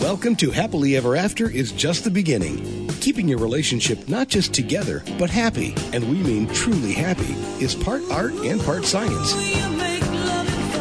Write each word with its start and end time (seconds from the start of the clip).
Welcome 0.00 0.36
to 0.36 0.52
Happily 0.52 0.96
Ever 0.96 1.16
After 1.16 1.50
is 1.50 1.72
just 1.72 2.04
the 2.04 2.10
beginning. 2.10 2.86
Keeping 3.00 3.26
your 3.26 3.40
relationship 3.40 4.08
not 4.08 4.28
just 4.28 4.54
together, 4.54 5.02
but 5.18 5.28
happy, 5.28 5.74
and 5.92 6.08
we 6.08 6.18
mean 6.22 6.46
truly 6.54 6.92
happy, 6.92 7.32
is 7.62 7.74
part 7.74 8.02
art 8.08 8.32
and 8.32 8.60
part 8.60 8.84
science. 8.84 9.34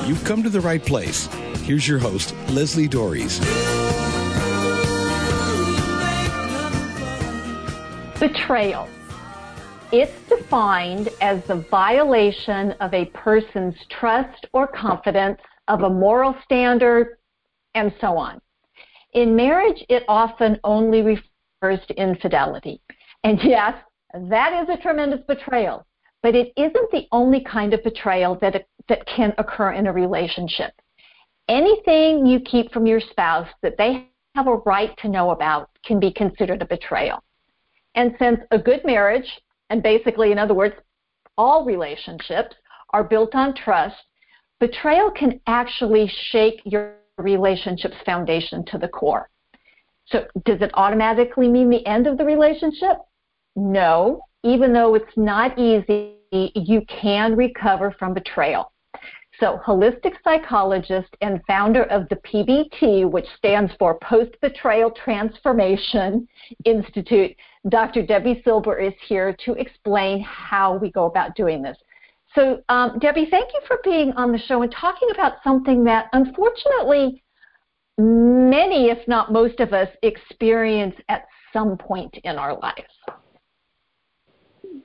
You've 0.08 0.24
come 0.24 0.44
to 0.44 0.52
the 0.52 0.62
right 0.62 0.86
place. 0.86 1.26
Here's 1.64 1.88
your 1.88 1.98
host, 1.98 2.36
Leslie 2.50 2.88
Doares. 2.88 3.40
Betrayal. 8.20 8.88
It's 9.92 10.30
defined 10.30 11.10
as 11.22 11.44
the 11.46 11.56
violation 11.56 12.74
of 12.74 12.94
a 12.94 13.06
person's 13.06 13.76
trust 13.90 14.46
or 14.54 14.68
confidence 14.68 15.42
of 15.68 15.82
a 15.82 15.90
moral 15.90 16.36
standard, 16.44 17.18
and 17.74 17.92
so 18.00 18.16
on. 18.16 18.40
In 19.18 19.36
marriage, 19.36 19.84
it 19.90 20.04
often 20.08 20.60
only 20.64 21.02
refers 21.02 21.84
to 21.88 22.00
infidelity. 22.00 22.80
And 23.24 23.40
yes, 23.42 23.74
that 24.14 24.62
is 24.62 24.70
a 24.70 24.80
tremendous 24.80 25.22
betrayal, 25.28 25.88
but 26.22 26.36
it 26.36 26.54
isn't 26.56 26.92
the 26.92 27.08
only 27.12 27.44
kind 27.44 27.74
of 27.74 27.84
betrayal 27.84 28.38
that, 28.42 28.68
that 28.88 29.08
can 29.08 29.34
occur 29.40 29.72
in 29.72 29.88
a 29.88 29.92
relationship. 29.92 30.72
Anything 31.50 32.28
you 32.28 32.40
keep 32.42 32.72
from 32.72 32.86
your 32.86 33.00
spouse 33.00 33.48
that 33.64 33.76
they 33.76 34.08
have 34.36 34.46
a 34.46 34.58
right 34.68 34.96
to 35.00 35.10
know 35.10 35.32
about 35.32 35.72
can 35.84 36.00
be 36.00 36.12
considered 36.12 36.62
a 36.62 36.68
betrayal. 36.68 37.24
And 37.96 38.16
since 38.20 38.42
a 38.52 38.60
good 38.60 38.86
marriage, 38.86 39.42
and 39.72 39.82
basically, 39.82 40.32
in 40.32 40.38
other 40.38 40.54
words, 40.54 40.76
all 41.40 41.66
relationships 41.66 42.56
are 42.92 43.04
built 43.04 43.34
on 43.34 43.56
trust, 43.56 43.96
betrayal 44.60 45.10
can 45.10 45.42
actually 45.48 46.08
shake 46.30 46.62
your 46.66 46.98
relationship's 47.18 47.98
foundation 48.06 48.64
to 48.66 48.78
the 48.78 48.88
core. 48.88 49.30
So, 50.06 50.26
does 50.46 50.62
it 50.62 50.72
automatically 50.74 51.48
mean 51.48 51.70
the 51.70 51.86
end 51.86 52.08
of 52.08 52.18
the 52.18 52.26
relationship? 52.26 52.98
No. 53.56 54.22
Even 54.44 54.72
though 54.72 54.96
it's 54.96 55.18
not 55.18 55.58
easy, 55.58 56.14
you 56.32 56.82
can 56.88 57.36
recover 57.36 57.94
from 57.98 58.14
betrayal. 58.14 58.72
So, 59.40 59.60
holistic 59.66 60.14
psychologist 60.24 61.16
and 61.22 61.42
founder 61.46 61.84
of 61.84 62.10
the 62.10 62.16
PBT, 62.16 63.10
which 63.10 63.28
stands 63.38 63.72
for 63.78 64.00
Post 64.00 64.32
Betrayal 64.42 64.92
Transformation 64.92 66.28
Institute, 66.66 67.36
Dr. 67.70 68.04
Debi 68.04 68.44
Silber 68.44 68.80
is 68.80 68.94
here 69.08 69.36
to 69.46 69.54
explain 69.54 70.22
how 70.22 70.78
we 70.78 70.92
go 70.92 71.06
about 71.06 71.36
doing 71.36 71.62
this. 71.62 71.78
So, 72.36 72.62
um, 72.70 73.00
Debi, 73.00 73.30
thank 73.30 73.54
you 73.54 73.62
for 73.68 73.80
being 73.84 74.12
on 74.14 74.32
the 74.32 74.38
show 74.38 74.62
and 74.62 74.72
talking 74.72 75.10
about 75.12 75.34
something 75.44 75.84
that 75.86 76.08
unfortunately 76.14 77.24
many, 77.98 78.90
if 78.90 79.08
not 79.08 79.32
most 79.32 79.60
of 79.60 79.74
us, 79.74 79.90
experience 80.04 80.96
at 81.10 81.26
some 81.52 81.78
point 81.78 82.16
in 82.24 82.38
our 82.38 82.58
lives. 82.60 82.94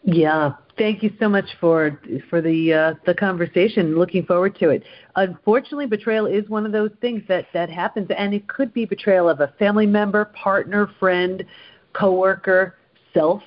Yeah, 0.05 0.55
thank 0.79 1.03
you 1.03 1.13
so 1.21 1.29
much 1.29 1.45
for 1.61 2.01
for 2.29 2.41
the 2.41 2.73
uh, 2.73 2.95
the 3.07 3.15
conversation. 3.15 3.97
Looking 3.97 4.25
forward 4.25 4.57
to 4.59 4.71
it. 4.71 4.83
Unfortunately, 5.15 5.87
betrayal 5.87 6.27
is 6.27 6.49
one 6.49 6.67
of 6.67 6.73
those 6.73 6.91
things 7.01 7.23
that 7.29 7.47
that 7.55 7.71
happens, 7.71 8.09
and 8.17 8.35
it 8.35 8.49
could 8.49 8.75
be 8.75 8.85
betrayal 8.85 9.29
of 9.29 9.41
a 9.41 9.55
family 9.59 9.87
member, 9.87 10.25
partner, 10.27 10.91
friend, 10.99 11.45
coworker, 11.93 12.77
self. 13.15 13.43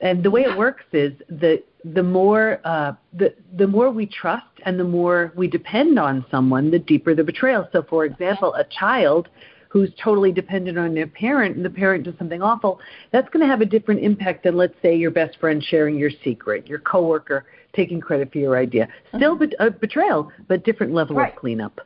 And 0.00 0.22
the 0.24 0.30
way 0.30 0.42
it 0.42 0.56
works 0.56 0.84
is 0.92 1.12
that 1.28 1.62
the 1.84 2.02
more 2.02 2.60
uh, 2.64 2.92
the 3.12 3.34
the 3.56 3.66
more 3.66 3.90
we 3.90 4.06
trust 4.06 4.46
and 4.64 4.78
the 4.78 4.84
more 4.84 5.32
we 5.36 5.48
depend 5.48 5.98
on 5.98 6.24
someone, 6.30 6.70
the 6.70 6.78
deeper 6.78 7.14
the 7.14 7.24
betrayal. 7.24 7.68
So, 7.72 7.82
for 7.88 8.04
example, 8.04 8.54
a 8.54 8.64
child 8.64 9.28
who's 9.68 9.90
totally 10.02 10.32
dependent 10.32 10.76
on 10.76 10.94
their 10.94 11.06
parent 11.06 11.56
and 11.56 11.64
the 11.64 11.70
parent 11.70 12.04
does 12.04 12.14
something 12.18 12.42
awful, 12.42 12.80
that's 13.12 13.28
going 13.30 13.40
to 13.40 13.46
have 13.46 13.60
a 13.60 13.64
different 13.64 14.02
impact 14.02 14.42
than, 14.42 14.56
let's 14.56 14.74
say, 14.82 14.96
your 14.96 15.12
best 15.12 15.38
friend 15.38 15.62
sharing 15.62 15.96
your 15.96 16.10
secret, 16.24 16.66
your 16.66 16.80
coworker 16.80 17.46
taking 17.72 18.00
credit 18.00 18.32
for 18.32 18.38
your 18.38 18.58
idea. 18.58 18.88
Still 19.16 19.36
mm-hmm. 19.36 19.62
a 19.62 19.70
betrayal, 19.70 20.32
but 20.48 20.64
different 20.64 20.92
level 20.92 21.16
right. 21.16 21.32
of 21.32 21.38
cleanup. 21.38 21.80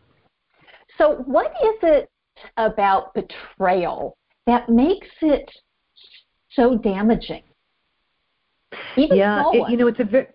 So, 0.97 1.23
what 1.27 1.53
is 1.63 1.77
it 1.83 2.09
about 2.57 3.13
betrayal 3.15 4.17
that 4.47 4.69
makes 4.69 5.09
it 5.21 5.49
so 6.53 6.79
damaging? 6.79 7.43
Even 8.97 9.17
yeah, 9.17 9.45
it, 9.53 9.71
you 9.71 9.77
know, 9.77 9.87
it's 9.87 10.01
a 10.01 10.05
very 10.05 10.29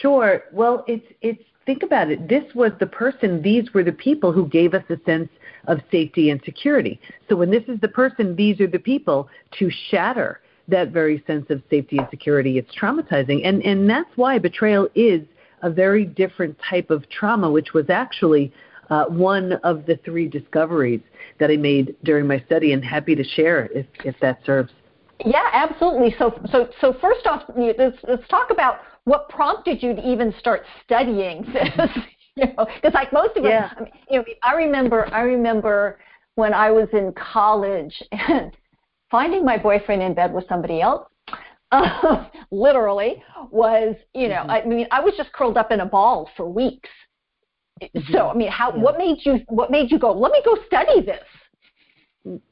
sure. 0.00 0.44
Well, 0.52 0.84
it's 0.86 1.06
it's 1.20 1.42
think 1.66 1.82
about 1.82 2.10
it. 2.10 2.28
This 2.28 2.44
was 2.54 2.72
the 2.80 2.86
person. 2.86 3.42
These 3.42 3.72
were 3.72 3.84
the 3.84 3.92
people 3.92 4.32
who 4.32 4.48
gave 4.48 4.74
us 4.74 4.84
a 4.88 4.96
sense 5.04 5.28
of 5.66 5.80
safety 5.90 6.30
and 6.30 6.40
security. 6.44 7.00
So 7.28 7.36
when 7.36 7.50
this 7.50 7.64
is 7.68 7.78
the 7.80 7.88
person, 7.88 8.34
these 8.34 8.60
are 8.60 8.66
the 8.66 8.78
people 8.78 9.28
to 9.58 9.70
shatter 9.90 10.40
that 10.68 10.90
very 10.90 11.22
sense 11.26 11.46
of 11.50 11.62
safety 11.68 11.98
and 11.98 12.06
security. 12.10 12.58
It's 12.58 12.74
traumatizing, 12.74 13.46
and 13.46 13.62
and 13.62 13.88
that's 13.88 14.10
why 14.16 14.38
betrayal 14.38 14.88
is 14.94 15.22
a 15.62 15.70
very 15.70 16.04
different 16.04 16.56
type 16.68 16.90
of 16.90 17.08
trauma, 17.10 17.50
which 17.50 17.74
was 17.74 17.90
actually 17.90 18.52
uh, 18.88 19.04
one 19.06 19.52
of 19.64 19.86
the 19.86 19.96
three 20.04 20.26
discoveries 20.28 21.00
that 21.38 21.50
I 21.50 21.56
made 21.56 21.94
during 22.04 22.26
my 22.26 22.40
study, 22.46 22.72
and 22.72 22.84
happy 22.84 23.14
to 23.14 23.24
share 23.24 23.68
if 23.74 23.86
if 24.04 24.14
that 24.20 24.40
serves. 24.44 24.72
Yeah, 25.24 25.48
absolutely. 25.52 26.14
So, 26.18 26.40
so, 26.50 26.68
so 26.80 26.94
first 27.00 27.26
off, 27.26 27.42
let's, 27.56 27.96
let's 28.08 28.26
talk 28.28 28.50
about 28.50 28.78
what 29.04 29.28
prompted 29.28 29.82
you 29.82 29.94
to 29.94 30.08
even 30.08 30.34
start 30.38 30.62
studying 30.84 31.42
this. 31.52 31.90
you 32.36 32.46
know, 32.46 32.66
because 32.74 32.94
like 32.94 33.12
most 33.12 33.36
of 33.36 33.44
yeah. 33.44 33.66
us, 33.66 33.72
I 33.76 33.80
mean, 33.82 33.92
you 34.10 34.18
know, 34.18 34.24
I 34.42 34.54
remember, 34.54 35.12
I 35.12 35.22
remember 35.22 35.98
when 36.36 36.54
I 36.54 36.70
was 36.70 36.88
in 36.92 37.12
college 37.12 38.02
and 38.12 38.56
finding 39.10 39.44
my 39.44 39.58
boyfriend 39.58 40.02
in 40.02 40.14
bed 40.14 40.32
with 40.32 40.44
somebody 40.48 40.80
else. 40.80 41.06
Uh, 41.72 42.26
literally 42.50 43.22
was, 43.50 43.94
you 44.14 44.28
know, 44.28 44.42
mm-hmm. 44.42 44.50
I 44.50 44.64
mean, 44.64 44.86
I 44.90 45.00
was 45.00 45.14
just 45.16 45.32
curled 45.32 45.56
up 45.56 45.70
in 45.70 45.80
a 45.80 45.86
ball 45.86 46.28
for 46.36 46.48
weeks. 46.48 46.88
Mm-hmm. 47.82 48.12
So, 48.12 48.30
I 48.30 48.34
mean, 48.34 48.50
how? 48.50 48.74
Yeah. 48.74 48.82
What 48.82 48.98
made 48.98 49.18
you? 49.22 49.40
What 49.48 49.70
made 49.70 49.90
you 49.90 49.98
go? 49.98 50.12
Let 50.12 50.32
me 50.32 50.42
go 50.44 50.56
study 50.66 51.00
this 51.00 51.22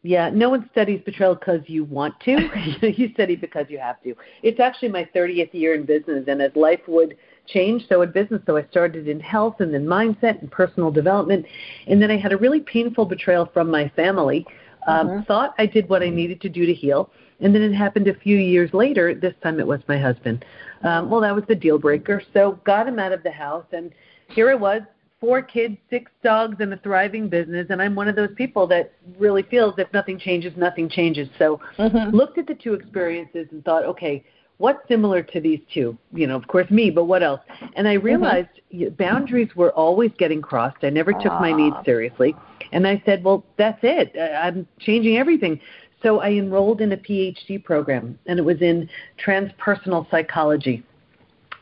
yeah, 0.03 0.31
no 0.31 0.49
one 0.49 0.69
studies 0.73 1.01
betrayal 1.05 1.35
because 1.35 1.61
you 1.67 1.85
want 1.85 2.19
to. 2.21 2.49
you 2.97 3.11
study 3.13 3.37
because 3.37 3.67
you 3.69 3.79
have 3.79 4.03
to. 4.03 4.15
It's 4.43 4.61
actually 4.61 4.89
my 4.89 5.09
30th 5.15 5.53
year 5.53 5.75
in 5.75 5.85
business, 5.85 6.25
and 6.27 6.41
as 6.41 6.53
life 6.55 6.81
would 6.89 7.17
change, 7.47 7.87
so 7.89 7.99
would 7.99 8.13
business. 8.13 8.41
So 8.47 8.57
I 8.57 8.65
started 8.71 9.09
in 9.09 9.21
health 9.21 9.57
and 9.61 9.73
then 9.73 9.85
mindset 9.87 10.41
and 10.41 10.51
personal 10.51 10.91
development. 10.91 11.47
And 11.87 12.01
then 12.01 12.11
I 12.11 12.17
had 12.17 12.33
a 12.33 12.37
really 12.37 12.61
painful 12.61 13.07
betrayal 13.07 13.47
from 13.53 13.71
my 13.71 13.91
family. 13.97 14.47
Um, 14.87 15.09
mm-hmm. 15.09 15.23
Thought 15.25 15.55
I 15.59 15.67
did 15.67 15.89
what 15.89 16.03
I 16.03 16.09
needed 16.09 16.41
to 16.43 16.49
do 16.49 16.67
to 16.67 16.75
heal. 16.75 17.11
And 17.41 17.55
then 17.55 17.63
it 17.63 17.73
happened 17.73 18.09
a 18.09 18.15
few 18.15 18.37
years 18.37 18.73
later. 18.73 19.15
This 19.15 19.35
time 19.43 19.61
it 19.61 19.67
was 19.67 19.81
my 19.89 19.99
husband. 19.99 20.45
Um, 20.83 21.11
well, 21.11 21.21
that 21.21 21.35
was 21.35 21.45
the 21.49 21.55
deal 21.55 21.79
breaker. 21.79 22.23
So 22.33 22.59
got 22.65 22.89
him 22.89 22.99
out 22.99 23.13
of 23.13 23.23
the 23.23 23.31
house. 23.31 23.67
And 23.73 23.93
here 24.29 24.51
I 24.51 24.55
was 24.55 24.83
four 25.21 25.43
kids, 25.43 25.77
six 25.91 26.11
dogs, 26.23 26.57
and 26.61 26.73
a 26.73 26.77
thriving 26.79 27.29
business. 27.29 27.67
And 27.71 27.83
I'm 27.83 27.95
one 27.95 28.09
of 28.09 28.17
those 28.17 28.31
people 28.37 28.67
that 28.69 28.93
really 29.19 29.43
feels 29.43 29.75
if 29.79 29.93
nothing 29.93 30.19
changes, 30.19 30.53
nothing 30.57 30.89
changes. 30.89 31.29
So 31.39 31.61
mm-hmm. 31.79 32.15
looked 32.15 32.39
at 32.39 32.47
the 32.47 32.55
two 32.55 32.75
experiences 32.75 33.49
and 33.51 33.65
thought, 33.65 33.85
okay, 33.85 34.25
what's 34.59 34.87
similar 34.89 35.23
to 35.23 35.41
these 35.41 35.61
two? 35.73 35.97
You 36.13 36.27
know, 36.27 36.37
of 36.37 36.47
course, 36.47 36.71
me, 36.71 36.91
but 36.91 37.05
what 37.05 37.23
else? 37.23 37.41
And 37.75 37.89
I 37.89 37.97
mm-hmm. 37.97 38.07
realized 38.07 38.49
mm-hmm. 38.73 38.95
boundaries 38.95 39.49
were 39.57 39.73
always 39.73 40.13
getting 40.19 40.43
crossed. 40.43 40.83
I 40.83 40.91
never 40.91 41.13
took 41.13 41.33
my 41.41 41.53
needs 41.53 41.77
seriously. 41.85 42.37
And 42.73 42.87
I 42.87 43.03
said, 43.05 43.25
well, 43.25 43.45
that's 43.57 43.79
it. 43.83 44.15
I'm 44.19 44.67
changing 44.79 45.17
everything. 45.17 45.61
So 46.03 46.21
I 46.21 46.31
enrolled 46.31 46.81
in 46.81 46.93
a 46.93 46.97
PhD 46.97 47.63
program, 47.65 48.17
and 48.27 48.39
it 48.39 48.43
was 48.43 48.61
in 48.61 48.89
transpersonal 49.25 50.09
psychology 50.13 50.85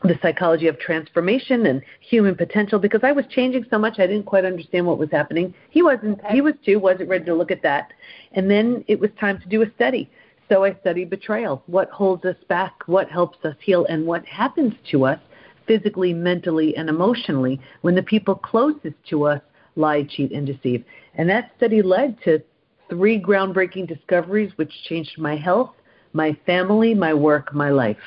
the 0.03 0.17
psychology 0.21 0.67
of 0.67 0.79
transformation 0.79 1.65
and 1.65 1.81
human 2.01 2.35
potential 2.35 2.79
because 2.79 3.01
I 3.03 3.11
was 3.11 3.25
changing 3.29 3.65
so 3.69 3.79
much 3.79 3.99
I 3.99 4.07
didn't 4.07 4.25
quite 4.25 4.45
understand 4.45 4.85
what 4.85 4.99
was 4.99 5.09
happening. 5.11 5.53
He 5.69 5.81
wasn't 5.81 6.19
he 6.27 6.41
was 6.41 6.53
too, 6.63 6.79
wasn't 6.79 7.09
ready 7.09 7.25
to 7.25 7.33
look 7.33 7.51
at 7.51 7.63
that. 7.63 7.93
And 8.33 8.49
then 8.49 8.83
it 8.87 8.99
was 8.99 9.09
time 9.19 9.39
to 9.39 9.47
do 9.47 9.63
a 9.63 9.71
study. 9.75 10.09
So 10.49 10.63
I 10.63 10.75
studied 10.81 11.09
betrayal. 11.09 11.63
What 11.65 11.89
holds 11.89 12.23
us 12.25 12.37
back, 12.47 12.73
what 12.85 13.09
helps 13.09 13.43
us 13.43 13.55
heal, 13.61 13.85
and 13.85 14.05
what 14.05 14.25
happens 14.25 14.73
to 14.91 15.05
us 15.05 15.19
physically, 15.65 16.13
mentally, 16.13 16.75
and 16.77 16.89
emotionally 16.89 17.59
when 17.81 17.95
the 17.95 18.03
people 18.03 18.35
closest 18.35 18.95
to 19.09 19.25
us 19.25 19.41
lie, 19.75 20.03
cheat, 20.03 20.31
and 20.31 20.47
deceive. 20.47 20.83
And 21.15 21.29
that 21.29 21.51
study 21.57 21.81
led 21.81 22.17
to 22.23 22.41
three 22.89 23.21
groundbreaking 23.21 23.87
discoveries 23.87 24.51
which 24.55 24.71
changed 24.87 25.17
my 25.17 25.35
health, 25.35 25.71
my 26.13 26.37
family, 26.45 26.93
my 26.93 27.13
work, 27.13 27.53
my 27.53 27.69
life. 27.69 27.97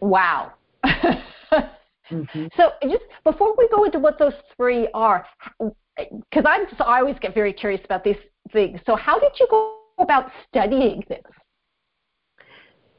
Wow. 0.00 0.52
mm-hmm. 2.14 2.46
So 2.56 2.70
just 2.82 3.04
before 3.24 3.54
we 3.56 3.68
go 3.68 3.84
into 3.84 3.98
what 3.98 4.18
those 4.18 4.34
three 4.56 4.88
are, 4.94 5.26
because 5.58 6.44
I'm 6.46 6.66
just, 6.68 6.80
I 6.80 7.00
always 7.00 7.16
get 7.20 7.34
very 7.34 7.52
curious 7.52 7.80
about 7.84 8.04
these 8.04 8.16
things. 8.52 8.80
So 8.86 8.96
how 8.96 9.18
did 9.18 9.32
you 9.38 9.46
go 9.50 9.78
about 9.98 10.30
studying 10.48 11.04
this? 11.08 11.22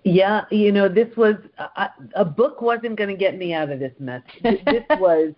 Yeah, 0.03 0.45
you 0.51 0.71
know, 0.71 0.87
this 0.87 1.07
was 1.17 1.35
a, 1.57 1.89
a 2.15 2.25
book 2.25 2.61
wasn't 2.61 2.95
going 2.95 3.09
to 3.09 3.17
get 3.17 3.37
me 3.37 3.53
out 3.53 3.71
of 3.71 3.79
this 3.79 3.93
mess. 3.99 4.21
this 4.43 4.83
was 4.99 5.33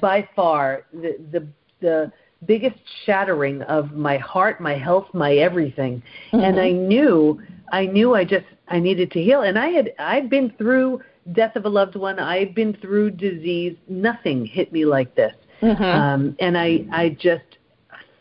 by 0.00 0.26
far 0.34 0.86
the 0.92 1.16
the 1.30 1.46
the 1.80 2.12
biggest 2.46 2.78
shattering 3.04 3.62
of 3.62 3.92
my 3.92 4.16
heart, 4.18 4.60
my 4.60 4.76
health, 4.76 5.06
my 5.12 5.34
everything. 5.34 6.02
Mm-hmm. 6.32 6.40
And 6.40 6.60
I 6.60 6.70
knew, 6.70 7.40
I 7.72 7.86
knew 7.86 8.14
I 8.14 8.24
just, 8.24 8.46
I 8.68 8.78
needed 8.78 9.10
to 9.12 9.22
heal. 9.22 9.42
And 9.42 9.58
I 9.58 9.68
had, 9.68 9.92
I'd 9.98 10.30
been 10.30 10.52
through 10.56 11.00
death 11.32 11.56
of 11.56 11.64
a 11.64 11.68
loved 11.68 11.96
one. 11.96 12.18
I've 12.18 12.54
been 12.54 12.74
through 12.74 13.12
disease. 13.12 13.76
Nothing 13.88 14.46
hit 14.46 14.72
me 14.72 14.84
like 14.84 15.14
this. 15.14 15.34
Mm-hmm. 15.62 15.82
Um, 15.82 16.36
and 16.38 16.56
I, 16.56 16.86
I 16.92 17.10
just 17.10 17.58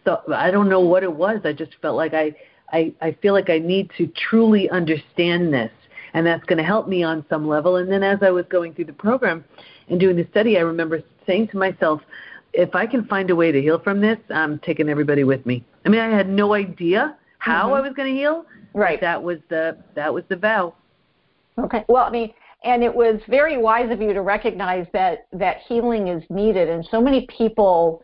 thought, 0.06 0.32
I 0.32 0.52
don't 0.52 0.70
know 0.70 0.80
what 0.80 1.04
it 1.04 1.12
was. 1.12 1.40
I 1.44 1.54
just 1.54 1.72
felt 1.82 1.96
like 1.96 2.14
I, 2.14 2.36
I, 2.72 2.94
I 3.02 3.12
feel 3.22 3.34
like 3.34 3.50
I 3.50 3.60
need 3.60 3.92
to 3.98 4.08
truly 4.08 4.70
understand 4.70 5.54
this. 5.54 5.72
And 6.14 6.26
that's 6.26 6.44
going 6.46 6.58
to 6.58 6.64
help 6.64 6.88
me 6.88 7.04
on 7.04 7.26
some 7.30 7.48
level. 7.48 7.76
And 7.76 7.92
then 7.92 8.02
as 8.02 8.20
I 8.22 8.32
was 8.32 8.46
going 8.50 8.74
through 8.74 8.86
the 8.86 8.94
program 8.94 9.44
and 9.90 10.00
doing 10.00 10.16
the 10.16 10.28
study, 10.32 10.58
I 10.58 10.62
remember 10.62 11.04
saying 11.28 11.50
to 11.50 11.58
myself, 11.58 12.02
if 12.54 12.74
I 12.74 12.88
can 12.88 13.06
find 13.06 13.30
a 13.30 13.36
way 13.36 13.52
to 13.52 13.62
heal 13.62 13.78
from 13.78 14.02
this, 14.02 14.18
I'm 14.30 14.58
taking 14.60 14.90
everybody 14.90 15.24
with 15.24 15.46
me. 15.46 15.64
I 15.86 15.90
mean, 15.90 16.02
I 16.02 16.10
had 16.10 16.28
no 16.28 16.54
idea 16.54 17.16
how 17.38 17.66
mm-hmm. 17.66 17.76
I 17.76 17.82
was 17.82 17.94
going 17.94 18.12
to 18.12 18.20
heal. 18.20 18.46
Right. 18.74 19.00
That 19.02 19.22
was 19.22 19.40
the 19.50 19.78
that 19.96 20.14
was 20.14 20.24
the 20.30 20.36
vow. 20.36 20.74
Okay. 21.60 21.84
Well, 21.88 22.04
I 22.04 22.10
mean, 22.10 22.34
and 22.64 22.84
it 22.84 22.94
was 22.94 23.20
very 23.28 23.58
wise 23.58 23.92
of 23.92 24.02
you 24.02 24.14
to 24.14 24.22
recognize 24.22 24.88
that 24.94 25.28
that 25.34 25.58
healing 25.68 26.08
is 26.08 26.24
needed, 26.30 26.70
and 26.70 26.86
so 26.90 27.02
many 27.02 27.28
people. 27.36 28.04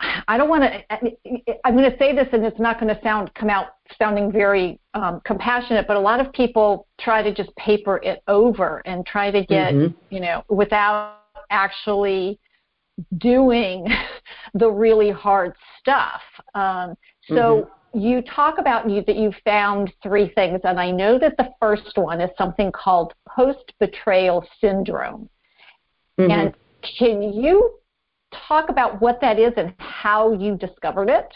I 0.00 0.38
don't 0.38 0.48
want 0.48 0.64
to. 0.64 1.58
I'm 1.64 1.76
going 1.76 1.90
to 1.90 1.98
say 1.98 2.14
this, 2.14 2.26
and 2.32 2.44
it's 2.44 2.58
not 2.58 2.80
going 2.80 2.94
to 2.94 3.00
sound 3.02 3.34
come 3.34 3.50
out 3.50 3.66
sounding 3.98 4.32
very 4.32 4.80
um, 4.94 5.20
compassionate, 5.26 5.86
but 5.86 5.98
a 5.98 6.00
lot 6.00 6.20
of 6.20 6.32
people 6.32 6.86
try 6.98 7.22
to 7.22 7.34
just 7.34 7.54
paper 7.56 7.98
it 8.02 8.22
over 8.26 8.80
and 8.86 9.04
try 9.04 9.30
to 9.30 9.44
get, 9.44 9.74
mm-hmm. 9.74 9.94
you 10.08 10.20
know, 10.20 10.42
without 10.48 11.18
actually 11.50 12.40
doing 13.18 13.86
the 14.54 14.70
really 14.70 15.10
hard 15.10 15.54
stuff. 15.80 16.22
Um, 16.54 16.94
so 17.28 17.34
mm-hmm. 17.34 17.70
You 17.94 18.22
talk 18.22 18.58
about 18.58 18.88
you, 18.90 19.02
that 19.06 19.16
you 19.16 19.32
found 19.44 19.92
three 20.02 20.28
things, 20.34 20.60
and 20.64 20.78
I 20.80 20.90
know 20.90 21.18
that 21.18 21.36
the 21.36 21.50
first 21.60 21.96
one 21.96 22.20
is 22.20 22.30
something 22.36 22.72
called 22.72 23.14
post 23.28 23.72
betrayal 23.80 24.44
syndrome. 24.60 25.28
Mm-hmm. 26.18 26.30
And 26.30 26.54
can 26.98 27.22
you 27.22 27.78
talk 28.48 28.68
about 28.68 29.00
what 29.00 29.20
that 29.20 29.38
is 29.38 29.52
and 29.56 29.72
how 29.78 30.32
you 30.32 30.56
discovered 30.56 31.08
it? 31.08 31.32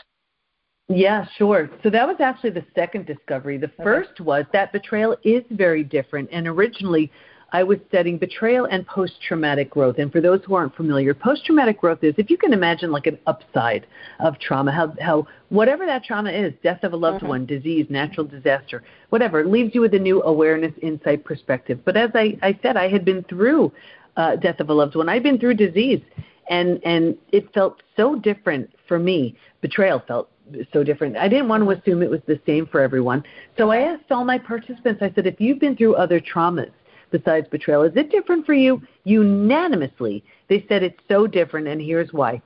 Yeah, 0.88 1.26
sure. 1.37 1.70
So 1.82 1.90
that 1.90 2.08
was 2.08 2.16
actually 2.20 2.50
the 2.50 2.64
second 2.75 3.06
discovery. 3.06 3.58
The 3.58 3.66
okay. 3.66 3.82
first 3.82 4.20
was 4.20 4.44
that 4.52 4.72
betrayal 4.72 5.16
is 5.22 5.44
very 5.50 5.84
different. 5.84 6.31
And 6.32 6.49
originally, 6.49 7.12
I 7.50 7.62
was 7.62 7.79
studying 7.89 8.19
betrayal 8.19 8.67
and 8.67 8.87
post 8.87 9.15
traumatic 9.27 9.71
growth. 9.71 9.99
And 9.99 10.12
for 10.12 10.21
those 10.21 10.41
who 10.45 10.55
aren't 10.55 10.77
familiar, 10.77 11.15
post 11.15 11.47
traumatic 11.47 11.81
growth 11.81 12.05
is 12.05 12.15
if 12.19 12.29
you 12.29 12.37
can 12.37 12.53
imagine 12.53 12.93
like 12.93 13.06
an 13.06 13.19
upside 13.27 13.87
of 14.21 14.39
trauma, 14.39 14.71
how, 14.71 14.95
how 15.00 15.27
whatever 15.49 15.87
that 15.87 16.05
trauma 16.05 16.31
is 16.31 16.53
death 16.62 16.85
of 16.85 16.93
a 16.93 16.97
loved 16.97 17.19
mm-hmm. 17.19 17.29
one, 17.29 17.47
disease, 17.47 17.87
natural 17.89 18.27
disaster, 18.27 18.83
whatever 19.09 19.41
it 19.41 19.47
leaves 19.47 19.75
you 19.75 19.81
with 19.81 19.95
a 19.95 19.99
new 19.99 20.23
awareness, 20.25 20.73
insight, 20.83 21.25
perspective. 21.25 21.81
But 21.85 21.97
as 21.97 22.11
I, 22.15 22.37
I 22.43 22.59
said, 22.62 22.77
I 22.77 22.89
had 22.89 23.05
been 23.05 23.25
through 23.25 23.73
uh, 24.17 24.37
death 24.37 24.61
of 24.61 24.69
a 24.69 24.75
loved 24.75 24.94
one, 24.94 25.09
I'd 25.09 25.23
been 25.23 25.39
through 25.39 25.55
disease. 25.55 26.03
And, 26.51 26.81
and 26.83 27.17
it 27.31 27.53
felt 27.53 27.83
so 27.94 28.17
different 28.17 28.71
for 28.87 28.99
me. 28.99 29.37
Betrayal 29.61 30.03
felt 30.09 30.31
so 30.73 30.83
different. 30.83 31.17
I 31.19 31.29
didn't 31.29 31.49
want 31.49 31.62
to 31.62 31.71
assume 31.71 32.03
it 32.03 32.09
was 32.09 32.23
the 32.27 32.41
same 32.47 32.67
for 32.67 32.81
everyone. 32.81 33.23
So 33.59 33.71
I 33.71 33.81
asked 33.81 34.11
all 34.11 34.25
my 34.25 34.39
participants, 34.39 35.03
I 35.03 35.12
said, 35.15 35.27
if 35.27 35.39
you've 35.41 35.59
been 35.59 35.77
through 35.77 35.97
other 35.97 36.21
traumas, 36.21 36.71
besides 37.10 37.49
betrayal. 37.49 37.82
Is 37.82 37.93
it 37.96 38.10
different 38.10 38.46
for 38.46 38.55
you? 38.55 38.82
Unanimously, 39.05 40.25
they 40.49 40.64
said 40.69 40.82
it's 40.82 41.00
so 41.08 41.26
different, 41.26 41.69
and 41.69 41.81
here's 41.81 42.12
why. 42.12 42.40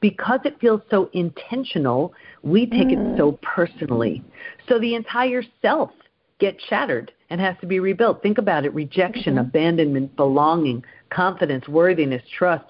Because 0.00 0.40
it 0.44 0.58
feels 0.60 0.80
so 0.90 1.08
intentional, 1.12 2.12
we 2.42 2.66
take 2.66 2.88
mm. 2.88 3.14
it 3.14 3.18
so 3.18 3.38
personally. 3.42 4.22
So 4.68 4.78
the 4.78 4.94
entire 4.94 5.42
self 5.60 5.90
gets 6.38 6.62
shattered 6.64 7.12
and 7.30 7.40
has 7.40 7.56
to 7.60 7.66
be 7.66 7.78
rebuilt. 7.78 8.22
Think 8.22 8.38
about 8.38 8.64
it 8.64 8.74
rejection, 8.74 9.34
mm-hmm. 9.34 9.46
abandonment, 9.46 10.16
belonging, 10.16 10.84
confidence, 11.10 11.68
worthiness, 11.68 12.22
trust 12.36 12.64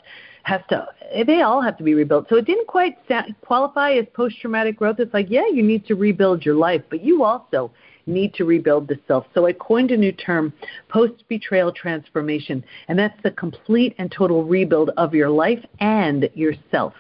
has 0.45 0.61
to 0.69 0.87
they 1.27 1.43
all 1.43 1.61
have 1.61 1.77
to 1.79 1.85
be 1.85 1.95
rebuilt. 1.95 2.27
So 2.29 2.37
it 2.37 2.47
didn't 2.47 2.67
quite 2.67 2.97
qualify 3.43 3.93
as 3.93 4.07
post 4.13 4.37
traumatic 4.41 4.77
growth. 4.77 4.97
It's 4.99 5.15
like, 5.15 5.27
yeah, 5.31 5.47
you 5.53 5.63
need 5.63 5.87
to 5.87 5.95
rebuild 5.95 6.45
your 6.45 6.55
life, 6.55 6.83
but 6.91 7.03
you 7.03 7.23
also 7.23 7.71
need 8.07 8.35
to 8.35 8.45
rebuild 8.45 8.89
the 8.89 8.99
self. 9.07 9.27
So 9.35 9.47
I 9.47 9.53
coined 9.53 9.91
a 9.91 9.97
new 9.97 10.13
term, 10.13 10.53
post 10.89 11.25
betrayal 11.29 11.73
transformation, 11.73 12.65
and 12.89 12.99
that's 12.99 13.21
the 13.23 13.31
complete 13.31 13.95
and 13.99 14.11
total 14.11 14.45
rebuild 14.45 14.91
of 14.97 15.15
your 15.15 15.31
life 15.31 15.65
and 15.81 16.29
yourself 16.35 16.95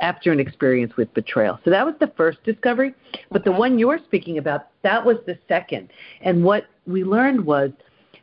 after 0.00 0.32
an 0.32 0.40
experience 0.40 0.96
with 0.96 1.12
betrayal. 1.14 1.58
So 1.64 1.70
that 1.70 1.84
was 1.84 1.94
the 2.00 2.12
first 2.16 2.42
discovery, 2.44 2.94
but 3.30 3.44
the 3.44 3.52
one 3.52 3.78
you're 3.78 4.00
speaking 4.04 4.38
about, 4.38 4.68
that 4.82 5.04
was 5.04 5.16
the 5.26 5.38
second. 5.48 5.90
And 6.20 6.44
what 6.44 6.66
we 6.86 7.04
learned 7.04 7.44
was 7.44 7.70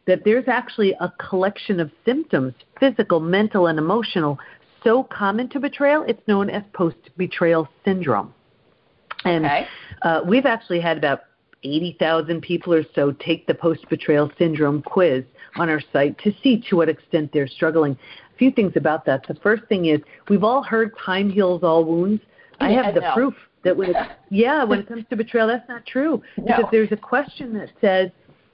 that 0.08 0.24
there's 0.26 0.48
actually 0.48 0.94
a 1.00 1.12
collection 1.18 1.80
of 1.80 1.92
symptoms, 2.06 2.54
physical, 2.80 3.20
mental, 3.20 3.68
and 3.68 3.78
emotional, 3.78 4.40
so 4.84 5.04
common 5.04 5.48
to 5.50 5.60
betrayal, 5.60 6.04
it's 6.08 6.22
known 6.28 6.50
as 6.50 6.64
post 6.74 6.98
betrayal 7.18 7.68
syndrome. 7.86 8.34
And 9.26 9.46
okay. 9.46 9.68
uh, 10.02 10.22
we've 10.26 10.48
actually 10.48 10.80
had 10.80 10.98
about 10.98 11.22
80,000 11.64 12.42
people 12.42 12.74
or 12.74 12.84
so 12.96 13.12
take 13.12 13.46
the 13.48 13.54
post 13.54 13.88
betrayal 13.90 14.32
syndrome 14.38 14.82
quiz 14.82 15.24
on 15.56 15.70
our 15.70 15.82
site 15.94 16.18
to 16.20 16.34
see 16.42 16.64
to 16.70 16.78
what 16.78 16.90
extent 16.90 17.32
they're 17.34 17.48
struggling. 17.48 17.98
A 18.34 18.38
few 18.38 18.52
things 18.52 18.74
about 18.76 19.06
that. 19.06 19.28
The 19.28 19.36
first 19.36 19.64
thing 19.66 19.86
is 19.86 20.00
we've 20.30 20.44
all 20.44 20.64
heard 20.64 20.92
time 20.98 21.30
heals 21.30 21.64
all 21.64 21.84
wounds. 21.84 22.22
I 22.60 22.72
have 22.72 22.94
the 22.94 23.10
proof 23.14 23.34
that 23.64 23.76
when 23.76 23.92
it, 23.92 23.96
yeah, 24.30 24.64
when 24.64 24.80
it 24.80 24.88
comes 24.88 25.06
to 25.10 25.16
betrayal, 25.16 25.48
that's 25.48 25.68
not 25.68 25.86
true. 25.86 26.22
No. 26.38 26.44
Because 26.46 26.66
there's 26.72 26.92
a 26.92 26.98
question 26.98 27.54
that 27.54 27.70
says, 27.80 28.10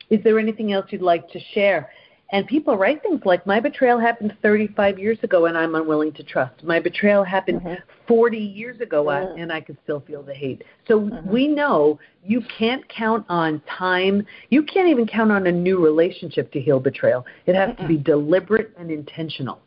"Is 0.09 0.23
there 0.23 0.39
anything 0.39 0.73
else 0.73 0.87
you'd 0.89 1.01
like 1.01 1.29
to 1.31 1.39
share?" 1.53 1.89
And 2.31 2.45
people 2.45 2.77
write 2.77 3.01
things 3.01 3.21
like, 3.23 3.45
My 3.45 3.59
betrayal 3.59 3.99
happened 3.99 4.35
35 4.41 4.99
years 4.99 5.17
ago 5.23 5.45
and 5.45 5.57
I'm 5.57 5.75
unwilling 5.75 6.11
to 6.13 6.23
trust. 6.23 6.63
My 6.63 6.79
betrayal 6.79 7.23
happened 7.23 7.61
mm-hmm. 7.61 7.75
40 8.07 8.37
years 8.37 8.81
ago 8.81 9.05
mm-hmm. 9.05 9.39
and 9.39 9.51
I 9.51 9.61
can 9.61 9.77
still 9.83 10.01
feel 10.01 10.23
the 10.23 10.33
hate. 10.33 10.63
So 10.87 10.99
mm-hmm. 10.99 11.29
we 11.29 11.47
know 11.47 11.99
you 12.23 12.41
can't 12.57 12.87
count 12.89 13.25
on 13.29 13.61
time. 13.77 14.25
You 14.49 14.63
can't 14.63 14.89
even 14.89 15.07
count 15.07 15.31
on 15.31 15.47
a 15.47 15.51
new 15.51 15.83
relationship 15.83 16.51
to 16.51 16.59
heal 16.59 16.79
betrayal. 16.79 17.25
It 17.45 17.55
has 17.55 17.75
to 17.77 17.87
be 17.87 17.97
deliberate 17.97 18.73
and 18.77 18.91
intentional. 18.91 19.61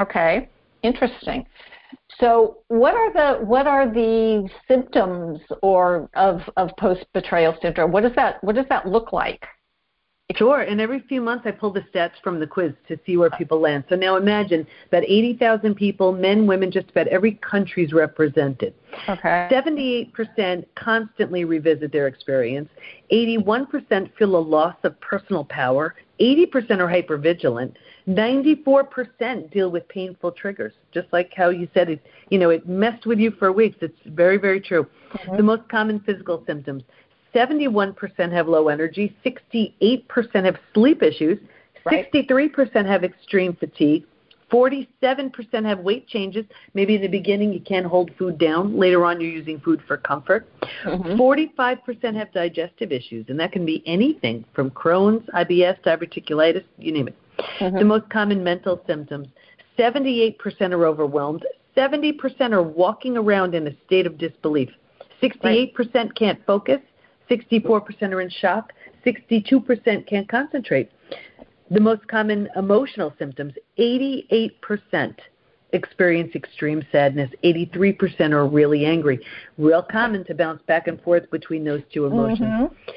Okay, 0.00 0.48
interesting. 0.82 1.46
So, 2.18 2.58
what 2.68 2.94
are 2.94 3.12
the 3.12 3.44
what 3.44 3.66
are 3.66 3.92
the 3.92 4.48
symptoms 4.68 5.40
or 5.62 6.08
of 6.14 6.40
of 6.56 6.70
post 6.78 7.04
betrayal 7.12 7.56
syndrome? 7.62 7.92
What 7.92 8.02
does 8.02 8.14
that 8.16 8.42
what 8.44 8.54
does 8.54 8.66
that 8.68 8.86
look 8.86 9.12
like? 9.12 9.44
Sure, 10.36 10.60
and 10.60 10.80
every 10.80 11.00
few 11.00 11.20
months 11.20 11.46
I 11.46 11.50
pull 11.50 11.72
the 11.72 11.82
stats 11.92 12.12
from 12.22 12.40
the 12.40 12.46
quiz 12.46 12.72
to 12.88 12.98
see 13.04 13.16
where 13.16 13.30
people 13.30 13.60
land. 13.60 13.84
So 13.88 13.96
now 13.96 14.16
imagine 14.16 14.66
that 14.90 15.04
80,000 15.04 15.74
people, 15.74 16.12
men, 16.12 16.46
women, 16.46 16.70
just 16.70 16.90
about 16.90 17.08
every 17.08 17.32
country 17.34 17.84
is 17.84 17.92
represented. 17.92 18.74
Okay. 19.08 19.48
78% 19.50 20.64
constantly 20.74 21.44
revisit 21.44 21.92
their 21.92 22.06
experience. 22.06 22.68
81% 23.12 24.10
feel 24.16 24.36
a 24.36 24.38
loss 24.38 24.76
of 24.84 25.00
personal 25.00 25.44
power. 25.44 25.94
80% 26.20 26.78
are 26.78 26.88
hypervigilant. 26.88 27.74
94% 28.08 29.50
deal 29.50 29.70
with 29.70 29.88
painful 29.88 30.32
triggers. 30.32 30.72
Just 30.92 31.08
like 31.12 31.32
how 31.34 31.50
you 31.50 31.68
said 31.74 31.88
it, 31.88 32.04
you 32.30 32.38
know, 32.38 32.50
it 32.50 32.68
messed 32.68 33.06
with 33.06 33.18
you 33.18 33.30
for 33.32 33.52
weeks. 33.52 33.76
It's 33.80 33.98
very, 34.06 34.36
very 34.36 34.60
true. 34.60 34.86
Mm-hmm. 35.12 35.36
The 35.36 35.42
most 35.42 35.68
common 35.68 36.00
physical 36.00 36.42
symptoms 36.46 36.82
71% 37.34 38.32
have 38.32 38.48
low 38.48 38.68
energy, 38.68 39.16
68% 39.24 40.44
have 40.44 40.56
sleep 40.74 41.02
issues, 41.02 41.38
right. 41.84 42.12
63% 42.12 42.86
have 42.86 43.04
extreme 43.04 43.54
fatigue, 43.54 44.04
47% 44.52 45.64
have 45.64 45.78
weight 45.78 46.06
changes. 46.06 46.44
Maybe 46.74 46.94
in 46.96 47.00
the 47.00 47.08
beginning 47.08 47.52
you 47.52 47.60
can't 47.60 47.86
hold 47.86 48.10
food 48.18 48.38
down. 48.38 48.78
Later 48.78 49.04
on 49.04 49.20
you're 49.20 49.30
using 49.30 49.58
food 49.60 49.82
for 49.88 49.96
comfort. 49.96 50.46
Mm-hmm. 50.84 51.18
45% 51.18 52.16
have 52.16 52.30
digestive 52.32 52.92
issues, 52.92 53.24
and 53.28 53.40
that 53.40 53.52
can 53.52 53.64
be 53.64 53.82
anything 53.86 54.44
from 54.54 54.70
Crohn's, 54.70 55.26
IBS, 55.34 55.80
diverticulitis, 55.82 56.64
you 56.78 56.92
name 56.92 57.08
it. 57.08 57.16
Mm-hmm. 57.60 57.78
The 57.78 57.84
most 57.84 58.08
common 58.10 58.44
mental 58.44 58.82
symptoms 58.86 59.28
78% 59.78 60.36
are 60.72 60.84
overwhelmed, 60.84 61.46
70% 61.76 62.52
are 62.52 62.62
walking 62.62 63.16
around 63.16 63.54
in 63.54 63.66
a 63.66 63.72
state 63.86 64.06
of 64.06 64.18
disbelief, 64.18 64.68
68% 65.22 65.94
right. 65.94 66.14
can't 66.14 66.44
focus, 66.44 66.80
64% 67.30 68.02
are 68.12 68.20
in 68.20 68.30
shock, 68.30 68.72
62% 69.04 70.06
can't 70.06 70.28
concentrate. 70.28 70.90
The 71.70 71.80
most 71.80 72.06
common 72.08 72.48
emotional 72.56 73.14
symptoms 73.18 73.54
88% 73.78 74.50
experience 75.72 76.34
extreme 76.34 76.84
sadness, 76.92 77.30
83% 77.44 78.32
are 78.32 78.46
really 78.46 78.84
angry. 78.84 79.18
Real 79.58 79.82
common 79.82 80.24
to 80.26 80.34
bounce 80.34 80.62
back 80.66 80.86
and 80.86 81.00
forth 81.00 81.30
between 81.30 81.64
those 81.64 81.82
two 81.92 82.06
emotions. 82.06 82.40
Mm-hmm. 82.40 82.90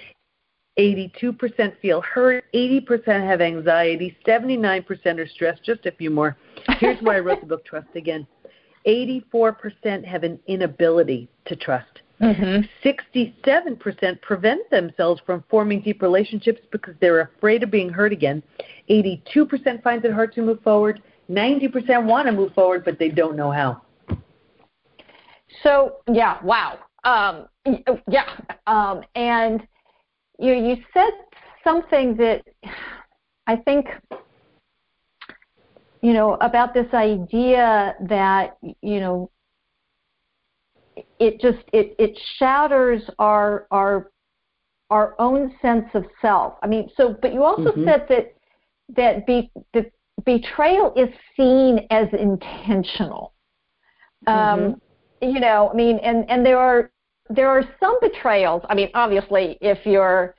82% 0.78 1.80
feel 1.82 2.02
hurt, 2.02 2.44
80% 2.54 3.06
have 3.08 3.40
anxiety, 3.40 4.18
79% 4.28 4.86
are 5.20 5.28
stressed. 5.28 5.64
Just 5.64 5.86
a 5.86 5.92
few 5.94 6.10
more. 6.10 6.36
Here's 6.80 7.02
why 7.02 7.16
I 7.16 7.20
wrote 7.20 7.40
the 7.40 7.48
book 7.48 7.64
Trust 7.64 7.88
Again. 7.96 8.28
84% 8.86 10.04
have 10.04 10.24
an 10.24 10.38
inability 10.48 11.30
to 11.46 11.56
trust. 11.56 12.02
Mm-hmm. 12.22 12.62
67% 12.88 14.22
prevent 14.22 14.70
themselves 14.70 15.22
from 15.26 15.44
forming 15.50 15.82
deep 15.82 16.02
relationships 16.02 16.62
because 16.72 16.96
they're 17.02 17.22
afraid 17.22 17.62
of 17.64 17.72
being 17.72 17.90
hurt 17.90 18.14
again. 18.14 18.42
82% 18.90 19.84
find 19.84 20.04
it 20.06 20.14
hard 20.14 20.34
to 20.34 20.42
move 20.42 20.62
forward. 20.62 21.02
90% 21.30 22.06
want 22.06 22.28
to 22.28 22.32
move 22.32 22.54
forward, 22.54 22.86
but 22.86 22.98
they 23.00 23.10
don't 23.10 23.36
know 23.36 23.52
how. 23.52 23.82
So, 25.64 25.98
yeah, 26.12 26.38
wow. 26.44 26.80
Um, 27.04 27.48
yeah. 28.08 28.30
Um, 28.68 29.02
and 29.16 29.68
you, 30.40 30.54
you 30.54 30.78
said 30.94 31.12
something 31.64 32.16
that 32.18 32.44
I 33.48 33.58
think 33.58 33.88
you 36.02 36.14
know 36.14 36.36
about 36.36 36.74
this 36.74 36.92
idea 36.94 37.96
that 38.02 38.58
you 38.82 39.00
know 39.00 39.32
it 41.20 41.40
just 41.40 41.64
it 41.74 41.96
it 41.98 42.18
shatters 42.38 43.02
our 43.20 43.68
our 43.72 44.12
our 44.90 45.16
own 45.20 45.54
sense 45.62 45.88
of 45.94 46.06
self. 46.22 46.56
I 46.62 46.68
mean, 46.68 46.90
so 46.96 47.16
but 47.22 47.34
you 47.34 47.44
also 47.44 47.72
mm-hmm. 47.72 47.86
said 47.86 48.06
that 48.10 48.34
that 48.96 49.26
be 49.26 49.52
that 49.74 49.92
betrayal 50.26 50.94
is 50.96 51.10
seen 51.36 51.88
as 51.90 52.08
intentional. 52.18 53.34
Um, 54.28 54.36
mm-hmm. 54.36 55.30
You 55.30 55.40
know, 55.40 55.70
I 55.72 55.76
mean, 55.76 55.98
and 56.00 56.30
and 56.30 56.46
there 56.46 56.60
are 56.60 56.92
there 57.30 57.50
are 57.50 57.64
some 57.80 58.00
betrayals. 58.02 58.64
I 58.70 58.76
mean, 58.76 58.90
obviously, 58.94 59.58
if 59.62 59.86
you're 59.86 60.36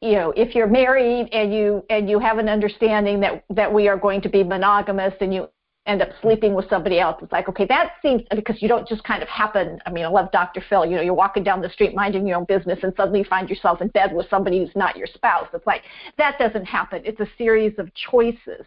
you 0.00 0.12
know 0.12 0.32
if 0.36 0.54
you're 0.54 0.66
married 0.66 1.28
and 1.32 1.52
you 1.52 1.84
and 1.90 2.08
you 2.08 2.18
have 2.18 2.38
an 2.38 2.48
understanding 2.48 3.20
that 3.20 3.44
that 3.50 3.72
we 3.72 3.88
are 3.88 3.98
going 3.98 4.20
to 4.22 4.28
be 4.28 4.42
monogamous 4.42 5.14
and 5.20 5.34
you 5.34 5.48
end 5.86 6.00
up 6.00 6.08
sleeping 6.22 6.54
with 6.54 6.68
somebody 6.70 6.98
else 6.98 7.16
it's 7.22 7.32
like 7.32 7.48
okay 7.48 7.66
that 7.66 7.92
seems 8.00 8.22
because 8.34 8.60
you 8.62 8.68
don't 8.68 8.88
just 8.88 9.04
kind 9.04 9.22
of 9.22 9.28
happen 9.28 9.78
i 9.86 9.90
mean 9.90 10.04
i 10.04 10.08
love 10.08 10.30
dr 10.32 10.62
phil 10.68 10.84
you 10.84 10.96
know 10.96 11.02
you're 11.02 11.12
walking 11.14 11.44
down 11.44 11.60
the 11.60 11.68
street 11.68 11.94
minding 11.94 12.26
your 12.26 12.38
own 12.38 12.44
business 12.44 12.78
and 12.82 12.92
suddenly 12.96 13.18
you 13.18 13.24
find 13.24 13.50
yourself 13.50 13.82
in 13.82 13.88
bed 13.88 14.14
with 14.14 14.28
somebody 14.30 14.58
who's 14.58 14.74
not 14.74 14.96
your 14.96 15.06
spouse 15.06 15.46
it's 15.52 15.66
like 15.66 15.82
that 16.16 16.38
doesn't 16.38 16.64
happen 16.64 17.02
it's 17.04 17.20
a 17.20 17.28
series 17.36 17.78
of 17.78 17.92
choices 17.94 18.64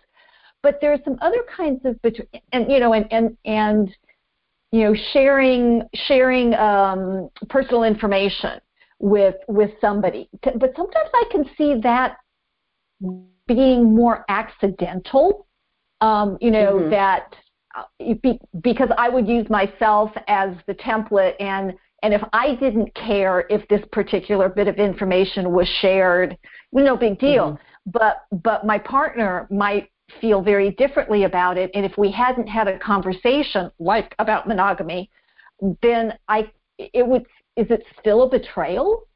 but 0.62 0.80
there 0.82 0.92
are 0.94 1.00
some 1.04 1.18
other 1.22 1.44
kinds 1.56 1.82
of 1.86 1.98
and 2.52 2.72
you 2.72 2.80
know 2.80 2.94
and 2.94 3.06
and 3.12 3.38
and 3.46 3.96
you 4.72 4.84
know 4.84 4.96
sharing 5.14 5.84
sharing 5.94 6.54
um, 6.56 7.30
personal 7.50 7.84
information 7.84 8.60
with 9.00 9.36
with 9.48 9.72
somebody. 9.80 10.30
But 10.44 10.74
sometimes 10.76 11.10
I 11.14 11.24
can 11.32 11.46
see 11.58 11.80
that 11.82 12.18
being 13.48 13.96
more 13.96 14.26
accidental. 14.30 15.47
Um, 16.00 16.38
you 16.42 16.52
know 16.52 16.76
mm-hmm. 16.76 16.90
that 16.92 17.36
uh, 17.76 18.14
be, 18.22 18.40
because 18.62 18.90
I 18.98 19.10
would 19.10 19.28
use 19.28 19.50
myself 19.50 20.12
as 20.28 20.52
the 20.68 20.76
template 20.76 21.34
and 21.40 21.74
and 22.04 22.14
if 22.14 22.22
I 22.32 22.56
didn't 22.56 22.94
care 22.94 23.46
if 23.50 23.68
this 23.70 23.82
particular 23.92 24.50
bit 24.50 24.68
of 24.68 24.76
information 24.76 25.52
was 25.52 25.68
shared, 25.82 26.38
no 26.72 26.96
big 26.96 27.20
deal. 27.20 27.54
Mm-hmm. 27.54 27.92
But 27.92 28.24
but 28.44 28.66
my 28.66 28.78
partner 28.78 29.48
might 29.50 29.90
feel 30.22 30.42
very 30.42 30.72
differently 30.72 31.24
about 31.24 31.58
it, 31.58 31.72
and 31.74 31.86
if 31.86 31.98
we 31.98 32.12
hadn't 32.12 32.48
had 32.48 32.68
a 32.68 32.78
conversation 32.80 33.72
like 33.80 34.14
about 34.20 34.48
monogamy, 34.48 35.10
then 35.82 36.14
I 36.28 36.52
it 36.78 37.08
would 37.08 37.26
is 37.56 37.68
it 37.72 37.84
still 38.00 38.24
a 38.24 38.30
betrayal? 38.30 39.07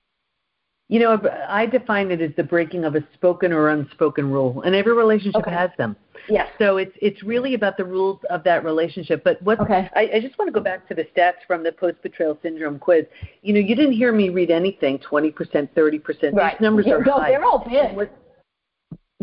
You 0.91 0.99
know, 0.99 1.21
I 1.47 1.67
define 1.67 2.11
it 2.11 2.19
as 2.19 2.31
the 2.35 2.43
breaking 2.43 2.83
of 2.83 2.95
a 2.95 3.07
spoken 3.13 3.53
or 3.53 3.69
unspoken 3.69 4.29
rule, 4.29 4.61
and 4.63 4.75
every 4.75 4.91
relationship 4.91 5.39
okay. 5.43 5.51
has 5.51 5.69
them. 5.77 5.95
Yes. 6.27 6.49
So 6.59 6.75
it's 6.75 6.91
it's 7.01 7.23
really 7.23 7.53
about 7.53 7.77
the 7.77 7.85
rules 7.85 8.19
of 8.29 8.43
that 8.43 8.65
relationship. 8.65 9.23
But 9.23 9.41
what 9.41 9.61
okay. 9.61 9.89
I, 9.95 10.09
I 10.15 10.19
just 10.19 10.37
want 10.37 10.49
to 10.49 10.51
go 10.51 10.59
back 10.59 10.89
to 10.89 10.93
the 10.93 11.07
stats 11.15 11.45
from 11.47 11.63
the 11.63 11.71
post 11.71 12.01
betrayal 12.03 12.37
syndrome 12.43 12.77
quiz. 12.77 13.05
You 13.41 13.53
know, 13.53 13.61
you 13.61 13.73
didn't 13.73 13.93
hear 13.93 14.11
me 14.11 14.27
read 14.27 14.51
anything. 14.51 14.99
Twenty 14.99 15.31
percent, 15.31 15.73
thirty 15.73 15.97
percent. 15.97 16.35
These 16.35 16.59
numbers 16.59 16.87
are 16.87 17.01
no, 17.01 17.13
high. 17.13 17.29
They're 17.29 17.45
all 17.45 17.65
big. 17.65 18.09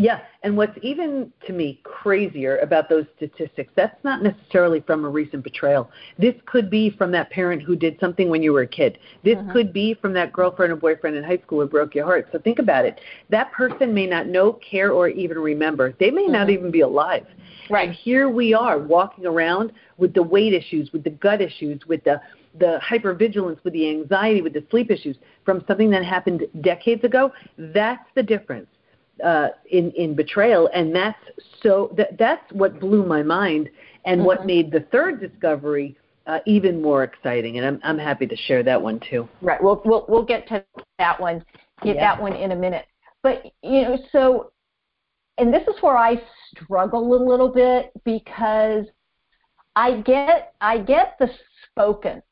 Yeah, 0.01 0.21
and 0.45 0.57
what's 0.57 0.79
even 0.81 1.33
to 1.49 1.53
me 1.53 1.81
crazier 1.83 2.59
about 2.59 2.89
those 2.89 3.05
statistics, 3.17 3.73
that's 3.75 3.97
not 4.05 4.23
necessarily 4.23 4.79
from 4.81 5.05
a 5.05 5.09
recent 5.09 5.43
betrayal. 5.43 5.91
This 6.19 6.37
could 6.47 6.71
be 6.71 6.91
from 6.91 7.11
that 7.11 7.31
parent 7.31 7.63
who 7.63 7.75
did 7.75 7.99
something 7.99 8.29
when 8.29 8.41
you 8.41 8.53
were 8.53 8.61
a 8.61 8.67
kid. 8.69 8.99
This 9.25 9.37
uh-huh. 9.37 9.53
could 9.53 9.73
be 9.73 9.95
from 9.95 10.13
that 10.13 10.33
girlfriend 10.33 10.73
or 10.73 10.77
boyfriend 10.77 11.17
in 11.17 11.25
high 11.25 11.39
school 11.39 11.63
who 11.63 11.67
broke 11.67 11.97
your 11.97 12.05
heart. 12.05 12.29
So 12.31 12.39
think 12.39 12.61
about 12.61 12.85
it. 12.85 13.01
That 13.31 13.51
person 13.51 13.93
may 13.93 14.07
not 14.07 14.29
know, 14.29 14.53
care, 14.53 14.93
or 14.93 15.09
even 15.09 15.37
remember. 15.37 15.93
They 15.99 16.13
may 16.13 16.27
uh-huh. 16.27 16.33
not 16.33 16.51
even 16.51 16.71
be 16.71 16.83
alive. 16.83 17.27
Right. 17.69 17.89
And 17.89 17.97
here 17.97 18.29
we 18.29 18.55
are 18.55 18.79
walking 18.79 19.27
around 19.27 19.73
with 19.97 20.15
the 20.15 20.23
weight 20.23 20.55
issues, 20.55 20.93
with 20.93 21.03
the 21.03 21.11
gut 21.11 21.41
issues, 21.41 21.85
with 21.89 22.05
the 22.05 22.21
the 22.61 22.81
hypervigilance, 22.89 23.63
with 23.65 23.73
the 23.73 23.89
anxiety, 23.91 24.43
with 24.43 24.53
the 24.53 24.65
sleep 24.71 24.91
issues 24.91 25.17
from 25.45 25.65
something 25.67 25.91
that 25.91 26.05
happened 26.05 26.45
decades 26.61 27.05
ago. 27.05 27.33
That's 27.57 28.05
the 28.15 28.23
difference 28.23 28.69
uh, 29.25 29.49
in 29.71 29.91
in 29.93 30.15
betrayal, 30.15 30.69
and 30.75 30.95
that's 30.95 31.19
so 31.63 31.93
that 31.97 32.19
that's 32.19 32.53
what 32.53 32.81
blew 32.81 33.05
my 33.05 33.23
mind, 33.23 33.69
and 34.05 34.19
mm-hmm. 34.19 34.27
what 34.27 34.47
made 34.47 34.71
the 34.71 34.81
third 34.93 35.21
discovery 35.21 35.97
uh, 36.27 36.39
even 36.47 36.81
more 36.81 37.03
exciting. 37.05 37.59
And 37.59 37.67
I'm 37.67 37.81
I'm 37.83 37.99
happy 37.99 38.27
to 38.27 38.37
share 38.37 38.63
that 38.63 38.81
one 38.81 39.01
too. 39.11 39.29
Right. 39.41 39.63
We'll 39.63 39.83
we'll 39.85 40.05
we'll 40.09 40.25
get 40.25 40.47
to 40.49 40.65
that 40.99 41.21
one, 41.21 41.45
get 41.83 41.97
yeah. 41.97 42.15
that 42.15 42.23
one 42.23 42.35
in 42.35 42.53
a 42.53 42.57
minute. 42.57 42.87
But 43.23 43.45
you 43.63 43.83
know, 43.83 43.99
so 44.13 44.53
and 45.39 45.53
this 45.53 45.63
is 45.63 45.75
where 45.81 45.97
I 45.97 46.21
struggle 46.51 47.15
a 47.15 47.23
little 47.25 47.49
bit 47.49 47.93
because 48.05 48.85
I 49.75 50.01
get 50.01 50.55
I 50.61 50.79
get 50.79 51.17
the 51.19 51.31
spoken. 51.71 52.23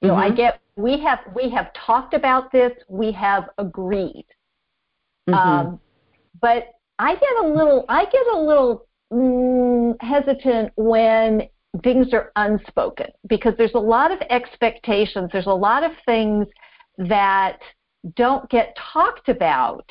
You 0.00 0.08
know, 0.08 0.14
mm-hmm. 0.14 0.32
I 0.32 0.36
get 0.36 0.60
we 0.76 1.00
have 1.00 1.20
we 1.34 1.48
have 1.50 1.72
talked 1.74 2.14
about 2.14 2.52
this, 2.52 2.72
we 2.88 3.12
have 3.12 3.48
agreed. 3.58 4.26
Mm-hmm. 5.28 5.34
Um, 5.34 5.80
but 6.40 6.72
I 6.98 7.14
get 7.14 7.44
a 7.44 7.46
little, 7.46 7.84
I 7.88 8.04
get 8.04 8.26
a 8.32 8.38
little 8.38 8.86
mm, 9.12 9.94
hesitant 10.00 10.72
when 10.76 11.48
things 11.82 12.12
are 12.12 12.32
unspoken 12.36 13.06
because 13.28 13.54
there's 13.56 13.74
a 13.74 13.78
lot 13.78 14.10
of 14.10 14.20
expectations. 14.30 15.30
There's 15.32 15.46
a 15.46 15.50
lot 15.50 15.84
of 15.84 15.92
things 16.04 16.46
that 16.98 17.58
don't 18.16 18.48
get 18.50 18.76
talked 18.92 19.28
about, 19.28 19.88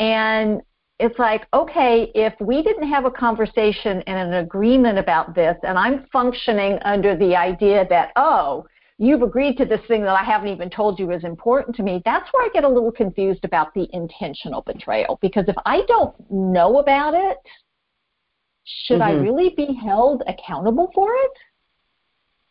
and 0.00 0.60
it's 1.00 1.18
like, 1.18 1.46
okay, 1.52 2.10
if 2.14 2.34
we 2.40 2.62
didn't 2.62 2.88
have 2.88 3.04
a 3.04 3.10
conversation 3.10 4.02
and 4.06 4.32
an 4.32 4.44
agreement 4.44 4.98
about 4.98 5.34
this, 5.34 5.56
and 5.62 5.78
I'm 5.78 6.06
functioning 6.12 6.78
under 6.84 7.16
the 7.16 7.34
idea 7.36 7.86
that, 7.90 8.12
oh, 8.16 8.64
you've 8.98 9.22
agreed 9.22 9.56
to 9.58 9.64
this 9.64 9.80
thing 9.88 10.02
that 10.02 10.18
I 10.18 10.24
haven't 10.24 10.48
even 10.48 10.70
told 10.70 10.98
you 10.98 11.10
is 11.10 11.24
important 11.24 11.76
to 11.76 11.82
me, 11.82 12.02
that's 12.04 12.32
where 12.32 12.44
I 12.44 12.48
get 12.52 12.64
a 12.64 12.68
little 12.68 12.92
confused 12.92 13.44
about 13.44 13.74
the 13.74 13.88
intentional 13.92 14.62
betrayal. 14.62 15.18
Because 15.20 15.44
if 15.48 15.56
I 15.66 15.82
don't 15.88 16.14
know 16.30 16.78
about 16.78 17.14
it, 17.14 17.38
should 18.64 19.00
mm-hmm. 19.00 19.18
I 19.18 19.22
really 19.22 19.50
be 19.56 19.78
held 19.82 20.22
accountable 20.26 20.90
for 20.94 21.08
it? 21.10 21.32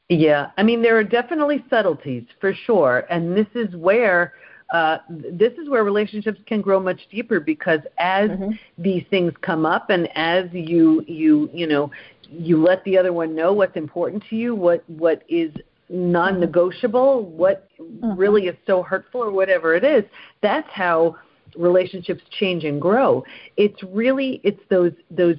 Yeah, 0.09 0.51
I 0.57 0.63
mean 0.63 0.81
there 0.81 0.97
are 0.97 1.03
definitely 1.03 1.63
subtleties 1.69 2.25
for 2.39 2.53
sure, 2.53 3.05
and 3.09 3.35
this 3.35 3.47
is 3.55 3.73
where 3.75 4.33
uh, 4.73 4.97
this 5.09 5.53
is 5.53 5.69
where 5.69 5.83
relationships 5.83 6.39
can 6.45 6.61
grow 6.61 6.79
much 6.79 6.99
deeper 7.09 7.39
because 7.39 7.79
as 7.97 8.29
mm-hmm. 8.29 8.51
these 8.77 9.03
things 9.09 9.31
come 9.41 9.65
up 9.65 9.89
and 9.89 10.09
as 10.15 10.45
you 10.51 11.03
you 11.07 11.49
you 11.53 11.65
know 11.65 11.89
you 12.29 12.61
let 12.61 12.83
the 12.83 12.97
other 12.97 13.13
one 13.13 13.33
know 13.33 13.53
what's 13.53 13.77
important 13.77 14.23
to 14.29 14.35
you, 14.35 14.53
what 14.53 14.87
what 14.89 15.23
is 15.29 15.51
non-negotiable, 15.93 17.23
what 17.23 17.69
mm-hmm. 17.79 18.17
really 18.17 18.47
is 18.47 18.55
so 18.65 18.81
hurtful 18.81 19.21
or 19.21 19.31
whatever 19.31 19.75
it 19.75 19.83
is, 19.83 20.03
that's 20.41 20.69
how 20.71 21.15
relationships 21.55 22.23
change 22.31 22.63
and 22.63 22.81
grow. 22.81 23.23
It's 23.57 23.81
really 23.83 24.41
it's 24.43 24.61
those 24.69 24.93
those 25.11 25.37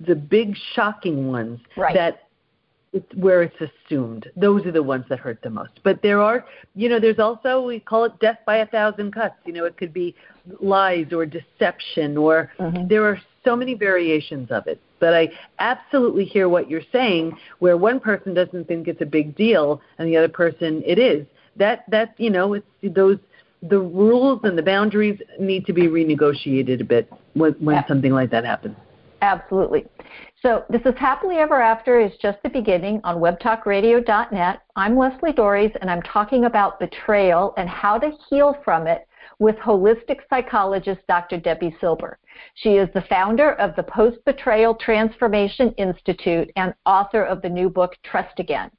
the 0.00 0.16
big 0.16 0.56
shocking 0.74 1.28
ones 1.28 1.60
right. 1.76 1.94
that 1.94 2.28
it's 2.92 3.12
where 3.14 3.42
it's 3.42 3.56
assumed. 3.60 4.30
Those 4.36 4.64
are 4.66 4.72
the 4.72 4.82
ones 4.82 5.04
that 5.08 5.18
hurt 5.18 5.40
the 5.42 5.50
most. 5.50 5.80
But 5.82 6.00
there 6.02 6.20
are, 6.20 6.44
you 6.74 6.88
know, 6.88 7.00
there's 7.00 7.18
also 7.18 7.62
we 7.62 7.80
call 7.80 8.04
it 8.04 8.18
death 8.20 8.38
by 8.46 8.58
a 8.58 8.66
thousand 8.66 9.12
cuts. 9.12 9.34
You 9.44 9.52
know, 9.52 9.64
it 9.64 9.76
could 9.76 9.92
be 9.92 10.14
lies 10.60 11.06
or 11.12 11.26
deception, 11.26 12.16
or 12.16 12.52
mm-hmm. 12.58 12.88
there 12.88 13.04
are 13.04 13.20
so 13.44 13.56
many 13.56 13.74
variations 13.74 14.50
of 14.50 14.66
it. 14.66 14.80
But 15.04 15.12
I 15.12 15.28
absolutely 15.58 16.24
hear 16.24 16.48
what 16.48 16.70
you're 16.70 16.88
saying, 16.90 17.36
where 17.58 17.76
one 17.76 18.00
person 18.00 18.32
doesn't 18.32 18.66
think 18.66 18.88
it's 18.88 19.02
a 19.02 19.06
big 19.06 19.36
deal 19.36 19.82
and 19.98 20.08
the 20.08 20.16
other 20.16 20.30
person 20.30 20.82
it 20.86 20.98
is. 20.98 21.26
That 21.56 21.84
that 21.90 22.14
you 22.16 22.30
know, 22.30 22.54
it's 22.54 22.66
those 22.82 23.18
the 23.60 23.80
rules 23.80 24.40
and 24.44 24.56
the 24.56 24.62
boundaries 24.62 25.20
need 25.38 25.66
to 25.66 25.74
be 25.74 25.88
renegotiated 25.88 26.80
a 26.80 26.84
bit 26.84 27.12
when, 27.34 27.52
when 27.60 27.76
yeah. 27.76 27.86
something 27.86 28.12
like 28.12 28.30
that 28.30 28.46
happens. 28.46 28.76
Absolutely. 29.20 29.84
So 30.40 30.64
this 30.70 30.80
is 30.86 30.94
Happily 30.96 31.36
Ever 31.36 31.60
After 31.60 32.00
is 32.00 32.12
just 32.22 32.38
the 32.42 32.48
beginning 32.48 33.02
on 33.04 33.16
webtalkradio.net. 33.16 34.62
I'm 34.74 34.96
Leslie 34.96 35.32
Doares 35.32 35.76
and 35.82 35.90
I'm 35.90 36.00
talking 36.00 36.46
about 36.46 36.80
betrayal 36.80 37.52
and 37.58 37.68
how 37.68 37.98
to 37.98 38.10
heal 38.30 38.56
from 38.64 38.86
it 38.86 39.06
with 39.38 39.56
holistic 39.56 40.20
psychologist 40.30 41.00
Dr. 41.08 41.38
Debi 41.38 41.78
Silber. 41.80 42.18
She 42.54 42.76
is 42.76 42.88
the 42.94 43.02
founder 43.02 43.52
of 43.54 43.74
the 43.76 43.82
Post 43.82 44.18
Betrayal 44.24 44.74
Transformation 44.74 45.72
Institute 45.78 46.50
and 46.56 46.74
author 46.86 47.22
of 47.24 47.42
the 47.42 47.48
new 47.48 47.68
book 47.68 47.96
Trust 48.04 48.38
Again. 48.38 48.70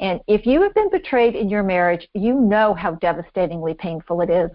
And 0.00 0.20
if 0.26 0.46
you 0.46 0.62
have 0.62 0.74
been 0.74 0.90
betrayed 0.90 1.34
in 1.34 1.48
your 1.48 1.62
marriage, 1.62 2.08
you 2.14 2.34
know 2.34 2.74
how 2.74 2.92
devastatingly 2.96 3.74
painful 3.74 4.20
it 4.20 4.30
is. 4.30 4.50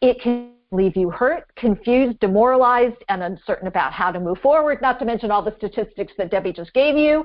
It 0.00 0.20
can 0.20 0.52
leave 0.70 0.96
you 0.96 1.10
hurt, 1.10 1.54
confused, 1.56 2.20
demoralized, 2.20 3.02
and 3.08 3.22
uncertain 3.22 3.68
about 3.68 3.92
how 3.92 4.12
to 4.12 4.20
move 4.20 4.38
forward, 4.38 4.82
not 4.82 4.98
to 4.98 5.04
mention 5.04 5.30
all 5.30 5.42
the 5.42 5.56
statistics 5.56 6.12
that 6.18 6.30
Debi 6.30 6.54
just 6.54 6.72
gave 6.74 6.96
you. 6.96 7.24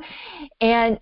And 0.62 1.00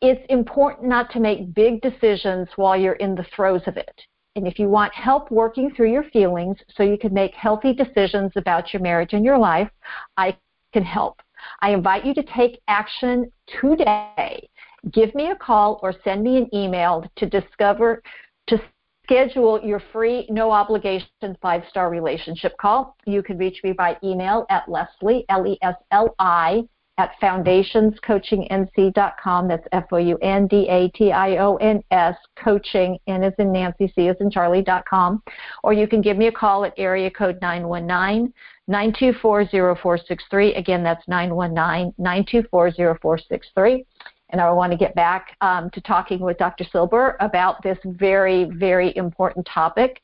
it's 0.00 0.24
important 0.28 0.88
not 0.88 1.10
to 1.12 1.20
make 1.20 1.54
big 1.54 1.80
decisions 1.80 2.48
while 2.56 2.76
you're 2.76 2.94
in 2.94 3.14
the 3.14 3.26
throes 3.34 3.62
of 3.66 3.76
it. 3.76 4.00
And 4.38 4.46
if 4.46 4.60
you 4.60 4.68
want 4.68 4.94
help 4.94 5.32
working 5.32 5.74
through 5.74 5.90
your 5.90 6.04
feelings 6.04 6.56
so 6.76 6.84
you 6.84 6.96
can 6.96 7.12
make 7.12 7.34
healthy 7.34 7.72
decisions 7.72 8.30
about 8.36 8.72
your 8.72 8.80
marriage 8.80 9.12
and 9.12 9.24
your 9.24 9.36
life, 9.36 9.68
I 10.16 10.36
can 10.72 10.84
help. 10.84 11.20
I 11.60 11.70
invite 11.70 12.06
you 12.06 12.14
to 12.14 12.22
take 12.22 12.60
action 12.68 13.32
today. 13.60 14.48
Give 14.92 15.12
me 15.16 15.32
a 15.32 15.34
call 15.34 15.80
or 15.82 15.92
send 16.04 16.22
me 16.22 16.36
an 16.36 16.48
email 16.54 17.04
to 17.16 17.26
discover 17.26 18.00
to 18.46 18.60
schedule 19.02 19.60
your 19.60 19.82
free 19.92 20.24
no 20.30 20.52
obligation 20.52 21.36
five 21.42 21.64
star 21.68 21.90
relationship 21.90 22.56
call. 22.58 22.96
You 23.06 23.24
can 23.24 23.38
reach 23.38 23.58
me 23.64 23.72
by 23.72 23.96
email 24.04 24.46
at 24.50 24.68
Leslie 24.68 25.24
L 25.30 25.48
E 25.48 25.58
S 25.62 25.74
L 25.90 26.14
I 26.20 26.62
at 26.98 27.12
foundationscoachingnc.com. 27.22 29.48
That's 29.48 29.66
F 29.72 29.86
O 29.92 29.96
U 29.96 30.18
N 30.18 30.46
D 30.48 30.68
A 30.68 30.90
T 30.90 31.10
I 31.12 31.38
O 31.38 31.56
N 31.56 31.82
S, 31.90 32.14
coaching, 32.36 32.98
N 33.06 33.22
as 33.22 33.32
in 33.38 33.50
Nancy, 33.52 33.90
C 33.94 34.08
as 34.08 34.16
in 34.20 34.30
Charlie.com. 34.30 35.22
Or 35.62 35.72
you 35.72 35.88
can 35.88 36.02
give 36.02 36.18
me 36.18 36.26
a 36.26 36.32
call 36.32 36.64
at 36.64 36.74
area 36.76 37.10
code 37.10 37.38
919 37.40 38.34
924 38.66 39.46
0463. 39.46 40.54
Again, 40.54 40.82
that's 40.82 41.06
919 41.08 41.94
924 41.96 42.72
0463. 42.72 43.86
And 44.30 44.42
I 44.42 44.50
want 44.50 44.72
to 44.72 44.78
get 44.78 44.94
back 44.94 45.38
um, 45.40 45.70
to 45.70 45.80
talking 45.80 46.20
with 46.20 46.36
Dr. 46.36 46.64
Silber 46.70 47.16
about 47.20 47.62
this 47.62 47.78
very, 47.84 48.44
very 48.44 48.94
important 48.96 49.46
topic. 49.46 50.02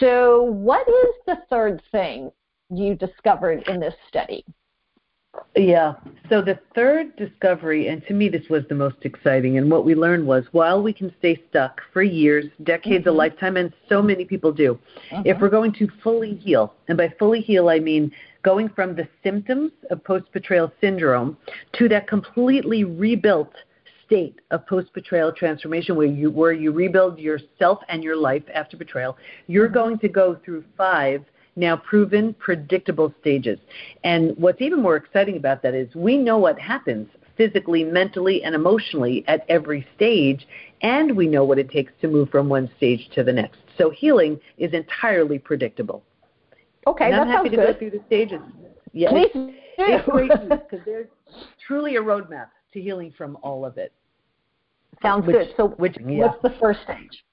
So, 0.00 0.42
what 0.42 0.88
is 0.88 1.14
the 1.26 1.36
third 1.50 1.80
thing 1.92 2.32
you 2.68 2.96
discovered 2.96 3.62
in 3.68 3.78
this 3.78 3.94
study? 4.08 4.44
Yeah. 5.56 5.94
So 6.28 6.42
the 6.42 6.58
third 6.74 7.14
discovery, 7.16 7.88
and 7.88 8.04
to 8.06 8.14
me 8.14 8.28
this 8.28 8.48
was 8.50 8.64
the 8.68 8.74
most 8.74 8.96
exciting, 9.02 9.56
and 9.58 9.70
what 9.70 9.84
we 9.84 9.94
learned 9.94 10.26
was 10.26 10.44
while 10.52 10.82
we 10.82 10.92
can 10.92 11.14
stay 11.18 11.40
stuck 11.48 11.80
for 11.92 12.02
years, 12.02 12.46
decades, 12.64 13.02
mm-hmm. 13.02 13.10
a 13.10 13.18
lifetime, 13.18 13.56
and 13.56 13.72
so 13.88 14.02
many 14.02 14.24
people 14.24 14.52
do, 14.52 14.78
mm-hmm. 15.12 15.22
if 15.24 15.40
we're 15.40 15.50
going 15.50 15.72
to 15.74 15.88
fully 16.02 16.34
heal, 16.34 16.74
and 16.88 16.98
by 16.98 17.12
fully 17.18 17.40
heal 17.40 17.68
I 17.68 17.78
mean 17.78 18.10
going 18.42 18.68
from 18.68 18.94
the 18.96 19.08
symptoms 19.22 19.72
of 19.90 20.02
post 20.04 20.30
betrayal 20.32 20.72
syndrome 20.80 21.36
to 21.74 21.88
that 21.88 22.08
completely 22.08 22.84
rebuilt 22.84 23.52
state 24.04 24.40
of 24.50 24.66
post 24.66 24.92
betrayal 24.92 25.32
transformation 25.32 25.96
where 25.96 26.06
you 26.06 26.30
where 26.30 26.52
you 26.52 26.72
rebuild 26.72 27.18
yourself 27.18 27.78
and 27.88 28.02
your 28.02 28.16
life 28.16 28.42
after 28.52 28.76
betrayal, 28.76 29.16
you're 29.46 29.66
mm-hmm. 29.66 29.74
going 29.74 29.98
to 30.00 30.08
go 30.08 30.38
through 30.44 30.64
five 30.76 31.24
now 31.56 31.76
proven 31.76 32.34
predictable 32.34 33.14
stages. 33.20 33.58
And 34.02 34.36
what's 34.36 34.60
even 34.60 34.82
more 34.82 34.96
exciting 34.96 35.36
about 35.36 35.62
that 35.62 35.74
is 35.74 35.94
we 35.94 36.16
know 36.16 36.38
what 36.38 36.58
happens 36.58 37.08
physically, 37.36 37.84
mentally, 37.84 38.42
and 38.44 38.54
emotionally 38.54 39.24
at 39.26 39.44
every 39.48 39.86
stage, 39.96 40.46
and 40.82 41.16
we 41.16 41.26
know 41.26 41.44
what 41.44 41.58
it 41.58 41.70
takes 41.70 41.92
to 42.00 42.08
move 42.08 42.30
from 42.30 42.48
one 42.48 42.70
stage 42.76 43.08
to 43.14 43.24
the 43.24 43.32
next. 43.32 43.58
So 43.76 43.90
healing 43.90 44.38
is 44.58 44.72
entirely 44.72 45.38
predictable. 45.38 46.04
Okay, 46.86 47.06
and 47.06 47.14
I'm 47.14 47.28
happy 47.28 47.48
to 47.48 47.56
good. 47.56 47.72
go 47.72 47.78
through 47.78 47.90
the 47.90 48.02
stages. 48.06 48.40
Yes, 48.92 49.12
Please 49.12 49.54
it's 49.78 50.08
great 50.08 50.30
because 50.30 50.84
there's 50.84 51.08
truly 51.66 51.96
a 51.96 52.00
roadmap 52.00 52.48
to 52.72 52.80
healing 52.80 53.12
from 53.16 53.36
all 53.42 53.64
of 53.64 53.78
it. 53.78 53.92
Sounds 55.02 55.26
which, 55.26 55.36
good. 55.36 55.48
So, 55.56 55.68
which, 55.68 55.96
yeah. 56.00 56.26
what's 56.26 56.42
the 56.42 56.54
first 56.60 56.80
stage? 56.84 57.24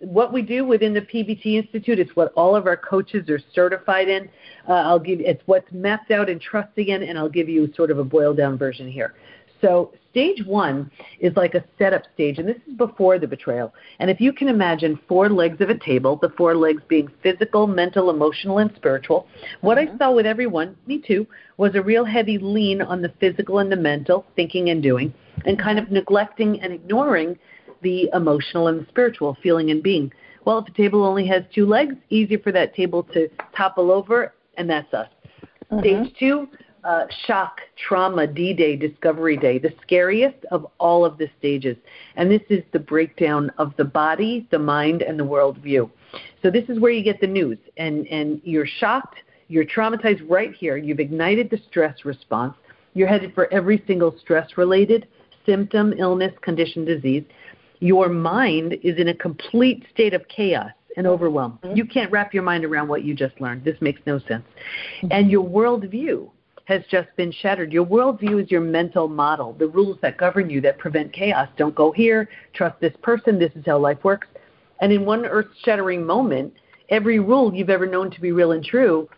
What 0.00 0.32
we 0.32 0.42
do 0.42 0.64
within 0.64 0.94
the 0.94 1.02
PBT 1.02 1.54
Institute. 1.62 1.98
It's 1.98 2.14
what 2.16 2.32
all 2.34 2.56
of 2.56 2.66
our 2.66 2.76
coaches 2.76 3.28
are 3.28 3.40
certified 3.54 4.08
in. 4.08 4.28
Uh, 4.68 4.72
I'll 4.72 4.98
give 4.98 5.20
it's 5.20 5.42
what's 5.46 5.70
mapped 5.72 6.10
out 6.10 6.28
in 6.28 6.38
Trust 6.38 6.76
Again, 6.78 7.02
and 7.02 7.18
I'll 7.18 7.28
give 7.28 7.48
you 7.48 7.72
sort 7.74 7.90
of 7.90 7.98
a 7.98 8.04
boiled 8.04 8.36
down 8.36 8.58
version 8.58 8.90
here. 8.90 9.14
So 9.60 9.92
stage 10.10 10.44
one 10.46 10.90
is 11.20 11.36
like 11.36 11.54
a 11.54 11.64
setup 11.78 12.02
stage, 12.14 12.38
and 12.38 12.48
this 12.48 12.56
is 12.66 12.74
before 12.76 13.18
the 13.18 13.26
betrayal. 13.26 13.74
And 13.98 14.10
if 14.10 14.20
you 14.20 14.32
can 14.32 14.48
imagine 14.48 14.98
four 15.06 15.28
legs 15.28 15.60
of 15.60 15.68
a 15.68 15.78
table, 15.78 16.16
the 16.16 16.30
four 16.30 16.56
legs 16.56 16.82
being 16.88 17.08
physical, 17.22 17.66
mental, 17.66 18.10
emotional, 18.10 18.58
and 18.58 18.72
spiritual, 18.76 19.26
what 19.60 19.76
mm-hmm. 19.76 19.94
I 19.94 19.98
saw 19.98 20.12
with 20.12 20.26
everyone, 20.26 20.76
me 20.86 21.02
too, 21.06 21.26
was 21.58 21.74
a 21.74 21.82
real 21.82 22.04
heavy 22.04 22.38
lean 22.38 22.80
on 22.80 23.02
the 23.02 23.12
physical 23.20 23.58
and 23.58 23.70
the 23.70 23.76
mental, 23.76 24.24
thinking 24.34 24.70
and 24.70 24.82
doing, 24.82 25.12
and 25.44 25.58
kind 25.58 25.78
of 25.78 25.90
neglecting 25.90 26.60
and 26.62 26.72
ignoring 26.72 27.38
the 27.82 28.08
emotional 28.14 28.68
and 28.68 28.80
the 28.80 28.86
spiritual 28.88 29.36
feeling 29.42 29.70
and 29.70 29.82
being. 29.82 30.12
Well, 30.44 30.58
if 30.58 30.68
a 30.68 30.72
table 30.72 31.04
only 31.04 31.26
has 31.26 31.42
two 31.54 31.66
legs, 31.66 31.94
easier 32.08 32.38
for 32.38 32.52
that 32.52 32.74
table 32.74 33.02
to 33.14 33.28
topple 33.56 33.90
over, 33.90 34.32
and 34.56 34.68
that's 34.68 34.92
us. 34.94 35.08
Mm-hmm. 35.70 35.80
Stage 35.80 36.14
two, 36.18 36.48
uh, 36.84 37.04
shock, 37.26 37.60
trauma, 37.76 38.26
D 38.26 38.54
Day, 38.54 38.74
Discovery 38.76 39.36
Day, 39.36 39.58
the 39.58 39.72
scariest 39.82 40.38
of 40.50 40.66
all 40.78 41.04
of 41.04 41.18
the 41.18 41.28
stages. 41.38 41.76
And 42.16 42.30
this 42.30 42.42
is 42.48 42.62
the 42.72 42.78
breakdown 42.78 43.50
of 43.58 43.74
the 43.76 43.84
body, 43.84 44.48
the 44.50 44.58
mind, 44.58 45.02
and 45.02 45.18
the 45.18 45.24
worldview. 45.24 45.90
So 46.42 46.50
this 46.50 46.64
is 46.68 46.80
where 46.80 46.90
you 46.90 47.04
get 47.04 47.20
the 47.20 47.26
news, 47.26 47.58
and, 47.76 48.06
and 48.08 48.40
you're 48.44 48.66
shocked, 48.66 49.16
you're 49.48 49.66
traumatized 49.66 50.22
right 50.28 50.54
here, 50.54 50.76
you've 50.76 51.00
ignited 51.00 51.50
the 51.50 51.60
stress 51.68 52.04
response, 52.04 52.54
you're 52.94 53.08
headed 53.08 53.34
for 53.34 53.52
every 53.52 53.84
single 53.86 54.16
stress 54.18 54.56
related 54.56 55.06
symptom, 55.46 55.94
illness, 55.98 56.32
condition, 56.42 56.84
disease 56.84 57.24
your 57.80 58.08
mind 58.08 58.76
is 58.82 58.98
in 58.98 59.08
a 59.08 59.14
complete 59.14 59.84
state 59.92 60.14
of 60.14 60.26
chaos 60.28 60.70
and 60.96 61.06
overwhelm. 61.06 61.58
Mm-hmm. 61.62 61.76
You 61.76 61.84
can't 61.86 62.10
wrap 62.12 62.32
your 62.32 62.42
mind 62.42 62.64
around 62.64 62.88
what 62.88 63.04
you 63.04 63.14
just 63.14 63.40
learned. 63.40 63.64
This 63.64 63.76
makes 63.80 64.00
no 64.06 64.18
sense. 64.20 64.44
Mm-hmm. 64.98 65.08
And 65.10 65.30
your 65.30 65.44
worldview 65.44 66.30
has 66.66 66.82
just 66.90 67.08
been 67.16 67.32
shattered. 67.32 67.72
Your 67.72 67.84
worldview 67.84 68.42
is 68.44 68.50
your 68.50 68.60
mental 68.60 69.08
model, 69.08 69.54
the 69.54 69.66
rules 69.66 69.98
that 70.02 70.18
govern 70.18 70.48
you 70.48 70.60
that 70.60 70.78
prevent 70.78 71.12
chaos. 71.12 71.48
Don't 71.56 71.74
go 71.74 71.90
here, 71.90 72.28
trust 72.52 72.78
this 72.80 72.92
person, 73.02 73.38
this 73.38 73.50
is 73.56 73.64
how 73.66 73.78
life 73.78 73.98
works. 74.04 74.28
And 74.80 74.92
in 74.92 75.04
one 75.04 75.26
earth 75.26 75.48
shattering 75.64 76.06
moment, 76.06 76.54
every 76.88 77.18
rule 77.18 77.52
you've 77.52 77.70
ever 77.70 77.86
known 77.86 78.10
to 78.10 78.20
be 78.20 78.30
real 78.30 78.52
and 78.52 78.64
true 78.64 79.08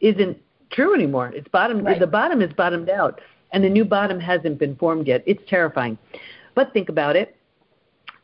isn't 0.00 0.38
true 0.70 0.94
anymore. 0.94 1.30
It's 1.34 1.48
bottom 1.48 1.84
right. 1.84 2.00
the 2.00 2.06
bottom 2.06 2.40
is 2.40 2.52
bottomed 2.54 2.88
out 2.88 3.20
and 3.52 3.62
the 3.62 3.68
new 3.68 3.84
bottom 3.84 4.18
hasn't 4.18 4.58
been 4.58 4.74
formed 4.76 5.06
yet. 5.06 5.22
It's 5.26 5.42
terrifying. 5.48 5.98
But 6.54 6.72
think 6.72 6.88
about 6.88 7.16
it 7.16 7.36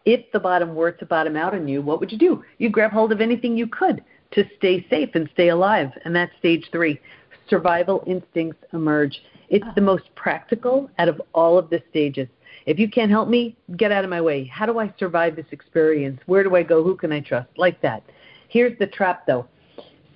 if 0.05 0.31
the 0.33 0.41
bottom 0.41 0.75
were 0.75 0.93
to 0.93 1.07
bottom 1.07 1.37
out 1.37 1.55
on 1.55 1.69
you, 1.69 1.83
what 1.83 2.01
would 2.01 2.13
you 2.13 2.19
do? 2.19 2.45
You'd 2.59 2.73
grab 2.73 2.93
hold 2.93 3.13
of 3.13 3.21
anything 3.21 3.57
you 3.57 3.67
could 3.67 4.05
to 4.33 4.45
stay 4.59 4.87
safe 4.89 5.11
and 5.15 5.29
stay 5.33 5.49
alive. 5.49 5.91
And 6.05 6.15
that's 6.15 6.33
stage 6.39 6.67
three. 6.73 7.01
Survival 7.49 8.03
instincts 8.07 8.65
emerge. 8.73 9.21
It's 9.49 9.67
the 9.75 9.81
most 9.81 10.05
practical 10.15 10.89
out 10.99 11.09
of 11.09 11.21
all 11.35 11.59
of 11.59 11.69
the 11.71 11.83
stages. 11.91 12.29
If 12.67 12.79
you 12.79 12.89
can't 12.89 13.11
help 13.11 13.29
me, 13.29 13.57
get 13.77 13.91
out 13.91 14.05
of 14.05 14.11
my 14.11 14.21
way. 14.21 14.45
How 14.45 14.67
do 14.67 14.79
I 14.79 14.93
survive 14.99 15.35
this 15.35 15.47
experience? 15.51 16.21
Where 16.27 16.45
do 16.45 16.55
I 16.55 16.63
go? 16.63 16.85
Who 16.85 16.97
can 16.97 17.11
I 17.11 17.21
trust? 17.21 17.49
Like 17.57 17.81
that. 17.83 18.05
Here's 18.49 18.79
the 18.79 18.87
trap 18.87 19.27
though. 19.27 19.47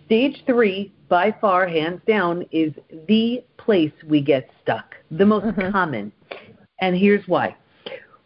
Stage 0.06 0.42
three, 0.46 0.92
by 1.08 1.34
far, 1.40 1.66
hands 1.66 2.00
down, 2.06 2.44
is 2.52 2.72
the 3.08 3.42
place 3.56 3.92
we 4.06 4.20
get 4.20 4.50
stuck, 4.62 4.94
the 5.10 5.24
most 5.24 5.46
mm-hmm. 5.46 5.72
common. 5.72 6.12
And 6.80 6.96
here's 6.96 7.26
why 7.26 7.56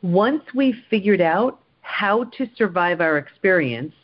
once 0.03 0.43
we've 0.55 0.81
figured 0.91 1.21
out 1.21 1.61
how 1.83 2.25
to 2.25 2.49
survive 2.57 3.01
our 3.01 3.19
experience, 3.19 3.95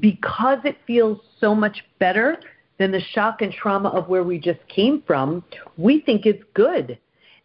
because 0.00 0.58
it 0.64 0.76
feels 0.86 1.18
so 1.40 1.54
much 1.54 1.84
better 1.98 2.38
than 2.78 2.92
the 2.92 3.00
shock 3.12 3.42
and 3.42 3.52
trauma 3.52 3.88
of 3.90 4.08
where 4.08 4.22
we 4.22 4.38
just 4.38 4.60
came 4.68 5.02
from, 5.06 5.44
we 5.76 6.00
think 6.00 6.26
it's 6.26 6.42
good. 6.54 6.98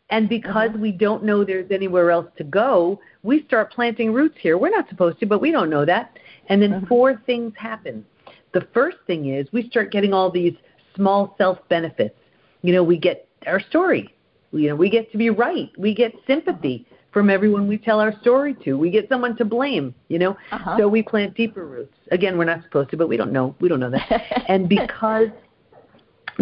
And 0.10 0.30
because 0.30 0.70
we 0.78 0.92
don't 0.92 1.24
know 1.24 1.44
there's 1.44 1.72
anywhere 1.72 2.12
else 2.12 2.28
to 2.38 2.44
go, 2.44 3.00
we 3.24 3.44
start 3.46 3.72
planting 3.72 4.14
roots 4.14 4.38
here. 4.40 4.58
We're 4.58 4.70
not 4.70 4.88
supposed 4.90 5.20
to, 5.22 5.26
but 5.26 5.42
we 5.42 5.52
don't 5.52 5.70
know 5.70 5.86
that. 5.86 6.18
And 6.50 6.62
then 6.62 6.72
mm-hmm. 6.72 6.86
four 6.86 7.22
things 7.26 7.54
happen. 7.58 8.06
The 8.54 8.68
first 8.74 8.98
thing 9.08 9.34
is 9.34 9.48
we 9.52 9.68
start 9.70 9.92
getting 9.92 10.14
all 10.14 10.30
these 10.30 10.54
small 10.96 11.34
self 11.38 11.58
benefits. 11.70 12.16
You 12.62 12.74
know, 12.74 12.84
we 12.84 12.98
get 12.98 13.28
our 13.48 13.60
story. 13.60 14.14
You 14.52 14.70
know, 14.70 14.76
we 14.76 14.90
get 14.90 15.12
to 15.12 15.18
be 15.18 15.32
right. 15.32 15.72
We 15.80 15.96
get 15.96 16.14
sympathy 16.28 16.86
from 17.14 17.30
everyone 17.30 17.68
we 17.68 17.78
tell 17.78 18.00
our 18.00 18.18
story 18.20 18.56
to. 18.66 18.74
We 18.74 18.90
get 18.90 19.08
someone 19.08 19.38
to 19.38 19.46
blame, 19.46 19.94
you 20.10 20.20
know. 20.20 20.36
Uh-huh. 20.52 20.78
So 20.78 20.88
we 20.88 21.04
plant 21.04 21.36
deeper 21.36 21.66
roots. 21.66 21.96
Again, 22.12 22.38
we're 22.38 22.46
not 22.46 22.64
supposed 22.64 22.90
to, 22.90 22.98
but 22.98 23.08
we 23.08 23.16
don't 23.16 23.32
know. 23.32 23.56
We 23.62 23.70
don't 23.70 23.80
know 23.80 23.92
that. 23.92 24.44
and 24.50 24.68
because 24.68 25.30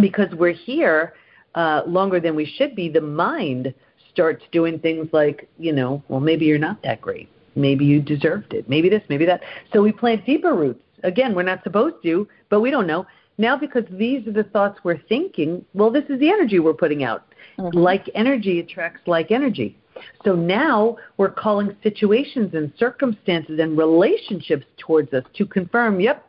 because 0.02 0.34
we're 0.36 0.54
here 0.54 1.14
uh, 1.56 1.82
longer 1.86 2.20
than 2.20 2.36
we 2.36 2.46
should 2.46 2.76
be, 2.76 2.88
the 2.88 3.02
mind 3.02 3.74
starts 4.12 4.44
doing 4.52 4.80
things 4.80 5.10
like, 5.12 5.50
you 5.58 5.74
know, 5.74 6.02
well, 6.08 6.22
maybe 6.22 6.46
you're 6.46 6.58
not 6.58 6.82
that 6.84 7.02
great. 7.02 7.30
Maybe 7.56 7.84
you 7.84 8.02
deserved 8.02 8.54
it. 8.54 8.70
Maybe 8.70 8.88
this, 8.88 9.04
maybe 9.10 9.26
that. 9.26 9.42
So 9.74 9.82
we 9.82 9.92
plant 9.92 10.26
deeper 10.26 10.54
roots. 10.54 10.82
Again, 11.04 11.36
we're 11.36 11.44
not 11.44 11.64
supposed 11.64 11.96
to, 12.04 12.28
but 12.50 12.62
we 12.62 12.72
don't 12.72 12.88
know. 12.88 13.06
Now, 13.38 13.58
because 13.58 13.84
these 13.90 14.26
are 14.28 14.32
the 14.32 14.44
thoughts 14.44 14.80
we're 14.84 15.02
thinking, 15.10 15.66
well, 15.74 15.90
this 15.90 16.04
is 16.10 16.20
the 16.20 16.30
energy 16.30 16.60
we're 16.60 16.74
putting 16.74 17.04
out. 17.04 17.34
Mm-hmm. 17.58 17.78
Like 17.78 18.10
energy 18.14 18.60
attracts 18.60 19.02
like 19.08 19.32
energy. 19.32 19.78
So 20.24 20.36
now 20.36 20.98
we're 21.18 21.32
calling 21.32 21.76
situations 21.84 22.54
and 22.54 22.72
circumstances 22.78 23.60
and 23.60 23.78
relationships 23.78 24.66
towards 24.78 25.14
us 25.14 25.24
to 25.36 25.46
confirm, 25.46 26.00
yep, 26.00 26.26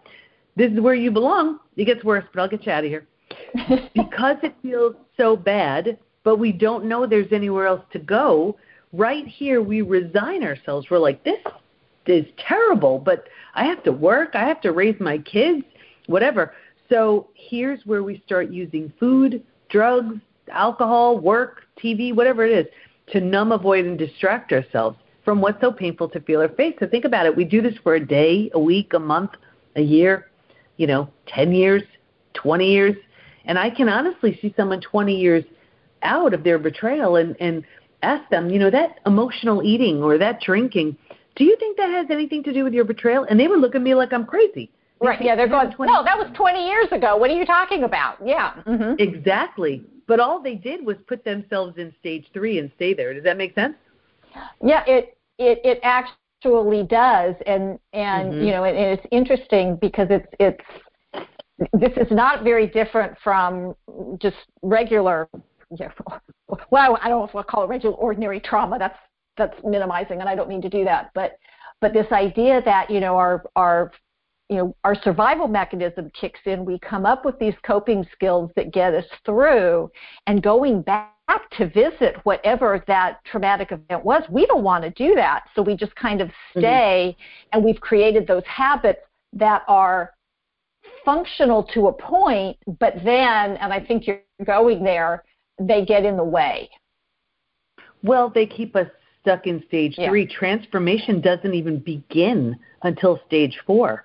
this 0.57 0.73
is 0.73 0.81
where 0.81 0.95
you 0.95 1.11
belong. 1.11 1.59
It 1.77 1.85
gets 1.85 2.05
worse, 2.05 2.25
but 2.33 2.41
I'll 2.41 2.49
get 2.49 2.67
you 2.67 2.73
out 2.73 2.85
of 2.85 2.91
here. 2.91 3.07
because 3.95 4.37
it 4.43 4.55
feels 4.63 4.95
so 5.17 5.37
bad, 5.37 5.99
but 6.25 6.37
we 6.39 6.53
don't 6.53 6.85
know 6.85 7.07
there's 7.07 7.33
anywhere 7.33 7.67
else 7.67 7.85
to 7.93 7.99
go, 7.99 8.57
right 8.93 9.27
here 9.27 9.63
we 9.63 9.83
resign 9.83 10.43
ourselves. 10.43 10.89
We're 10.91 10.99
like, 10.99 11.25
this 11.25 11.41
is 12.07 12.27
terrible, 12.37 12.99
but 12.99 13.29
I 13.55 13.65
have 13.65 13.83
to 13.85 13.93
work, 13.93 14.31
I 14.35 14.47
have 14.47 14.61
to 14.63 14.73
raise 14.73 14.99
my 15.01 15.19
kids, 15.19 15.65
whatever. 16.07 16.55
So 16.89 17.29
here's 17.35 17.85
where 17.87 18.03
we 18.03 18.23
start 18.27 18.51
using 18.51 18.93
food, 18.99 19.43
drugs, 19.71 20.17
alcohol, 20.51 21.19
work, 21.19 21.63
TV, 21.83 22.15
whatever 22.15 22.45
it 22.45 22.53
is, 22.53 22.67
to 23.13 23.21
numb, 23.21 23.53
avoid, 23.53 23.85
and 23.85 23.99
distract 23.99 24.53
ourselves 24.53 24.99
from 25.25 25.41
what's 25.41 25.61
so 25.61 25.71
painful 25.71 26.09
to 26.09 26.21
feel 26.21 26.43
or 26.43 26.49
face. 26.49 26.75
So 26.81 26.87
think 26.87 27.05
about 27.05 27.27
it. 27.27 27.37
We 27.37 27.45
do 27.45 27.63
this 27.63 27.75
for 27.83 27.95
a 27.95 28.05
day, 28.05 28.51
a 28.55 28.61
week, 28.61 28.93
a 28.93 28.99
month, 28.99 29.31
a 29.77 29.83
year, 29.83 30.31
you 30.77 30.87
know, 30.87 31.09
10 31.29 31.53
years, 31.53 31.83
20 32.35 32.67
years. 32.67 32.97
And 33.45 33.59
I 33.59 33.71
can 33.71 33.89
honestly 33.89 34.39
see 34.43 34.53
someone 34.57 34.81
20 34.81 35.15
years 35.15 35.45
out 36.03 36.35
of 36.35 36.43
their 36.43 36.59
betrayal 36.59 37.17
and, 37.17 37.37
and 37.41 37.65
ask 38.03 38.29
them, 38.31 38.51
you 38.51 38.59
know, 38.59 38.71
that 38.71 38.99
emotional 39.07 39.63
eating 39.63 40.03
or 40.03 40.19
that 40.19 40.41
drinking, 40.41 40.97
do 41.37 41.45
you 41.45 41.57
think 41.57 41.77
that 41.77 41.91
has 41.91 42.07
anything 42.11 42.43
to 42.45 42.53
do 42.53 42.65
with 42.65 42.73
your 42.73 42.85
betrayal? 42.85 43.25
And 43.25 43.39
they 43.39 43.49
would 43.49 43.61
look 43.61 43.75
at 43.75 43.83
me 43.83 43.95
like 43.95 44.13
I'm 44.13 44.27
crazy. 44.27 44.71
Right. 45.03 45.21
Yeah, 45.21 45.35
they're 45.35 45.49
going, 45.49 45.71
no, 45.79 46.05
that 46.05 46.17
was 46.17 46.31
20 46.35 46.67
years 46.67 46.87
ago. 46.93 47.17
What 47.17 47.31
are 47.31 47.35
you 47.35 47.45
talking 47.45 47.85
about? 47.85 48.17
Yeah. 48.25 48.55
Mm-hmm. 48.67 48.95
Exactly. 48.99 49.85
But 50.07 50.21
all 50.21 50.43
they 50.43 50.55
did 50.55 50.85
was 50.85 50.97
put 51.07 51.25
themselves 51.25 51.77
in 51.79 51.93
stage 51.99 52.27
three 52.33 52.59
and 52.59 52.71
stay 52.77 52.95
there. 52.95 53.15
Does 53.15 53.25
that 53.25 53.37
make 53.37 53.55
sense? 53.55 53.75
Yeah, 54.63 54.85
it 54.87 55.17
it 55.39 55.61
it 55.65 55.81
actually 55.83 56.85
does, 56.85 57.35
and 57.47 57.79
and 57.93 58.33
mm-hmm. 58.33 58.45
you 58.45 58.51
know, 58.53 58.65
and 58.65 58.77
it's 58.77 59.07
interesting 59.11 59.77
because 59.81 60.09
it's 60.11 60.27
it's 60.39 61.69
this 61.73 61.93
is 61.97 62.11
not 62.11 62.45
very 62.45 62.67
different 62.67 63.17
from 63.23 63.75
just 64.19 64.37
regular. 64.63 65.29
You 65.71 65.87
know, 65.87 66.19
well, 66.71 66.99
I 67.01 67.09
don't 67.09 67.21
know 67.21 67.29
if 67.29 67.35
I'll 67.35 67.43
call 67.43 67.65
it 67.65 67.69
regular 67.69 67.95
ordinary 67.97 68.41
trauma. 68.41 68.79
That's 68.79 68.99
that's 69.37 69.57
minimizing, 69.65 70.21
and 70.21 70.29
I 70.29 70.35
don't 70.35 70.49
mean 70.49 70.63
to 70.63 70.69
do 70.69 70.85
that. 70.85 71.11
But 71.15 71.39
but 71.81 71.93
this 71.93 72.11
idea 72.13 72.63
that 72.65 72.91
you 72.91 73.01
know 73.01 73.17
our 73.17 73.45
our 73.57 73.93
you 74.53 74.59
know 74.59 74.77
our 74.85 74.95
survival 74.95 75.49
mechanism 75.49 76.11
kicks 76.19 76.41
in 76.45 76.67
we 76.67 76.79
come 76.81 77.07
up 77.07 77.25
with 77.25 77.39
these 77.39 77.55
coping 77.67 78.07
skills 78.13 78.51
that 78.55 78.71
get 78.71 78.93
us 78.93 79.07
through 79.25 79.91
and 80.27 80.43
going 80.43 80.83
back 80.83 81.15
to 81.57 81.67
visit 81.69 82.17
whatever 82.25 82.85
that 82.87 83.25
traumatic 83.25 83.73
event 83.73 84.05
was 84.05 84.23
we 84.29 84.45
don't 84.45 84.63
want 84.63 84.85
to 84.85 84.91
do 84.91 85.15
that 85.15 85.45
so 85.55 85.63
we 85.63 85.75
just 85.75 85.95
kind 85.97 86.21
of 86.21 86.29
mm-hmm. 86.29 86.61
stay 86.61 87.17
mm-hmm. 87.17 87.49
and 87.53 87.65
we've 87.65 87.81
created 87.81 88.27
those 88.27 88.43
habits 88.45 89.01
that 89.33 89.63
are 89.69 90.13
functional 91.03 91.65
to 91.65 91.87
a 91.87 91.93
point 91.93 92.55
but 92.79 92.95
then 93.05 93.57
and 93.57 93.73
i 93.73 93.83
think 93.83 94.07
you're 94.07 94.21
going 94.45 94.85
there 94.85 95.25
they 95.59 95.83
get 95.83 96.05
in 96.05 96.19
the 96.19 96.25
way 96.25 96.69
well 98.03 98.29
they 98.29 98.45
keep 98.45 98.77
us 98.77 98.89
stuck 99.23 99.47
in 99.47 99.65
stage 99.67 99.95
yeah. 99.97 100.11
three 100.11 100.27
transformation 100.27 101.23
doesn't 101.23 101.55
even 101.55 101.79
begin 101.79 102.55
until 102.83 103.19
stage 103.27 103.59
four 103.67 104.05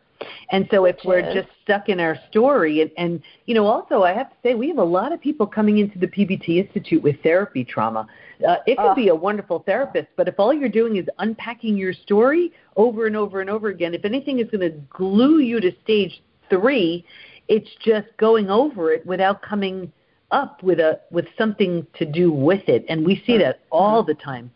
and 0.52 0.68
so 0.72 0.86
if 0.86 0.96
we're 1.06 1.22
just 1.34 1.50
stuck 1.64 1.90
in 1.90 2.00
our 2.00 2.18
story, 2.30 2.82
and, 2.82 2.92
and 2.98 3.22
you 3.46 3.54
know, 3.54 3.66
also 3.66 4.04
I 4.04 4.14
have 4.14 4.30
to 4.30 4.36
say 4.44 4.56
we 4.56 4.68
have 4.70 4.78
a 4.78 4.84
lot 4.84 5.12
of 5.12 5.22
people 5.22 5.46
coming 5.46 5.78
into 5.78 6.00
the 6.00 6.08
PBT 6.08 6.58
Institute 6.58 7.02
with 7.04 7.22
therapy 7.24 7.64
trauma. 7.64 8.08
Uh, 8.48 8.58
it 8.66 8.78
could 8.78 8.92
oh. 8.92 8.96
be 8.96 9.10
ah. 9.10 9.14
a 9.14 9.16
wonderful 9.16 9.64
therapist, 9.66 10.08
but 10.16 10.28
if 10.28 10.36
all 10.40 10.54
you're 10.54 10.70
doing 10.70 10.98
is 10.98 11.06
unpacking 11.20 11.78
your 11.78 11.94
story 11.94 12.52
over 12.76 13.08
and 13.08 13.16
over 13.16 13.42
and 13.42 13.50
over 13.50 13.70
again, 13.70 13.94
if 13.94 14.06
anything 14.06 14.40
is 14.40 14.50
going 14.50 14.62
to 14.62 14.78
glue 14.90 15.40
you 15.40 15.60
to 15.60 15.72
stage 15.84 16.22
three, 16.50 17.06
it's 17.48 17.70
just 17.84 18.08
going 18.18 18.50
over 18.50 18.92
it 18.92 19.06
without 19.06 19.42
coming 19.42 19.92
up 20.32 20.62
with 20.62 20.80
a 20.80 21.00
with 21.10 21.26
something 21.38 21.88
to 21.98 22.06
do 22.06 22.32
with 22.32 22.68
it 22.68 22.86
and 22.90 23.06
we 23.06 23.24
see 23.26 23.36
hmm. 23.36 23.40
that 23.40 23.62
all 23.72 24.04
hmm. 24.04 24.08
the 24.08 24.16
time 24.16 24.52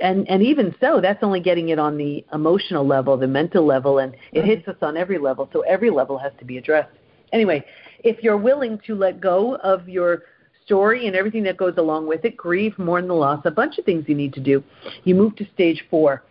and 0.00 0.28
and 0.28 0.42
even 0.42 0.74
so 0.80 1.00
that's 1.00 1.22
only 1.22 1.40
getting 1.40 1.68
it 1.68 1.78
on 1.78 1.96
the 1.96 2.24
emotional 2.32 2.86
level 2.86 3.16
the 3.16 3.26
mental 3.26 3.64
level 3.64 3.98
and 3.98 4.14
it 4.32 4.40
mm-hmm. 4.40 4.48
hits 4.48 4.68
us 4.68 4.76
on 4.82 4.96
every 4.96 5.18
level 5.18 5.48
so 5.52 5.60
every 5.62 5.90
level 5.90 6.16
has 6.18 6.32
to 6.38 6.44
be 6.44 6.56
addressed 6.58 6.90
anyway 7.32 7.64
if 8.02 8.22
you're 8.22 8.38
willing 8.38 8.78
to 8.86 8.94
let 8.94 9.20
go 9.20 9.56
of 9.56 9.88
your 9.88 10.22
story 10.64 11.06
and 11.06 11.14
everything 11.14 11.42
that 11.42 11.56
goes 11.56 11.74
along 11.76 12.06
with 12.06 12.24
it 12.24 12.36
grieve 12.36 12.78
mourn 12.78 13.06
the 13.06 13.14
loss 13.14 13.40
a 13.44 13.50
bunch 13.50 13.78
of 13.78 13.84
things 13.84 14.04
you 14.08 14.14
need 14.14 14.32
to 14.32 14.40
do 14.40 14.64
you 15.04 15.14
move 15.14 15.36
to 15.36 15.46
stage 15.52 15.84
four 15.90 16.22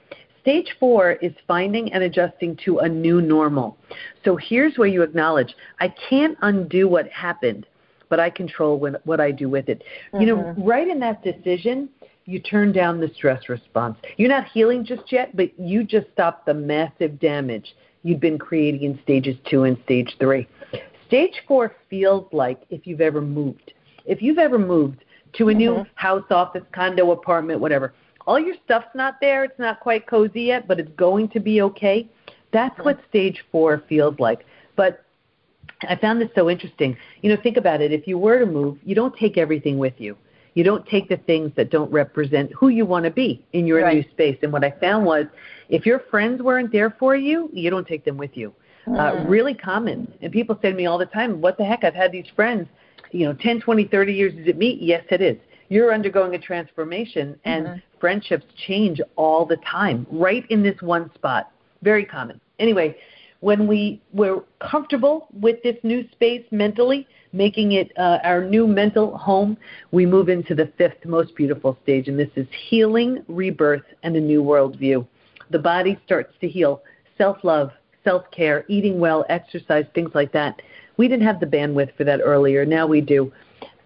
Stage 0.42 0.76
four 0.80 1.14
is 1.14 1.34
finding 1.48 1.94
and 1.94 2.04
adjusting 2.04 2.58
to 2.66 2.80
a 2.80 2.90
new 2.90 3.22
normal. 3.22 3.78
So 4.26 4.36
here's 4.36 4.76
where 4.76 4.88
you 4.88 5.04
acknowledge 5.04 5.54
I 5.80 5.94
can't 6.10 6.36
undo 6.42 6.88
what 6.88 7.08
happened, 7.10 7.68
but 8.10 8.20
I 8.20 8.32
control 8.32 8.80
when, 8.80 8.98
what 9.04 9.22
I 9.22 9.30
do 9.30 9.50
with 9.50 9.70
it. 9.70 9.84
Mm-hmm. 10.14 10.22
You 10.22 10.28
know, 10.28 10.38
mm-hmm. 10.38 10.64
right 10.64 10.88
in 10.88 11.00
that 11.00 11.24
decision, 11.24 11.90
you 12.26 12.40
turn 12.40 12.72
down 12.72 13.00
the 13.00 13.12
stress 13.16 13.50
response. 13.50 13.98
You're 14.18 14.30
not 14.30 14.48
healing 14.54 14.86
just 14.86 15.12
yet, 15.12 15.36
but 15.36 15.58
you 15.60 15.84
just 15.84 16.08
stopped 16.14 16.46
the 16.46 16.54
massive 16.54 17.20
damage 17.20 17.76
you've 18.04 18.20
been 18.20 18.40
creating 18.40 18.84
in 18.84 19.00
stages 19.04 19.36
two 19.50 19.64
and 19.64 19.78
stage 19.84 20.16
three. 20.20 20.48
Stage 21.08 21.42
four 21.48 21.76
feels 21.90 22.28
like 22.32 22.62
if 22.70 22.88
you've 22.88 23.02
ever 23.02 23.22
moved. 23.22 23.74
If 24.06 24.22
you've 24.22 24.38
ever 24.38 24.58
moved 24.58 25.04
to 25.34 25.50
a 25.50 25.52
mm-hmm. 25.52 25.58
new 25.58 25.86
house, 25.96 26.24
office, 26.30 26.64
condo, 26.74 27.12
apartment, 27.12 27.60
whatever, 27.60 27.94
all 28.28 28.40
your 28.40 28.56
stuff's 28.66 28.96
not 28.96 29.16
there, 29.20 29.44
it's 29.44 29.60
not 29.60 29.80
quite 29.80 30.08
cozy 30.08 30.44
yet, 30.44 30.68
but 30.68 30.80
it's 30.80 30.92
going 30.96 31.28
to 31.30 31.40
be 31.40 31.62
okay. 31.62 32.10
That's 32.54 32.74
mm-hmm. 32.76 32.84
what 32.84 33.00
stage 33.10 33.44
four 33.52 33.84
feels 33.90 34.20
like. 34.20 34.46
But 34.76 35.04
I 35.88 35.96
found 35.96 36.22
this 36.22 36.30
so 36.36 36.50
interesting. 36.50 36.96
You 37.22 37.30
know, 37.30 37.42
think 37.42 37.58
about 37.58 37.82
it. 37.82 37.92
If 37.92 38.08
you 38.08 38.18
were 38.18 38.40
to 38.40 38.46
move, 38.46 38.78
you 38.84 38.96
don't 38.96 39.16
take 39.18 39.38
everything 39.38 39.78
with 39.78 39.94
you. 39.98 40.18
You 40.54 40.64
don't 40.64 40.86
take 40.86 41.08
the 41.08 41.18
things 41.18 41.52
that 41.56 41.70
don't 41.70 41.92
represent 41.92 42.52
who 42.54 42.70
you 42.70 42.86
want 42.86 43.06
to 43.06 43.12
be 43.12 43.46
in 43.54 43.66
your 43.66 43.84
right. 43.84 43.96
new 43.96 44.04
space. 44.12 44.38
And 44.42 44.52
what 44.52 44.64
I 44.64 44.72
found 44.72 45.06
was 45.06 45.26
if 45.70 45.86
your 45.86 46.00
friends 46.12 46.42
weren't 46.42 46.72
there 46.72 46.96
for 47.00 47.16
you, 47.16 47.50
you 47.54 47.70
don't 47.70 47.88
take 47.88 48.04
them 48.04 48.18
with 48.18 48.36
you. 48.36 48.54
Mm. 48.88 49.00
Uh, 49.00 49.16
mm-hmm. 49.16 49.30
really 49.30 49.54
common. 49.54 50.12
And 50.22 50.32
people 50.32 50.58
say 50.62 50.72
to 50.72 50.76
me 50.76 50.88
all 50.88 50.98
the 50.98 51.06
time, 51.06 51.40
what 51.40 51.58
the 51.58 51.64
heck? 51.64 51.84
I've 51.84 51.94
had 51.94 52.12
these 52.12 52.26
friends, 52.36 52.68
you 53.12 53.26
know, 53.26 53.34
10, 53.34 53.62
20, 53.62 53.86
30 53.86 54.14
years. 54.14 54.34
Is 54.34 54.48
it 54.48 54.58
me? 54.58 54.78
Yes, 54.82 55.04
it 55.10 55.22
is. 55.22 55.38
You're 55.70 55.94
undergoing 55.94 56.36
a 56.36 56.40
transformation, 56.40 57.40
and 57.46 57.66
mm-hmm. 57.66 57.80
friendships 58.00 58.46
change 58.68 59.00
all 59.16 59.46
the 59.46 59.56
time, 59.58 60.06
right 60.12 60.46
in 60.50 60.64
this 60.64 60.76
one 60.82 61.10
spot. 61.14 61.50
Very 61.82 62.04
common. 62.04 62.42
Anyway, 62.60 62.98
when 63.40 63.68
we 63.68 64.02
we're 64.12 64.42
comfortable 64.60 65.28
with 65.32 65.64
this 65.64 65.78
new 65.84 66.06
space 66.12 66.44
mentally, 66.52 67.08
making 67.34 67.74
it 67.74 67.92
uh, 67.98 68.20
our 68.24 68.44
new 68.44 68.68
mental 68.68 69.18
home, 69.18 69.58
we 69.92 70.06
move 70.06 70.30
into 70.30 70.56
the 70.56 70.72
fifth 70.78 71.06
most 71.06 71.36
beautiful 71.36 71.78
stage, 71.84 72.08
and 72.08 72.20
this 72.20 72.30
is 72.36 72.48
healing, 72.70 73.24
rebirth, 73.28 73.84
and 74.04 74.16
a 74.16 74.20
new 74.20 74.44
worldview. 74.44 75.06
The 75.50 75.60
body 75.60 76.00
starts 76.06 76.34
to 76.42 76.48
heal, 76.48 76.82
self 77.18 77.44
love, 77.44 77.72
self 78.04 78.30
care, 78.32 78.66
eating 78.68 79.00
well, 79.00 79.26
exercise, 79.30 79.86
things 79.94 80.12
like 80.14 80.32
that. 80.34 80.62
We 80.98 81.08
didn't 81.08 81.26
have 81.26 81.40
the 81.40 81.46
bandwidth 81.46 81.96
for 81.96 82.04
that 82.04 82.22
earlier. 82.22 82.66
Now 82.66 82.88
we 82.88 83.02
do. 83.02 83.32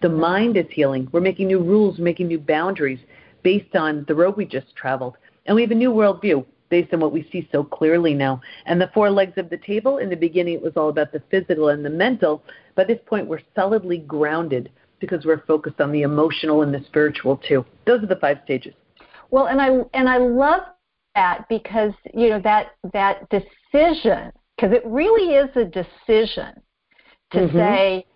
The 0.02 0.08
mind 0.08 0.56
is 0.56 0.66
healing. 0.70 1.08
We're 1.12 1.20
making 1.20 1.46
new 1.46 1.60
rules, 1.60 1.98
making 1.98 2.28
new 2.28 2.38
boundaries 2.38 3.00
based 3.42 3.74
on 3.76 4.04
the 4.08 4.14
road 4.14 4.36
we 4.36 4.44
just 4.44 4.74
traveled. 4.76 5.16
And 5.46 5.54
we 5.54 5.62
have 5.62 5.70
a 5.70 5.74
new 5.74 5.92
worldview 5.92 6.44
based 6.68 6.92
on 6.92 7.00
what 7.00 7.12
we 7.12 7.28
see 7.30 7.48
so 7.52 7.62
clearly 7.64 8.14
now. 8.14 8.40
And 8.66 8.80
the 8.80 8.90
four 8.94 9.10
legs 9.10 9.34
of 9.36 9.50
the 9.50 9.58
table, 9.58 9.98
in 9.98 10.10
the 10.10 10.16
beginning, 10.16 10.54
it 10.54 10.62
was 10.62 10.76
all 10.76 10.88
about 10.88 11.12
the 11.12 11.22
physical 11.30 11.68
and 11.68 11.84
the 11.84 11.90
mental. 11.90 12.42
By 12.74 12.84
this 12.84 12.98
point, 13.06 13.26
we're 13.26 13.40
solidly 13.54 13.98
grounded 13.98 14.70
because 15.00 15.24
we're 15.24 15.44
focused 15.46 15.80
on 15.80 15.92
the 15.92 16.02
emotional 16.02 16.62
and 16.62 16.72
the 16.72 16.82
spiritual 16.86 17.36
too. 17.36 17.64
Those 17.86 18.02
are 18.02 18.06
the 18.06 18.16
five 18.16 18.38
stages. 18.44 18.74
Well, 19.30 19.46
and 19.46 19.60
I 19.60 19.68
and 19.94 20.08
I 20.08 20.18
love 20.18 20.62
that 21.14 21.46
because 21.48 21.92
you 22.14 22.30
know 22.30 22.40
that 22.40 22.72
that 22.92 23.28
decision 23.30 24.32
because 24.56 24.72
it 24.72 24.82
really 24.86 25.34
is 25.34 25.50
a 25.56 25.64
decision 25.64 26.54
to 27.32 27.38
mm-hmm. 27.38 27.56
say, 27.56 28.06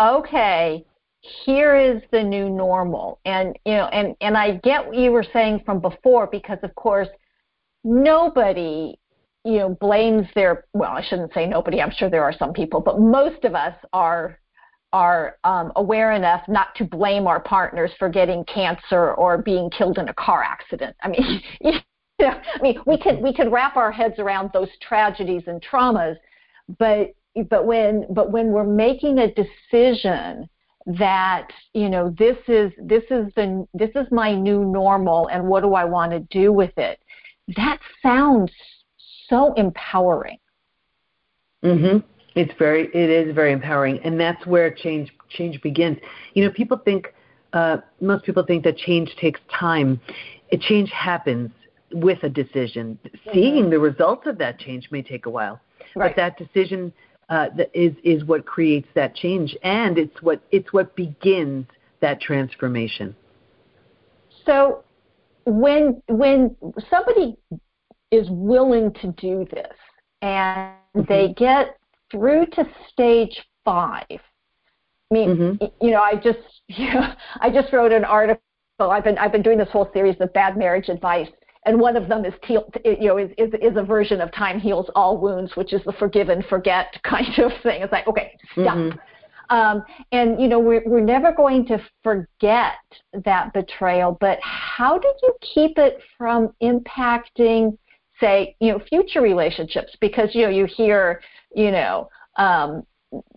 okay, 0.00 0.84
here 1.44 1.76
is 1.76 2.02
the 2.12 2.22
new 2.22 2.48
normal, 2.48 3.18
and 3.24 3.58
you 3.64 3.74
know, 3.74 3.86
and 3.86 4.16
and 4.20 4.36
I 4.36 4.56
get 4.58 4.86
what 4.86 4.96
you 4.96 5.12
were 5.12 5.26
saying 5.32 5.62
from 5.64 5.80
before 5.80 6.26
because 6.26 6.58
of 6.62 6.74
course 6.74 7.08
nobody 7.84 8.94
you 9.44 9.58
know 9.58 9.76
blames 9.80 10.26
their 10.34 10.64
well 10.72 10.92
i 10.92 11.02
shouldn't 11.02 11.32
say 11.34 11.46
nobody 11.46 11.80
i'm 11.80 11.90
sure 11.90 12.08
there 12.08 12.22
are 12.22 12.32
some 12.32 12.52
people 12.52 12.80
but 12.80 13.00
most 13.00 13.44
of 13.44 13.54
us 13.54 13.74
are 13.92 14.38
are 14.92 15.38
um, 15.44 15.72
aware 15.76 16.12
enough 16.12 16.42
not 16.48 16.74
to 16.74 16.84
blame 16.84 17.26
our 17.26 17.40
partners 17.40 17.90
for 17.98 18.08
getting 18.08 18.44
cancer 18.44 19.14
or 19.14 19.38
being 19.38 19.70
killed 19.70 19.96
in 19.96 20.08
a 20.10 20.14
car 20.14 20.42
accident. 20.42 20.94
I 21.02 21.08
mean 21.08 21.42
you 21.60 21.72
know, 22.20 22.40
i 22.54 22.62
mean 22.62 22.78
we 22.86 22.98
can 22.98 23.22
we 23.22 23.32
can 23.32 23.50
wrap 23.50 23.76
our 23.76 23.90
heads 23.90 24.18
around 24.18 24.50
those 24.52 24.68
tragedies 24.80 25.42
and 25.46 25.62
traumas 25.62 26.16
but 26.78 27.14
but 27.48 27.66
when 27.66 28.06
but 28.10 28.30
when 28.30 28.48
we're 28.48 28.64
making 28.64 29.18
a 29.18 29.32
decision 29.34 30.48
that 30.86 31.48
you 31.74 31.88
know 31.88 32.14
this 32.18 32.36
is 32.48 32.72
this 32.78 33.04
is 33.10 33.32
the 33.34 33.66
this 33.72 33.90
is 33.94 34.06
my 34.10 34.34
new 34.34 34.64
normal 34.64 35.28
and 35.28 35.44
what 35.44 35.62
do 35.62 35.74
I 35.74 35.84
want 35.84 36.12
to 36.12 36.20
do 36.20 36.52
with 36.52 36.76
it 36.76 37.00
that 37.56 37.78
sounds 38.02 38.52
so 39.28 39.52
empowering 39.54 40.38
mhm 41.64 42.02
it's 42.34 42.52
very 42.58 42.88
it 42.94 43.10
is 43.10 43.34
very 43.34 43.52
empowering 43.52 43.98
and 44.04 44.18
that's 44.18 44.46
where 44.46 44.72
change 44.72 45.12
change 45.28 45.60
begins 45.62 45.98
you 46.34 46.44
know 46.44 46.50
people 46.50 46.78
think 46.78 47.14
uh, 47.52 47.76
most 48.00 48.24
people 48.24 48.42
think 48.42 48.64
that 48.64 48.76
change 48.78 49.14
takes 49.16 49.38
time 49.52 50.00
it 50.48 50.60
change 50.60 50.90
happens 50.90 51.50
with 51.92 52.22
a 52.22 52.28
decision 52.28 52.98
mm-hmm. 53.04 53.30
seeing 53.32 53.68
the 53.68 53.78
results 53.78 54.26
of 54.26 54.38
that 54.38 54.58
change 54.58 54.88
may 54.90 55.02
take 55.02 55.26
a 55.26 55.30
while 55.30 55.60
right. 55.94 56.10
but 56.10 56.16
that 56.16 56.38
decision 56.38 56.92
uh, 57.32 57.48
is 57.72 57.94
is 58.04 58.24
what 58.24 58.44
creates 58.44 58.88
that 58.94 59.14
change, 59.14 59.56
and 59.62 59.96
it's 59.96 60.20
what 60.20 60.42
it's 60.50 60.70
what 60.72 60.94
begins 60.94 61.66
that 62.00 62.20
transformation. 62.20 63.16
So, 64.44 64.84
when 65.46 66.02
when 66.08 66.56
somebody 66.90 67.36
is 68.10 68.26
willing 68.30 68.92
to 68.94 69.12
do 69.12 69.46
this 69.50 69.76
and 70.20 70.74
mm-hmm. 70.96 71.02
they 71.08 71.34
get 71.36 71.78
through 72.10 72.46
to 72.46 72.64
stage 72.90 73.42
five, 73.64 74.04
I 74.10 74.18
mean, 75.10 75.28
mm-hmm. 75.28 75.64
you 75.84 75.90
know, 75.90 76.02
I 76.02 76.14
just 76.16 76.38
you 76.68 76.92
know, 76.92 77.14
I 77.40 77.50
just 77.50 77.72
wrote 77.72 77.92
an 77.92 78.04
article. 78.04 78.40
I've 78.80 79.04
been 79.04 79.18
I've 79.18 79.32
been 79.32 79.42
doing 79.42 79.58
this 79.58 79.70
whole 79.70 79.88
series 79.92 80.16
of 80.20 80.32
bad 80.32 80.56
marriage 80.56 80.88
advice 80.88 81.28
and 81.64 81.78
one 81.78 81.96
of 81.96 82.08
them 82.08 82.24
is 82.24 82.34
you 82.48 83.08
know 83.08 83.18
is, 83.18 83.30
is, 83.38 83.52
is 83.60 83.76
a 83.76 83.82
version 83.82 84.20
of 84.20 84.32
time 84.32 84.58
heals 84.58 84.90
all 84.94 85.18
wounds, 85.18 85.56
which 85.56 85.72
is 85.72 85.80
the 85.84 85.92
forgive 85.92 86.28
and 86.28 86.44
forget 86.46 86.98
kind 87.04 87.38
of 87.38 87.52
thing. 87.62 87.82
It's 87.82 87.92
like 87.92 88.06
okay, 88.06 88.36
stop. 88.52 88.76
Mm-hmm. 88.76 88.98
Um, 89.50 89.84
and 90.12 90.40
you 90.40 90.48
know 90.48 90.58
we're 90.58 90.82
we're 90.86 91.00
never 91.00 91.32
going 91.32 91.66
to 91.66 91.78
forget 92.02 92.74
that 93.24 93.52
betrayal, 93.52 94.16
but 94.20 94.38
how 94.42 94.98
do 94.98 95.12
you 95.22 95.34
keep 95.40 95.78
it 95.78 95.98
from 96.16 96.52
impacting, 96.62 97.76
say, 98.20 98.56
you 98.60 98.72
know, 98.72 98.80
future 98.88 99.20
relationships? 99.20 99.96
Because 100.00 100.30
you 100.34 100.42
know 100.42 100.50
you 100.50 100.66
hear, 100.66 101.20
you 101.54 101.70
know. 101.70 102.08
Um, 102.36 102.84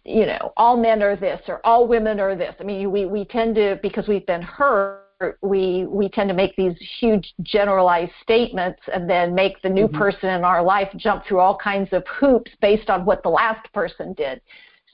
you 0.06 0.26
know, 0.26 0.54
all 0.56 0.78
men 0.78 1.04
are 1.04 1.18
this 1.18 1.42
or 1.50 1.60
all 1.66 1.86
women 1.86 2.18
are 2.22 2.34
this. 2.34 2.56
I 2.62 2.64
mean, 2.64 2.90
we, 2.90 3.06
we 3.06 3.26
tend 3.26 3.56
to, 3.56 3.78
because 3.82 4.08
we've 4.08 4.26
been 4.26 4.42
hurt, 4.42 5.06
we 5.42 5.86
we 5.88 6.10
tend 6.10 6.30
to 6.30 6.36
make 6.36 6.56
these 6.56 6.76
huge 7.00 7.34
generalized 7.42 8.12
statements 8.22 8.82
and 8.94 9.10
then 9.10 9.34
make 9.34 9.62
the 9.62 9.70
new 9.70 9.88
mm-hmm. 9.88 9.98
person 9.98 10.30
in 10.30 10.44
our 10.44 10.62
life 10.62 10.90
jump 10.98 11.26
through 11.26 11.40
all 11.40 11.58
kinds 11.58 11.90
of 11.94 12.04
hoops 12.08 12.52
based 12.62 12.90
on 12.90 13.06
what 13.06 13.24
the 13.24 13.30
last 13.30 13.72
person 13.74 14.14
did. 14.14 14.42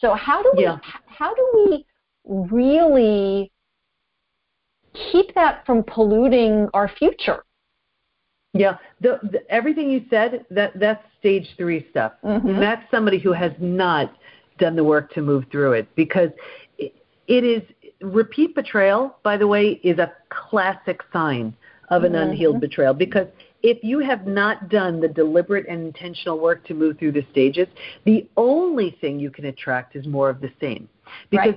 So 0.02 0.16
how 0.16 0.42
do 0.42 0.52
we 0.58 0.64
yeah. 0.64 0.80
how 1.06 1.34
do 1.34 1.48
we 1.70 1.86
really 2.26 3.52
keep 5.12 5.34
that 5.36 5.66
from 5.66 5.84
polluting 5.84 6.68
our 6.74 6.90
future? 6.90 7.44
Yeah, 8.54 8.78
the, 9.00 9.20
the, 9.32 9.50
everything 9.50 9.90
you 9.90 10.04
said 10.10 10.46
that 10.50 10.78
that's 10.78 11.04
stage 11.20 11.48
three 11.56 11.88
stuff. 11.90 12.14
Mm-hmm. 12.24 12.60
That's 12.60 12.84
somebody 12.92 13.18
who 13.18 13.32
has 13.32 13.54
not 13.60 14.14
done 14.58 14.76
the 14.76 14.84
work 14.84 15.14
to 15.14 15.22
move 15.22 15.46
through 15.52 15.74
it 15.74 15.88
because 15.96 16.30
it, 16.78 16.94
it 17.28 17.44
is 17.46 17.62
repeat 18.02 18.56
betrayal, 18.56 19.16
by 19.24 19.38
the 19.38 19.48
way, 19.48 19.80
is 19.84 20.00
a 20.00 20.12
classic 20.30 21.02
sign 21.14 21.56
of 21.90 22.04
an 22.04 22.14
mm-hmm. 22.14 22.32
unhealed 22.32 22.60
betrayal 22.60 22.94
because 22.94 23.28
if 23.64 23.84
you 23.84 24.00
have 24.00 24.28
not 24.28 24.70
done 24.70 25.00
the 25.00 25.08
deliberate 25.08 25.68
and 25.68 25.86
intentional 25.86 26.40
work 26.40 26.66
to 26.68 26.74
move 26.74 26.98
through 27.00 27.14
the 27.14 27.26
stages, 27.32 27.68
the 28.06 28.28
only 28.38 28.98
thing 29.02 29.20
you 29.20 29.30
can 29.30 29.46
attract 29.46 29.96
is 29.96 30.08
more 30.08 30.30
of 30.30 30.42
the 30.42 30.52
same. 30.60 30.88
Because 31.30 31.56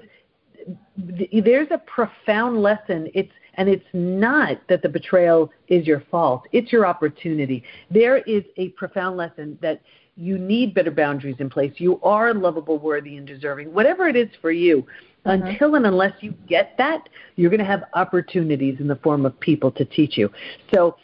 right. 0.67 1.19
th- 1.19 1.45
there's 1.45 1.69
a 1.71 1.79
profound 1.79 2.63
lesson. 2.63 3.11
It's 3.15 3.33
and 3.57 3.69
it's 3.69 3.87
not 3.93 4.61
that 4.69 4.83
the 4.83 4.89
betrayal 4.89 5.53
is 5.69 5.87
your 5.87 6.01
fault. 6.11 6.49
It's 6.51 6.73
your 6.73 6.87
opportunity. 6.87 7.63
There 7.89 8.19
is 8.19 8.43
a 8.57 8.71
profound 8.71 9.17
lesson 9.17 9.57
that 9.63 9.81
you 10.17 10.39
need 10.39 10.75
better 10.75 10.91
boundaries 10.91 11.37
in 11.39 11.51
place. 11.51 11.73
You 11.77 12.01
are 12.03 12.35
lovable, 12.35 12.79
worthy, 12.79 13.17
and 13.17 13.27
deserving. 13.27 13.73
Whatever 13.73 14.09
it 14.09 14.17
is 14.17 14.29
for 14.41 14.51
you, 14.51 14.87
Mm-hmm. 15.27 15.47
Until 15.47 15.75
and 15.75 15.87
unless 15.87 16.13
you 16.21 16.35
get 16.47 16.75
that, 16.79 17.09
you're 17.37 17.51
going 17.51 17.61
to 17.61 17.67
have 17.67 17.85
opportunities 17.95 18.79
in 18.79 18.87
the 18.87 18.97
form 18.97 19.25
of 19.25 19.39
people 19.41 19.71
to 19.73 19.85
teach 19.85 20.19
you. 20.19 20.31
So, 20.73 20.97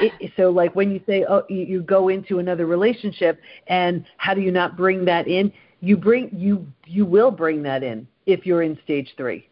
it, 0.00 0.32
so 0.36 0.50
like 0.50 0.74
when 0.74 0.90
you 0.90 1.00
say, 1.06 1.24
oh, 1.28 1.42
you, 1.48 1.64
you 1.64 1.82
go 1.82 2.08
into 2.08 2.38
another 2.38 2.66
relationship, 2.66 3.40
and 3.66 4.04
how 4.16 4.34
do 4.34 4.40
you 4.40 4.50
not 4.50 4.76
bring 4.76 5.04
that 5.04 5.28
in? 5.28 5.52
You 5.80 5.96
bring 5.96 6.30
you 6.32 6.66
you 6.86 7.04
will 7.04 7.30
bring 7.30 7.62
that 7.64 7.82
in 7.82 8.06
if 8.26 8.46
you're 8.46 8.62
in 8.62 8.78
stage 8.84 9.12
three, 9.16 9.48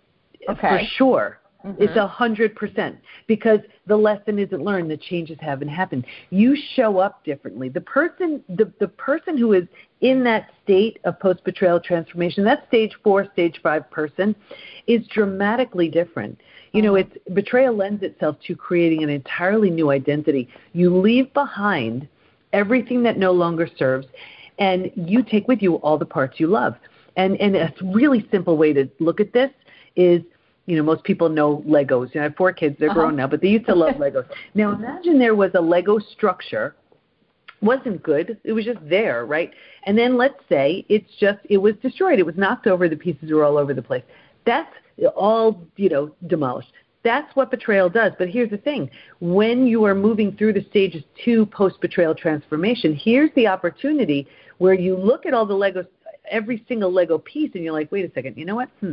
okay. 0.48 0.68
for 0.68 0.80
sure. 0.96 1.40
Mm-hmm. 1.64 1.82
It's 1.82 1.96
a 1.96 2.06
hundred 2.06 2.54
percent 2.54 2.98
because 3.26 3.60
the 3.86 3.96
lesson 3.96 4.38
isn't 4.38 4.62
learned. 4.62 4.90
The 4.90 4.98
changes 4.98 5.38
haven't 5.40 5.68
happened. 5.68 6.04
You 6.28 6.56
show 6.74 6.98
up 6.98 7.24
differently. 7.24 7.70
The 7.70 7.80
person, 7.80 8.44
the 8.50 8.70
the 8.80 8.88
person 8.88 9.38
who 9.38 9.54
is 9.54 9.64
in 10.02 10.22
that 10.24 10.50
state 10.62 10.98
of 11.04 11.18
post 11.20 11.42
betrayal 11.42 11.80
transformation, 11.80 12.44
that 12.44 12.66
stage 12.68 12.92
four, 13.02 13.26
stage 13.32 13.60
five 13.62 13.90
person, 13.90 14.36
is 14.86 15.06
dramatically 15.06 15.88
different. 15.88 16.38
You 16.74 16.82
know, 16.82 16.96
it's 16.96 17.16
betrayal 17.32 17.74
lends 17.74 18.02
itself 18.02 18.36
to 18.48 18.56
creating 18.56 19.04
an 19.04 19.08
entirely 19.08 19.70
new 19.70 19.90
identity. 19.90 20.48
You 20.72 20.94
leave 20.94 21.32
behind 21.32 22.08
everything 22.52 23.04
that 23.04 23.16
no 23.16 23.30
longer 23.30 23.68
serves, 23.78 24.08
and 24.58 24.90
you 24.96 25.22
take 25.22 25.46
with 25.46 25.62
you 25.62 25.76
all 25.76 25.96
the 25.98 26.04
parts 26.04 26.40
you 26.40 26.48
love. 26.48 26.74
And 27.16 27.40
and 27.40 27.54
a 27.54 27.72
really 27.80 28.26
simple 28.32 28.56
way 28.56 28.72
to 28.72 28.90
look 28.98 29.20
at 29.20 29.32
this 29.32 29.50
is 29.94 30.22
you 30.66 30.76
know, 30.76 30.82
most 30.82 31.04
people 31.04 31.28
know 31.28 31.62
Legos. 31.66 32.12
You 32.12 32.20
know, 32.20 32.20
I 32.20 32.22
have 32.24 32.36
four 32.36 32.52
kids, 32.52 32.76
they're 32.80 32.90
uh-huh. 32.90 32.98
grown 32.98 33.16
now, 33.16 33.28
but 33.28 33.40
they 33.40 33.48
used 33.48 33.66
to 33.66 33.74
love 33.74 33.94
Legos. 33.98 34.26
Now 34.54 34.72
imagine 34.72 35.20
there 35.20 35.36
was 35.36 35.52
a 35.54 35.60
Lego 35.60 35.98
structure. 35.98 36.74
Wasn't 37.62 38.02
good. 38.02 38.36
It 38.42 38.52
was 38.52 38.64
just 38.64 38.80
there, 38.82 39.26
right? 39.26 39.52
And 39.84 39.96
then 39.96 40.16
let's 40.16 40.40
say 40.48 40.84
it's 40.88 41.10
just 41.20 41.38
it 41.48 41.58
was 41.58 41.74
destroyed. 41.82 42.18
It 42.18 42.26
was 42.26 42.36
knocked 42.36 42.66
over, 42.66 42.88
the 42.88 42.96
pieces 42.96 43.30
were 43.30 43.44
all 43.44 43.58
over 43.58 43.72
the 43.74 43.82
place. 43.82 44.02
That's 44.44 44.74
all, 45.16 45.62
you 45.76 45.88
know, 45.88 46.14
demolished. 46.26 46.72
That's 47.02 47.34
what 47.36 47.50
betrayal 47.50 47.90
does. 47.90 48.12
But 48.18 48.28
here's 48.28 48.50
the 48.50 48.56
thing 48.56 48.90
when 49.20 49.66
you 49.66 49.84
are 49.84 49.94
moving 49.94 50.36
through 50.36 50.54
the 50.54 50.64
stages 50.70 51.02
to 51.24 51.46
post 51.46 51.80
betrayal 51.80 52.14
transformation, 52.14 52.94
here's 52.94 53.30
the 53.36 53.46
opportunity 53.46 54.26
where 54.58 54.74
you 54.74 54.96
look 54.96 55.26
at 55.26 55.34
all 55.34 55.44
the 55.44 55.54
Legos 55.54 55.86
every 56.30 56.64
single 56.68 56.90
Lego 56.90 57.18
piece, 57.18 57.50
and 57.54 57.62
you're 57.62 57.72
like, 57.72 57.90
wait 57.92 58.04
a 58.04 58.12
second, 58.14 58.36
you 58.36 58.44
know 58.44 58.54
what? 58.54 58.68
Hmm, 58.80 58.92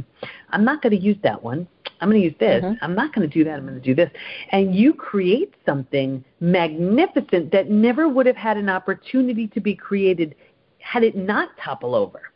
I'm 0.50 0.66
not 0.66 0.82
going 0.82 0.92
to 0.92 1.02
use 1.02 1.18
that 1.24 1.42
one. 1.42 1.68
I'm 2.00 2.10
going 2.10 2.22
to 2.22 2.26
use 2.26 2.36
this. 2.40 2.64
Mm-hmm. 2.64 2.84
I'm 2.84 2.96
not 2.96 3.14
going 3.14 3.30
to 3.30 3.34
do 3.34 3.44
that. 3.44 3.54
I'm 3.58 3.66
going 3.66 3.76
to 3.76 3.82
do 3.82 3.94
this. 3.94 4.10
And 4.52 4.76
you 4.76 4.94
create 4.94 5.54
something 5.66 6.24
magnificent 6.40 7.52
that 7.52 7.70
never 7.70 8.10
would 8.10 8.26
have 8.26 8.36
had 8.36 8.58
an 8.58 8.70
opportunity 8.70 9.48
to 9.48 9.62
be 9.62 9.76
created 9.76 10.36
had 10.80 11.04
it 11.04 11.16
not 11.16 11.50
topple 11.64 11.94
over. 11.94 12.31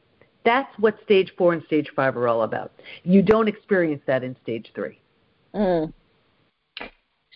That's 0.45 0.71
what 0.79 0.97
stage 1.03 1.33
four 1.37 1.53
and 1.53 1.63
stage 1.63 1.89
five 1.95 2.15
are 2.15 2.27
all 2.27 2.43
about. 2.43 2.71
You 3.03 3.21
don't 3.21 3.47
experience 3.47 4.01
that 4.05 4.23
in 4.23 4.35
stage 4.43 4.71
three. 4.75 4.99
Mm. 5.53 5.91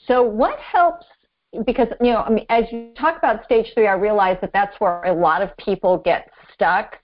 So, 0.07 0.21
what 0.21 0.59
helps? 0.59 1.05
Because 1.65 1.87
you 1.99 2.11
know, 2.11 2.19
I 2.19 2.29
mean, 2.29 2.45
as 2.49 2.65
you 2.71 2.91
talk 2.97 3.17
about 3.17 3.43
stage 3.43 3.67
three, 3.73 3.87
I 3.87 3.93
realize 3.93 4.37
that 4.41 4.51
that's 4.53 4.79
where 4.79 5.03
a 5.03 5.13
lot 5.13 5.41
of 5.41 5.49
people 5.57 5.97
get 5.97 6.29
stuck 6.53 6.97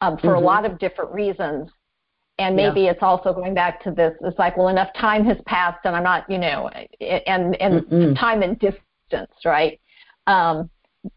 um, 0.00 0.16
for 0.16 0.28
mm-hmm. 0.28 0.42
a 0.42 0.46
lot 0.46 0.64
of 0.64 0.78
different 0.78 1.12
reasons. 1.12 1.70
And 2.38 2.56
maybe 2.56 2.82
yeah. 2.82 2.92
it's 2.92 3.02
also 3.02 3.34
going 3.34 3.54
back 3.54 3.82
to 3.84 3.90
this. 3.90 4.14
It's 4.22 4.38
like, 4.38 4.56
well, 4.56 4.68
enough 4.68 4.88
time 4.98 5.24
has 5.26 5.36
passed, 5.46 5.80
and 5.84 5.94
I'm 5.94 6.02
not, 6.02 6.28
you 6.30 6.38
know, 6.38 6.70
and 7.00 7.54
and 7.60 8.16
time 8.16 8.42
and 8.42 8.58
distance, 8.58 9.30
right? 9.44 9.78
Um, 10.26 10.70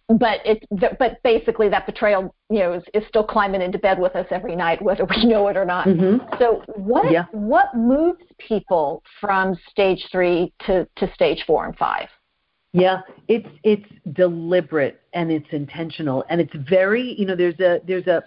but 0.07 0.39
it, 0.45 0.65
but 0.99 1.21
basically, 1.23 1.69
that 1.69 1.85
betrayal, 1.85 2.33
you 2.49 2.59
know, 2.59 2.73
is, 2.73 2.83
is 2.93 3.03
still 3.07 3.23
climbing 3.23 3.61
into 3.61 3.77
bed 3.77 3.99
with 3.99 4.15
us 4.15 4.25
every 4.31 4.55
night, 4.55 4.81
whether 4.81 5.05
we 5.05 5.25
know 5.25 5.47
it 5.47 5.57
or 5.57 5.65
not. 5.65 5.87
Mm-hmm. 5.87 6.35
So, 6.39 6.63
what 6.75 7.11
yeah. 7.11 7.25
what 7.31 7.75
moves 7.75 8.23
people 8.39 9.03
from 9.19 9.55
stage 9.69 10.03
three 10.11 10.53
to 10.65 10.87
to 10.97 11.13
stage 11.13 11.43
four 11.45 11.65
and 11.65 11.75
five? 11.77 12.07
Yeah, 12.73 13.01
it's 13.27 13.47
it's 13.63 13.85
deliberate 14.13 15.01
and 15.13 15.31
it's 15.31 15.47
intentional 15.51 16.25
and 16.29 16.41
it's 16.41 16.53
very, 16.69 17.15
you 17.17 17.25
know, 17.25 17.35
there's 17.35 17.59
a 17.59 17.79
there's 17.87 18.07
a 18.07 18.23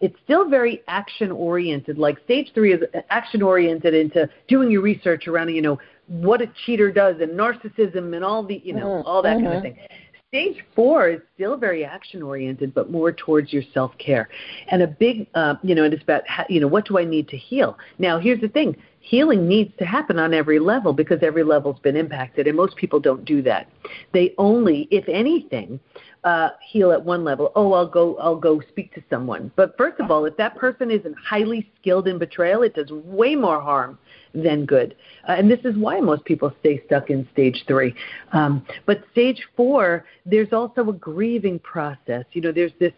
it's 0.00 0.16
still 0.24 0.48
very 0.48 0.82
action 0.88 1.30
oriented. 1.30 1.96
Like 1.96 2.18
stage 2.24 2.50
three 2.52 2.72
is 2.72 2.80
action 3.10 3.40
oriented 3.40 3.94
into 3.94 4.28
doing 4.48 4.70
your 4.70 4.82
research 4.82 5.28
around, 5.28 5.50
you 5.50 5.62
know, 5.62 5.78
what 6.08 6.42
a 6.42 6.50
cheater 6.66 6.90
does 6.90 7.20
and 7.20 7.30
narcissism 7.38 8.14
and 8.14 8.24
all 8.24 8.42
the, 8.42 8.60
you 8.64 8.74
know, 8.74 8.86
mm-hmm. 8.86 9.06
all 9.06 9.22
that 9.22 9.36
mm-hmm. 9.36 9.46
kind 9.46 9.56
of 9.58 9.62
mm-hmm. 9.62 9.78
thing. 9.78 9.88
Stage 10.32 10.64
four 10.74 11.10
is 11.10 11.20
still 11.34 11.58
very 11.58 11.84
action 11.84 12.22
oriented, 12.22 12.72
but 12.72 12.90
more 12.90 13.12
towards 13.12 13.52
your 13.52 13.62
self 13.74 13.92
care. 13.98 14.30
And 14.70 14.80
a 14.80 14.86
big, 14.86 15.26
uh, 15.34 15.56
you 15.62 15.74
know, 15.74 15.84
it's 15.84 16.02
about, 16.02 16.26
how, 16.26 16.46
you 16.48 16.58
know, 16.58 16.68
what 16.68 16.86
do 16.86 16.98
I 16.98 17.04
need 17.04 17.28
to 17.28 17.36
heal? 17.36 17.76
Now, 17.98 18.18
here's 18.18 18.40
the 18.40 18.48
thing 18.48 18.74
healing 19.00 19.46
needs 19.46 19.76
to 19.78 19.84
happen 19.84 20.18
on 20.18 20.32
every 20.32 20.58
level 20.58 20.94
because 20.94 21.18
every 21.22 21.42
level's 21.42 21.78
been 21.80 21.96
impacted, 21.96 22.46
and 22.46 22.56
most 22.56 22.76
people 22.76 22.98
don't 22.98 23.26
do 23.26 23.42
that. 23.42 23.68
They 24.14 24.32
only, 24.38 24.88
if 24.90 25.06
anything, 25.06 25.78
uh, 26.24 26.50
heal 26.60 26.92
at 26.92 27.04
one 27.04 27.24
level. 27.24 27.50
Oh, 27.56 27.72
I'll 27.72 27.88
go, 27.88 28.16
I'll 28.16 28.36
go 28.36 28.60
speak 28.68 28.94
to 28.94 29.02
someone. 29.10 29.50
But 29.56 29.76
first 29.76 29.98
of 30.00 30.10
all, 30.10 30.24
if 30.24 30.36
that 30.36 30.56
person 30.56 30.90
isn't 30.90 31.16
highly 31.18 31.70
skilled 31.80 32.06
in 32.06 32.18
betrayal, 32.18 32.62
it 32.62 32.74
does 32.74 32.90
way 32.90 33.34
more 33.34 33.60
harm 33.60 33.98
than 34.32 34.64
good. 34.64 34.94
Uh, 35.28 35.32
and 35.32 35.50
this 35.50 35.60
is 35.64 35.76
why 35.76 36.00
most 36.00 36.24
people 36.24 36.54
stay 36.60 36.82
stuck 36.86 37.10
in 37.10 37.28
stage 37.32 37.64
three. 37.66 37.94
Um, 38.32 38.64
but 38.86 39.02
stage 39.10 39.42
four, 39.56 40.04
there's 40.24 40.52
also 40.52 40.88
a 40.88 40.92
grieving 40.92 41.58
process. 41.58 42.24
You 42.32 42.42
know, 42.42 42.52
there's 42.52 42.72
this 42.78 42.92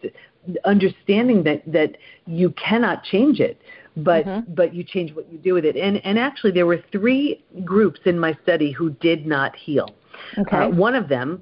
understanding 0.63 1.43
that 1.43 1.63
that 1.65 1.97
you 2.27 2.51
cannot 2.51 3.03
change 3.03 3.39
it 3.39 3.59
but 3.97 4.25
mm-hmm. 4.25 4.53
but 4.53 4.73
you 4.73 4.83
change 4.83 5.13
what 5.13 5.31
you 5.31 5.37
do 5.37 5.53
with 5.53 5.65
it. 5.65 5.75
And 5.75 5.97
and 6.05 6.19
actually, 6.19 6.51
there 6.51 6.65
were 6.65 6.83
three 6.91 7.43
groups 7.63 8.01
in 8.05 8.19
my 8.19 8.37
study 8.43 8.71
who 8.71 8.89
did 8.91 9.25
not 9.25 9.55
heal. 9.55 9.95
Okay. 10.37 10.57
Uh, 10.57 10.69
one 10.69 10.95
of 10.95 11.07
them, 11.07 11.41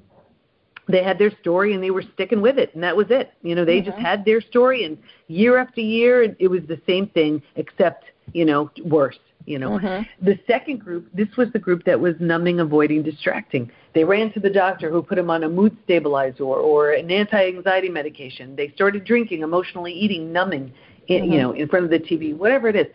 they 0.88 1.02
had 1.02 1.18
their 1.18 1.30
story 1.40 1.74
and 1.74 1.82
they 1.82 1.90
were 1.90 2.04
sticking 2.14 2.40
with 2.40 2.58
it, 2.58 2.74
and 2.74 2.82
that 2.82 2.96
was 2.96 3.06
it. 3.10 3.32
You 3.42 3.54
know, 3.54 3.64
they 3.64 3.80
mm-hmm. 3.80 3.90
just 3.90 3.98
had 3.98 4.24
their 4.24 4.40
story, 4.40 4.84
and 4.84 4.98
year 5.28 5.58
after 5.58 5.80
year, 5.80 6.34
it 6.38 6.48
was 6.48 6.60
the 6.68 6.80
same 6.86 7.08
thing, 7.08 7.42
except 7.56 8.04
you 8.32 8.44
know 8.44 8.70
worse. 8.84 9.18
You 9.46 9.58
know, 9.58 9.72
mm-hmm. 9.72 10.24
the 10.24 10.38
second 10.46 10.78
group, 10.78 11.06
this 11.12 11.28
was 11.36 11.48
the 11.52 11.58
group 11.58 11.84
that 11.84 12.00
was 12.00 12.14
numbing, 12.18 12.60
avoiding, 12.60 13.02
distracting. 13.02 13.70
They 13.94 14.02
ran 14.02 14.32
to 14.32 14.40
the 14.40 14.48
doctor 14.48 14.90
who 14.90 15.02
put 15.02 15.16
them 15.16 15.28
on 15.28 15.44
a 15.44 15.48
mood 15.50 15.76
stabilizer 15.84 16.44
or 16.44 16.92
an 16.92 17.10
anti-anxiety 17.10 17.90
medication. 17.90 18.56
They 18.56 18.70
started 18.70 19.04
drinking, 19.04 19.42
emotionally 19.42 19.92
eating, 19.92 20.32
numbing, 20.32 20.72
mm-hmm. 21.10 21.30
you 21.30 21.38
know, 21.38 21.52
in 21.52 21.68
front 21.68 21.84
of 21.84 21.90
the 21.90 21.98
TV, 21.98 22.34
whatever 22.34 22.68
it 22.68 22.76
is, 22.76 22.86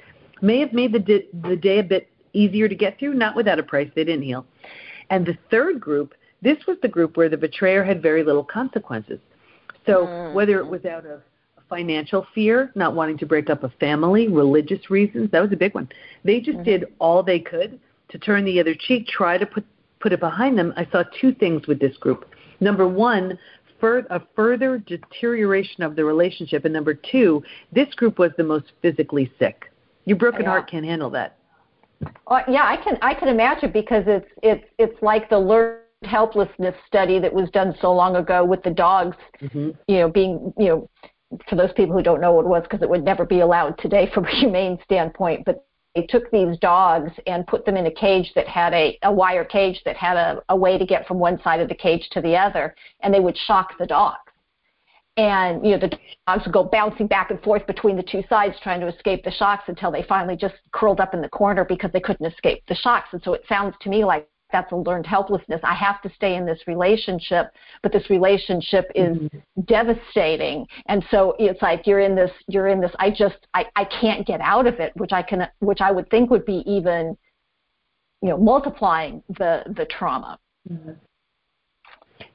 may 0.42 0.60
have 0.60 0.74
made 0.74 0.92
the 0.92 1.00
di- 1.00 1.28
the 1.44 1.56
day 1.56 1.80
a 1.80 1.84
bit 1.84 2.10
easier 2.34 2.68
to 2.68 2.76
get 2.76 2.98
through, 2.98 3.14
not 3.14 3.36
without 3.36 3.60
a 3.60 3.64
price. 3.64 3.90
They 3.96 4.04
didn't 4.04 4.24
heal. 4.24 4.46
And 5.12 5.26
the 5.26 5.38
third 5.52 5.80
group, 5.80 6.14
this 6.42 6.58
was 6.68 6.78
the 6.82 6.88
group 6.88 7.18
where 7.18 7.30
the 7.30 7.38
betrayer 7.38 7.84
had 7.84 8.02
very 8.02 8.24
little 8.24 8.44
consequences. 8.44 9.20
So 9.86 10.06
mm-hmm. 10.06 10.36
whether 10.36 10.60
it 10.60 10.68
was 10.68 10.86
out 10.86 11.06
of 11.06 11.22
financial 11.70 12.26
fear, 12.34 12.72
not 12.76 12.96
wanting 12.96 13.18
to 13.20 13.26
break 13.26 13.50
up 13.50 13.64
a 13.64 13.70
family, 13.80 14.28
religious 14.28 14.90
reasons, 14.90 15.32
that 15.32 15.42
was 15.42 15.52
a 15.52 15.58
big 15.58 15.74
one. 15.76 15.88
They 16.24 16.40
just 16.40 16.58
mm-hmm. 16.58 16.64
did 16.64 16.86
all 17.00 17.22
they 17.24 17.40
could 17.40 17.80
to 18.10 18.18
turn 18.18 18.44
the 18.46 18.60
other 18.60 18.76
cheek, 18.76 19.08
try 19.08 19.38
to 19.38 19.46
put 19.46 19.66
put 20.00 20.14
it 20.14 20.20
behind 20.20 20.58
them. 20.58 20.74
I 20.78 20.88
saw 20.92 21.04
two 21.20 21.34
things 21.34 21.68
with 21.68 21.80
this 21.80 21.96
group. 21.98 22.26
Number 22.62 22.88
one, 22.88 23.38
fur- 23.80 24.08
a 24.10 24.22
further 24.36 24.78
deterioration 24.78 25.84
of 25.84 25.96
the 25.96 26.06
relationship. 26.06 26.66
And 26.66 26.74
number 26.74 26.94
two, 26.94 27.44
this 27.74 27.94
group 27.96 28.18
was 28.18 28.32
the 28.38 28.44
most 28.44 28.72
physically 28.82 29.32
sick. 29.40 29.72
Your 30.06 30.18
broken 30.18 30.44
yeah. 30.44 30.50
heart 30.50 30.72
can't 30.72 30.86
handle 30.86 31.10
that. 31.12 31.38
Uh, 32.28 32.42
yeah, 32.48 32.64
I 32.64 32.78
can 32.78 32.98
I 33.02 33.14
can 33.14 33.28
imagine 33.28 33.72
because 33.72 34.06
it's 34.08 34.30
it's 34.42 34.64
it's 34.78 35.02
like 35.02 35.30
the 35.30 35.38
learned 35.38 35.79
helplessness 36.04 36.76
study 36.88 37.20
that 37.20 37.34
was 37.34 37.50
done 37.52 37.76
so 37.82 37.94
long 37.94 38.16
ago 38.16 38.46
with 38.46 38.64
the 38.64 38.70
dogs, 38.70 39.18
mm-hmm. 39.42 39.72
you 39.88 39.98
know, 39.98 40.10
being 40.10 40.54
you 40.58 40.68
know, 40.68 40.90
for 41.50 41.56
those 41.56 41.72
people 41.74 41.96
who 41.96 42.04
don't 42.04 42.22
know 42.22 42.34
what 42.34 42.46
it 42.46 42.50
was 42.50 42.64
because 42.64 42.82
it 42.82 42.90
would 42.90 43.04
never 43.04 43.26
be 43.26 43.42
allowed 43.42 43.78
today 43.78 44.10
from 44.14 44.26
a 44.26 44.36
humane 44.40 44.78
standpoint, 44.84 45.44
but 45.46 45.66
they 45.96 46.06
took 46.06 46.30
these 46.32 46.58
dogs 46.60 47.12
and 47.28 47.46
put 47.48 47.66
them 47.66 47.76
in 47.76 47.88
a 47.88 47.92
cage 47.92 48.32
that 48.36 48.48
had 48.48 48.74
a, 48.74 48.98
a 49.04 49.12
wire 49.12 49.44
cage 49.44 49.82
that 49.86 49.98
had 49.98 50.18
a, 50.18 50.42
a 50.50 50.56
way 50.56 50.78
to 50.78 50.86
get 50.86 51.08
from 51.08 51.20
one 51.20 51.42
side 51.42 51.60
of 51.60 51.68
the 51.68 51.76
cage 51.76 52.08
to 52.12 52.22
the 52.22 52.36
other, 52.36 52.76
and 53.02 53.14
they 53.14 53.20
would 53.20 53.38
shock 53.38 53.72
the 53.80 53.86
dogs. 53.86 54.20
And 55.18 55.66
you 55.66 55.72
know 55.72 55.80
the 55.80 55.98
dogs 56.28 56.46
would 56.46 56.54
go 56.54 56.64
bouncing 56.64 57.08
back 57.08 57.30
and 57.30 57.42
forth 57.42 57.68
between 57.68 57.98
the 57.98 58.04
two 58.04 58.24
sides 58.30 58.56
trying 58.64 58.80
to 58.80 58.88
escape 58.88 59.26
the 59.26 59.32
shocks 59.32 59.64
until 59.68 59.92
they 59.92 60.04
finally 60.04 60.38
just 60.38 60.56
curled 60.72 61.02
up 61.02 61.14
in 61.14 61.22
the 61.22 61.28
corner 61.28 61.66
because 61.66 61.92
they 61.92 62.00
couldn't 62.00 62.26
escape 62.26 62.64
the 62.70 62.76
shocks. 62.76 63.10
And 63.12 63.22
so 63.24 63.34
it 63.34 63.44
sounds 63.50 63.76
to 63.82 63.90
me 63.90 64.06
like 64.06 64.30
that's 64.52 64.72
a 64.72 64.76
learned 64.76 65.06
helplessness. 65.06 65.62
I 65.64 65.76
have 65.76 66.02
to 66.02 66.12
stay 66.16 66.36
in 66.36 66.46
this 66.46 66.60
relationship, 66.68 67.52
but 67.84 67.92
this 67.92 68.10
relationship 68.10 68.92
is 68.96 69.18
mm-hmm. 69.18 69.62
devastating. 69.62 70.66
And 70.88 71.04
so 71.12 71.36
it's 71.40 71.62
like 71.62 71.86
you're 71.86 72.00
in 72.00 72.16
this 72.16 72.32
you're 72.48 72.68
in 72.68 72.82
this 72.82 72.92
I 73.00 73.12
just 73.12 73.48
I, 73.54 73.66
I 73.76 73.86
can't 73.86 74.26
get 74.26 74.42
out 74.42 74.68
of 74.68 74.80
it, 74.80 74.94
which 74.96 75.12
I 75.12 75.22
can 75.22 75.48
which 75.60 75.82
I 75.82 75.92
would 75.92 76.10
think 76.10 76.30
would 76.30 76.46
be 76.46 76.64
even 76.66 77.18
you 78.22 78.30
know 78.30 78.38
multiplying 78.38 79.24
the 79.38 79.64
the 79.76 79.86
trauma. 79.86 80.40
Mm-hmm. 80.72 80.92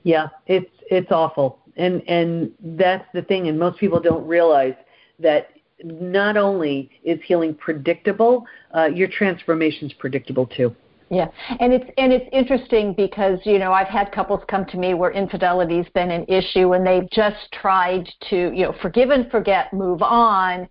Yeah, 0.03 0.29
it's 0.47 0.71
it's 0.91 1.11
awful. 1.11 1.59
And 1.77 2.03
and 2.09 2.53
that's 2.61 3.07
the 3.13 3.23
thing 3.23 3.49
and 3.49 3.59
most 3.59 3.79
people 3.79 4.01
don't 4.01 4.27
realize 4.27 4.75
that 5.19 5.49
not 5.83 6.37
only 6.37 6.91
is 7.03 7.19
healing 7.25 7.55
predictable, 7.55 8.47
uh, 8.77 8.87
your 8.87 9.09
transformation 9.09 9.89
is 9.89 9.93
predictable 9.95 10.47
too. 10.47 10.75
Yeah, 11.11 11.29
and 11.61 11.73
it's 11.73 11.85
and 11.99 12.13
it's 12.13 12.29
interesting 12.33 12.95
because 12.95 13.39
you 13.45 13.59
know 13.59 13.73
I've 13.73 13.89
had 13.89 14.11
couples 14.11 14.41
come 14.49 14.65
to 14.67 14.79
me 14.79 14.95
where 14.95 15.11
infidelity's 15.11 15.89
been 15.95 16.11
an 16.11 16.25
issue 16.29 16.73
and 16.73 16.87
they've 16.87 17.09
just 17.11 17.53
tried 17.53 18.09
to 18.31 18.37
you 18.55 18.65
know 18.65 18.75
forgive 18.81 19.11
and 19.11 19.31
forget, 19.31 19.73
move 19.73 20.01
on, 20.01 20.67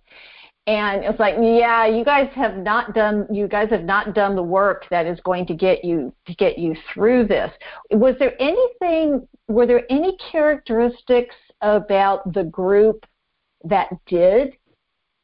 and 0.66 1.04
it's 1.04 1.20
like 1.20 1.36
yeah, 1.40 1.86
you 1.86 2.04
guys 2.04 2.28
have 2.34 2.56
not 2.56 2.94
done 2.94 3.26
you 3.30 3.46
guys 3.46 3.70
have 3.70 3.84
not 3.84 4.14
done 4.14 4.34
the 4.34 4.42
work 4.42 4.86
that 4.90 5.06
is 5.06 5.20
going 5.20 5.46
to 5.46 5.54
get 5.54 5.84
you 5.84 6.12
to 6.26 6.34
get 6.34 6.58
you 6.58 6.74
through 6.92 7.26
this. 7.26 7.50
Was 7.92 8.16
there 8.18 8.34
anything? 8.40 9.28
Were 9.46 9.66
there 9.66 9.84
any 9.90 10.16
characteristics 10.32 11.34
about 11.60 12.32
the 12.32 12.44
group 12.44 13.04
that 13.62 13.88
did 14.06 14.54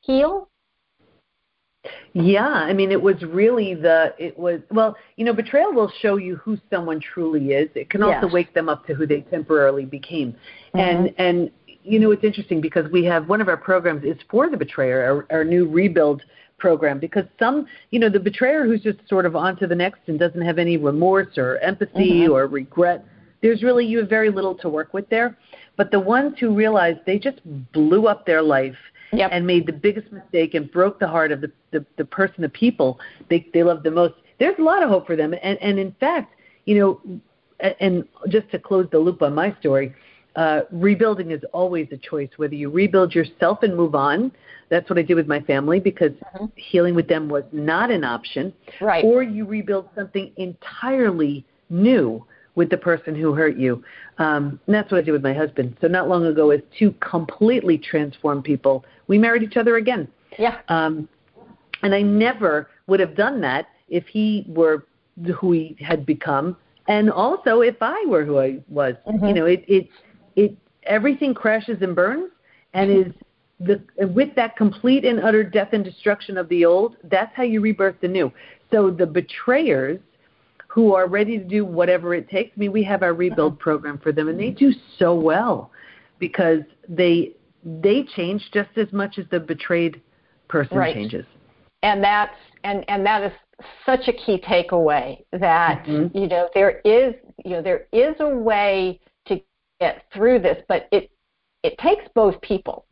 heal? 0.02 0.49
Yeah, 2.12 2.46
I 2.46 2.72
mean, 2.72 2.90
it 2.90 3.00
was 3.00 3.22
really 3.22 3.74
the 3.74 4.14
it 4.18 4.38
was 4.38 4.60
well, 4.70 4.96
you 5.16 5.24
know, 5.24 5.32
betrayal 5.32 5.72
will 5.72 5.90
show 6.00 6.16
you 6.16 6.36
who 6.36 6.58
someone 6.68 7.00
truly 7.00 7.52
is. 7.52 7.70
It 7.74 7.88
can 7.88 8.02
also 8.02 8.26
yes. 8.26 8.32
wake 8.32 8.52
them 8.52 8.68
up 8.68 8.86
to 8.86 8.94
who 8.94 9.06
they 9.06 9.22
temporarily 9.22 9.86
became. 9.86 10.32
Mm-hmm. 10.74 10.78
And 10.78 11.14
and 11.18 11.50
you 11.82 11.98
know, 11.98 12.10
it's 12.10 12.24
interesting 12.24 12.60
because 12.60 12.90
we 12.92 13.04
have 13.04 13.28
one 13.28 13.40
of 13.40 13.48
our 13.48 13.56
programs 13.56 14.04
is 14.04 14.18
for 14.30 14.50
the 14.50 14.56
betrayer, 14.56 15.26
our, 15.30 15.38
our 15.38 15.44
new 15.44 15.66
rebuild 15.66 16.22
program 16.58 16.98
because 16.98 17.24
some, 17.38 17.66
you 17.90 17.98
know, 17.98 18.10
the 18.10 18.20
betrayer 18.20 18.64
who's 18.64 18.82
just 18.82 18.98
sort 19.08 19.24
of 19.24 19.34
on 19.34 19.56
to 19.56 19.66
the 19.66 19.74
next 19.74 20.00
and 20.06 20.18
doesn't 20.18 20.42
have 20.42 20.58
any 20.58 20.76
remorse 20.76 21.38
or 21.38 21.58
empathy 21.58 22.20
mm-hmm. 22.20 22.32
or 22.32 22.46
regret, 22.46 23.04
there's 23.42 23.62
really 23.62 23.86
you 23.86 23.98
have 23.98 24.08
very 24.08 24.30
little 24.30 24.54
to 24.56 24.68
work 24.68 24.92
with 24.92 25.08
there. 25.08 25.38
But 25.76 25.90
the 25.90 26.00
ones 26.00 26.34
who 26.38 26.54
realize 26.54 26.96
they 27.06 27.18
just 27.18 27.38
blew 27.72 28.06
up 28.06 28.26
their 28.26 28.42
life 28.42 28.76
yep. 29.12 29.30
and 29.32 29.46
made 29.46 29.66
the 29.66 29.72
biggest 29.72 30.10
mistake 30.12 30.54
and 30.54 30.70
broke 30.70 30.98
the 30.98 31.08
heart 31.08 31.32
of 31.32 31.40
the, 31.40 31.50
the, 31.70 31.84
the 31.96 32.04
person, 32.04 32.42
the 32.42 32.48
people 32.48 32.98
they, 33.28 33.46
they 33.52 33.62
love 33.62 33.82
the 33.82 33.90
most, 33.90 34.14
there's 34.38 34.58
a 34.58 34.62
lot 34.62 34.82
of 34.82 34.88
hope 34.88 35.06
for 35.06 35.16
them. 35.16 35.34
And, 35.42 35.58
and 35.60 35.78
in 35.78 35.94
fact, 36.00 36.34
you 36.64 36.78
know, 36.78 37.20
and 37.80 38.04
just 38.28 38.50
to 38.52 38.58
close 38.58 38.88
the 38.90 38.98
loop 38.98 39.22
on 39.22 39.34
my 39.34 39.54
story, 39.60 39.94
uh, 40.36 40.60
rebuilding 40.70 41.32
is 41.32 41.42
always 41.52 41.88
a 41.92 41.96
choice. 41.96 42.30
Whether 42.36 42.54
you 42.54 42.70
rebuild 42.70 43.14
yourself 43.14 43.62
and 43.62 43.76
move 43.76 43.94
on, 43.94 44.32
that's 44.68 44.88
what 44.88 44.98
I 44.98 45.02
did 45.02 45.14
with 45.14 45.26
my 45.26 45.40
family 45.40 45.80
because 45.80 46.12
mm-hmm. 46.12 46.46
healing 46.56 46.94
with 46.94 47.08
them 47.08 47.28
was 47.28 47.44
not 47.52 47.90
an 47.90 48.04
option. 48.04 48.52
Right. 48.80 49.04
Or 49.04 49.22
you 49.22 49.44
rebuild 49.44 49.88
something 49.94 50.32
entirely 50.36 51.44
new 51.68 52.24
with 52.60 52.68
the 52.68 52.76
person 52.76 53.14
who 53.14 53.32
hurt 53.32 53.56
you. 53.56 53.82
Um, 54.18 54.60
and 54.66 54.74
that's 54.74 54.92
what 54.92 54.98
I 54.98 55.00
did 55.00 55.12
with 55.12 55.22
my 55.22 55.32
husband. 55.32 55.78
So 55.80 55.88
not 55.88 56.10
long 56.10 56.26
ago, 56.26 56.50
as 56.50 56.60
two 56.78 56.94
completely 57.00 57.78
transformed 57.78 58.44
people, 58.44 58.84
we 59.06 59.16
married 59.16 59.42
each 59.42 59.56
other 59.56 59.76
again. 59.76 60.06
Yeah. 60.38 60.58
Um, 60.68 61.08
and 61.82 61.94
I 61.94 62.02
never 62.02 62.68
would 62.86 63.00
have 63.00 63.16
done 63.16 63.40
that 63.40 63.68
if 63.88 64.06
he 64.08 64.44
were 64.46 64.84
who 65.38 65.52
he 65.52 65.74
had 65.80 66.04
become, 66.04 66.54
and 66.86 67.10
also 67.10 67.62
if 67.62 67.76
I 67.80 68.04
were 68.06 68.26
who 68.26 68.38
I 68.38 68.58
was. 68.68 68.94
Mm-hmm. 69.08 69.26
You 69.26 69.32
know, 69.32 69.46
it 69.46 69.64
it 69.66 69.88
it 70.36 70.54
everything 70.82 71.32
crashes 71.32 71.78
and 71.80 71.96
burns, 71.96 72.30
and 72.74 72.90
is 72.90 73.12
the 73.58 73.82
with 74.06 74.34
that 74.34 74.54
complete 74.54 75.06
and 75.06 75.18
utter 75.20 75.42
death 75.42 75.70
and 75.72 75.82
destruction 75.82 76.36
of 76.36 76.46
the 76.50 76.66
old. 76.66 76.98
That's 77.04 77.34
how 77.34 77.42
you 77.42 77.62
rebirth 77.62 77.96
the 78.02 78.08
new. 78.08 78.30
So 78.70 78.90
the 78.90 79.06
betrayers 79.06 79.98
who 80.70 80.94
are 80.94 81.08
ready 81.08 81.36
to 81.36 81.42
do 81.42 81.64
whatever 81.64 82.14
it 82.14 82.28
takes. 82.28 82.52
I 82.56 82.60
mean, 82.60 82.70
we 82.70 82.84
have 82.84 83.02
our 83.02 83.12
rebuild 83.12 83.58
program 83.58 83.98
for 83.98 84.12
them, 84.12 84.28
and 84.28 84.38
they 84.38 84.50
do 84.50 84.72
so 84.98 85.14
well 85.14 85.72
because 86.20 86.60
they 86.88 87.32
they 87.64 88.04
change 88.14 88.48
just 88.54 88.70
as 88.76 88.86
much 88.92 89.18
as 89.18 89.24
the 89.32 89.40
betrayed 89.40 90.00
person 90.48 90.76
right. 90.76 90.94
changes. 90.94 91.26
And 91.82 92.04
that's 92.04 92.36
and 92.62 92.84
and 92.88 93.04
that 93.04 93.24
is 93.24 93.32
such 93.84 94.06
a 94.06 94.12
key 94.12 94.40
takeaway 94.46 95.24
that 95.32 95.84
mm-hmm. 95.86 96.16
you 96.16 96.28
know 96.28 96.48
there 96.54 96.80
is 96.84 97.14
you 97.44 97.50
know 97.50 97.62
there 97.62 97.86
is 97.92 98.14
a 98.20 98.28
way 98.28 99.00
to 99.26 99.40
get 99.80 100.04
through 100.14 100.38
this, 100.38 100.62
but 100.68 100.88
it 100.92 101.10
it 101.64 101.76
takes 101.78 102.04
both 102.14 102.40
people 102.42 102.86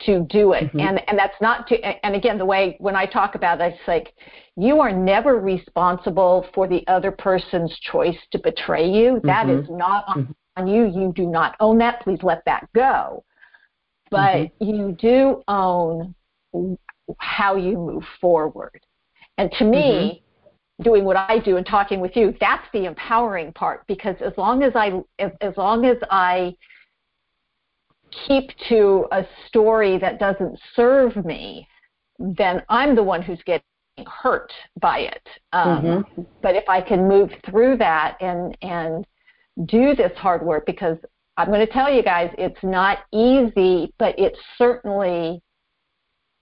to 0.00 0.26
do 0.28 0.52
it 0.52 0.64
mm-hmm. 0.64 0.80
and 0.80 1.00
and 1.08 1.18
that's 1.18 1.40
not 1.40 1.66
to 1.68 1.76
and 2.04 2.16
again 2.16 2.36
the 2.36 2.44
way 2.44 2.76
when 2.80 2.96
i 2.96 3.06
talk 3.06 3.36
about 3.36 3.60
it 3.60 3.72
it's 3.72 3.88
like 3.88 4.12
you 4.56 4.80
are 4.80 4.92
never 4.92 5.38
responsible 5.38 6.46
for 6.52 6.66
the 6.66 6.84
other 6.88 7.12
person's 7.12 7.76
choice 7.80 8.18
to 8.32 8.38
betray 8.40 8.88
you 8.88 9.20
That 9.22 9.46
mm-hmm. 9.46 9.62
is 9.62 9.70
not 9.70 10.04
on, 10.08 10.22
mm-hmm. 10.22 10.32
on 10.62 10.66
you 10.66 10.86
you 10.86 11.12
do 11.14 11.26
not 11.26 11.54
own 11.60 11.78
that 11.78 12.02
please 12.02 12.18
let 12.22 12.44
that 12.46 12.68
go 12.74 13.24
but 14.10 14.34
Mm-hmm. 14.34 14.64
you 14.64 14.96
do 15.00 15.42
own 15.48 16.14
how 17.18 17.56
you 17.56 17.76
move 17.76 18.04
forward 18.20 18.80
And 19.38 19.50
to 19.58 19.64
me, 19.64 20.22
mm-hmm. 20.78 20.82
doing 20.82 21.04
what 21.04 21.16
I 21.16 21.38
do 21.38 21.56
and 21.56 21.66
talking 21.66 22.00
with 22.00 22.16
you, 22.16 22.34
that's 22.40 22.66
the 22.72 22.84
empowering 22.84 23.52
part 23.52 23.86
because 23.86 24.16
as 24.20 24.32
long 24.36 24.62
as 24.62 24.72
I 24.74 25.00
as 25.40 25.56
long 25.56 25.84
as 25.84 25.96
I 26.10 26.54
keep 28.26 28.50
to 28.68 29.06
a 29.12 29.24
story 29.46 29.98
that 29.98 30.18
doesn't 30.18 30.58
serve 30.74 31.24
me, 31.24 31.66
then 32.18 32.62
I'm 32.68 32.94
the 32.94 33.02
one 33.02 33.22
who's 33.22 33.42
getting 33.44 33.64
hurt 34.06 34.52
by 34.80 35.00
it. 35.00 35.28
Um, 35.52 35.82
mm-hmm. 35.82 36.22
But 36.42 36.56
if 36.56 36.68
I 36.68 36.80
can 36.80 37.08
move 37.08 37.30
through 37.48 37.76
that 37.78 38.16
and 38.20 38.56
and 38.62 39.06
do 39.66 39.94
this 39.94 40.12
hard 40.16 40.44
work, 40.44 40.66
because 40.66 40.98
I'm 41.36 41.48
going 41.48 41.64
to 41.64 41.72
tell 41.72 41.92
you 41.92 42.02
guys, 42.02 42.30
it's 42.38 42.62
not 42.62 42.98
easy, 43.12 43.92
but 43.98 44.18
it 44.18 44.36
certainly 44.56 45.42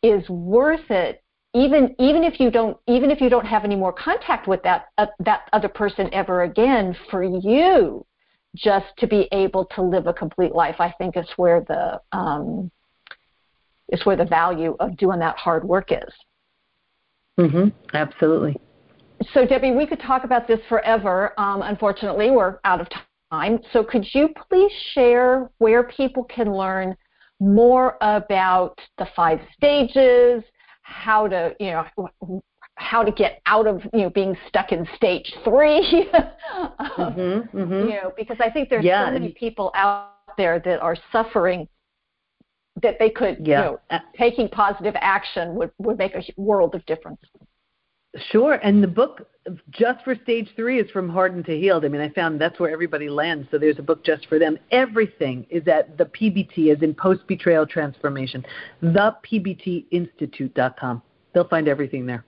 is 0.02 0.28
worth 0.28 0.90
it. 0.90 1.22
Even 1.54 1.94
even 1.98 2.24
if 2.24 2.40
you 2.40 2.50
don't 2.50 2.76
even 2.86 3.10
if 3.10 3.20
you 3.20 3.28
don't 3.28 3.46
have 3.46 3.64
any 3.64 3.76
more 3.76 3.92
contact 3.92 4.48
with 4.48 4.62
that 4.62 4.86
uh, 4.96 5.06
that 5.20 5.48
other 5.52 5.68
person 5.68 6.08
ever 6.12 6.42
again, 6.42 6.96
for 7.10 7.22
you 7.22 8.06
just 8.54 8.86
to 8.98 9.06
be 9.06 9.28
able 9.32 9.64
to 9.66 9.82
live 9.82 10.06
a 10.06 10.12
complete 10.12 10.54
life, 10.54 10.76
I 10.78 10.92
think 10.98 11.16
is 11.16 11.28
where 11.36 11.60
the 11.60 12.00
um, 12.16 12.70
is 13.88 14.04
where 14.06 14.16
the 14.16 14.24
value 14.24 14.76
of 14.80 14.96
doing 14.96 15.18
that 15.20 15.36
hard 15.36 15.64
work 15.64 15.92
is. 15.92 16.14
Mhm. 17.38 17.72
Absolutely. 17.94 18.56
So 19.32 19.46
Debi, 19.46 19.76
we 19.76 19.86
could 19.86 20.00
talk 20.00 20.24
about 20.24 20.46
this 20.46 20.60
forever. 20.68 21.32
Um, 21.38 21.62
unfortunately, 21.62 22.30
we're 22.30 22.58
out 22.64 22.80
of 22.80 22.88
time. 23.30 23.60
So 23.72 23.84
could 23.84 24.06
you 24.14 24.28
please 24.48 24.72
share 24.92 25.50
where 25.58 25.84
people 25.84 26.24
can 26.24 26.52
learn 26.52 26.96
more 27.40 27.96
about 28.00 28.78
the 28.98 29.06
five 29.16 29.40
stages, 29.56 30.42
how 30.82 31.28
to, 31.28 31.54
you 31.58 31.70
know, 31.70 32.40
how 32.76 33.02
to 33.02 33.12
get 33.12 33.40
out 33.46 33.66
of 33.66 33.82
you 33.92 34.02
know 34.02 34.10
being 34.10 34.36
stuck 34.48 34.72
in 34.72 34.86
stage 34.96 35.32
three 35.44 36.08
mm-hmm, 36.14 37.56
mm-hmm. 37.56 37.88
you 37.88 37.94
know 37.94 38.12
because 38.16 38.36
i 38.40 38.50
think 38.50 38.68
there's 38.70 38.84
yeah. 38.84 39.06
so 39.06 39.12
many 39.12 39.32
people 39.32 39.70
out 39.74 40.08
there 40.38 40.58
that 40.58 40.80
are 40.80 40.96
suffering 41.10 41.68
that 42.82 42.96
they 42.98 43.10
could 43.10 43.36
yeah. 43.46 43.58
you 43.58 43.78
know 43.92 44.00
taking 44.18 44.48
positive 44.48 44.94
action 44.96 45.54
would 45.54 45.70
would 45.78 45.98
make 45.98 46.14
a 46.14 46.22
world 46.36 46.74
of 46.74 46.84
difference 46.86 47.20
Sure, 48.30 48.54
and 48.62 48.82
the 48.82 48.88
book 48.88 49.26
just 49.70 50.04
for 50.04 50.14
stage 50.14 50.48
three 50.54 50.78
is 50.78 50.90
from 50.90 51.08
hardened 51.08 51.46
to 51.46 51.58
healed. 51.58 51.84
I 51.84 51.88
mean, 51.88 52.02
I 52.02 52.10
found 52.10 52.38
that's 52.38 52.60
where 52.60 52.70
everybody 52.70 53.08
lands. 53.08 53.48
So 53.50 53.56
there's 53.56 53.78
a 53.78 53.82
book 53.82 54.04
just 54.04 54.26
for 54.26 54.38
them. 54.38 54.58
Everything 54.70 55.46
is 55.48 55.66
at 55.66 55.96
the 55.96 56.04
PBT, 56.04 56.74
as 56.76 56.82
in 56.82 56.94
post 56.94 57.26
betrayal 57.26 57.66
transformation, 57.66 58.44
the 58.82 59.16
PBTinstitute.com. 59.24 61.02
They'll 61.32 61.48
find 61.48 61.68
everything 61.68 62.04
there. 62.04 62.26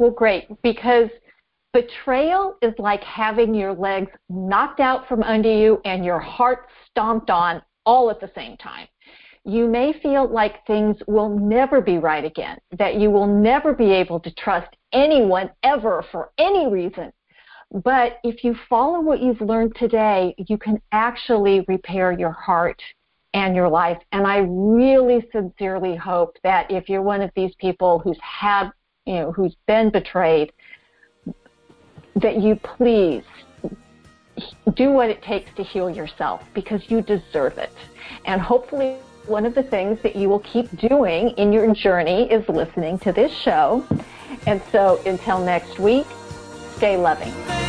Well, 0.00 0.10
great, 0.10 0.48
because 0.62 1.10
betrayal 1.72 2.56
is 2.60 2.74
like 2.78 3.04
having 3.04 3.54
your 3.54 3.72
legs 3.72 4.10
knocked 4.28 4.80
out 4.80 5.06
from 5.06 5.22
under 5.22 5.54
you 5.54 5.80
and 5.84 6.04
your 6.04 6.18
heart 6.18 6.66
stomped 6.88 7.30
on 7.30 7.62
all 7.86 8.10
at 8.10 8.20
the 8.20 8.30
same 8.34 8.56
time 8.56 8.88
you 9.44 9.66
may 9.68 9.92
feel 10.02 10.28
like 10.28 10.66
things 10.66 10.96
will 11.06 11.28
never 11.28 11.80
be 11.80 11.98
right 11.98 12.24
again, 12.24 12.58
that 12.78 12.96
you 12.96 13.10
will 13.10 13.26
never 13.26 13.72
be 13.72 13.90
able 13.90 14.20
to 14.20 14.32
trust 14.34 14.68
anyone 14.92 15.50
ever 15.62 16.04
for 16.12 16.30
any 16.38 16.68
reason. 16.70 17.12
But 17.72 18.18
if 18.24 18.44
you 18.44 18.54
follow 18.68 19.00
what 19.00 19.22
you've 19.22 19.40
learned 19.40 19.76
today, 19.76 20.34
you 20.36 20.58
can 20.58 20.80
actually 20.92 21.64
repair 21.68 22.12
your 22.12 22.32
heart 22.32 22.82
and 23.32 23.54
your 23.54 23.68
life. 23.68 23.98
And 24.12 24.26
I 24.26 24.38
really 24.38 25.24
sincerely 25.32 25.94
hope 25.94 26.36
that 26.42 26.70
if 26.70 26.88
you're 26.88 27.02
one 27.02 27.22
of 27.22 27.30
these 27.36 27.54
people 27.60 28.00
who's 28.00 28.18
had, 28.20 28.70
you 29.06 29.14
know, 29.14 29.32
who's 29.32 29.56
been 29.66 29.90
betrayed, 29.90 30.52
that 32.16 32.40
you 32.40 32.56
please 32.56 33.24
do 34.74 34.90
what 34.90 35.10
it 35.10 35.22
takes 35.22 35.52
to 35.54 35.62
heal 35.62 35.90
yourself 35.90 36.42
because 36.54 36.90
you 36.90 37.02
deserve 37.02 37.58
it. 37.58 37.72
And 38.24 38.40
hopefully 38.40 38.96
one 39.26 39.46
of 39.46 39.54
the 39.54 39.62
things 39.62 40.00
that 40.02 40.16
you 40.16 40.28
will 40.28 40.40
keep 40.40 40.74
doing 40.78 41.30
in 41.30 41.52
your 41.52 41.72
journey 41.74 42.30
is 42.30 42.48
listening 42.48 42.98
to 43.00 43.12
this 43.12 43.32
show. 43.32 43.86
And 44.46 44.60
so 44.72 45.00
until 45.06 45.42
next 45.44 45.78
week, 45.78 46.06
stay 46.76 46.96
loving. 46.96 47.59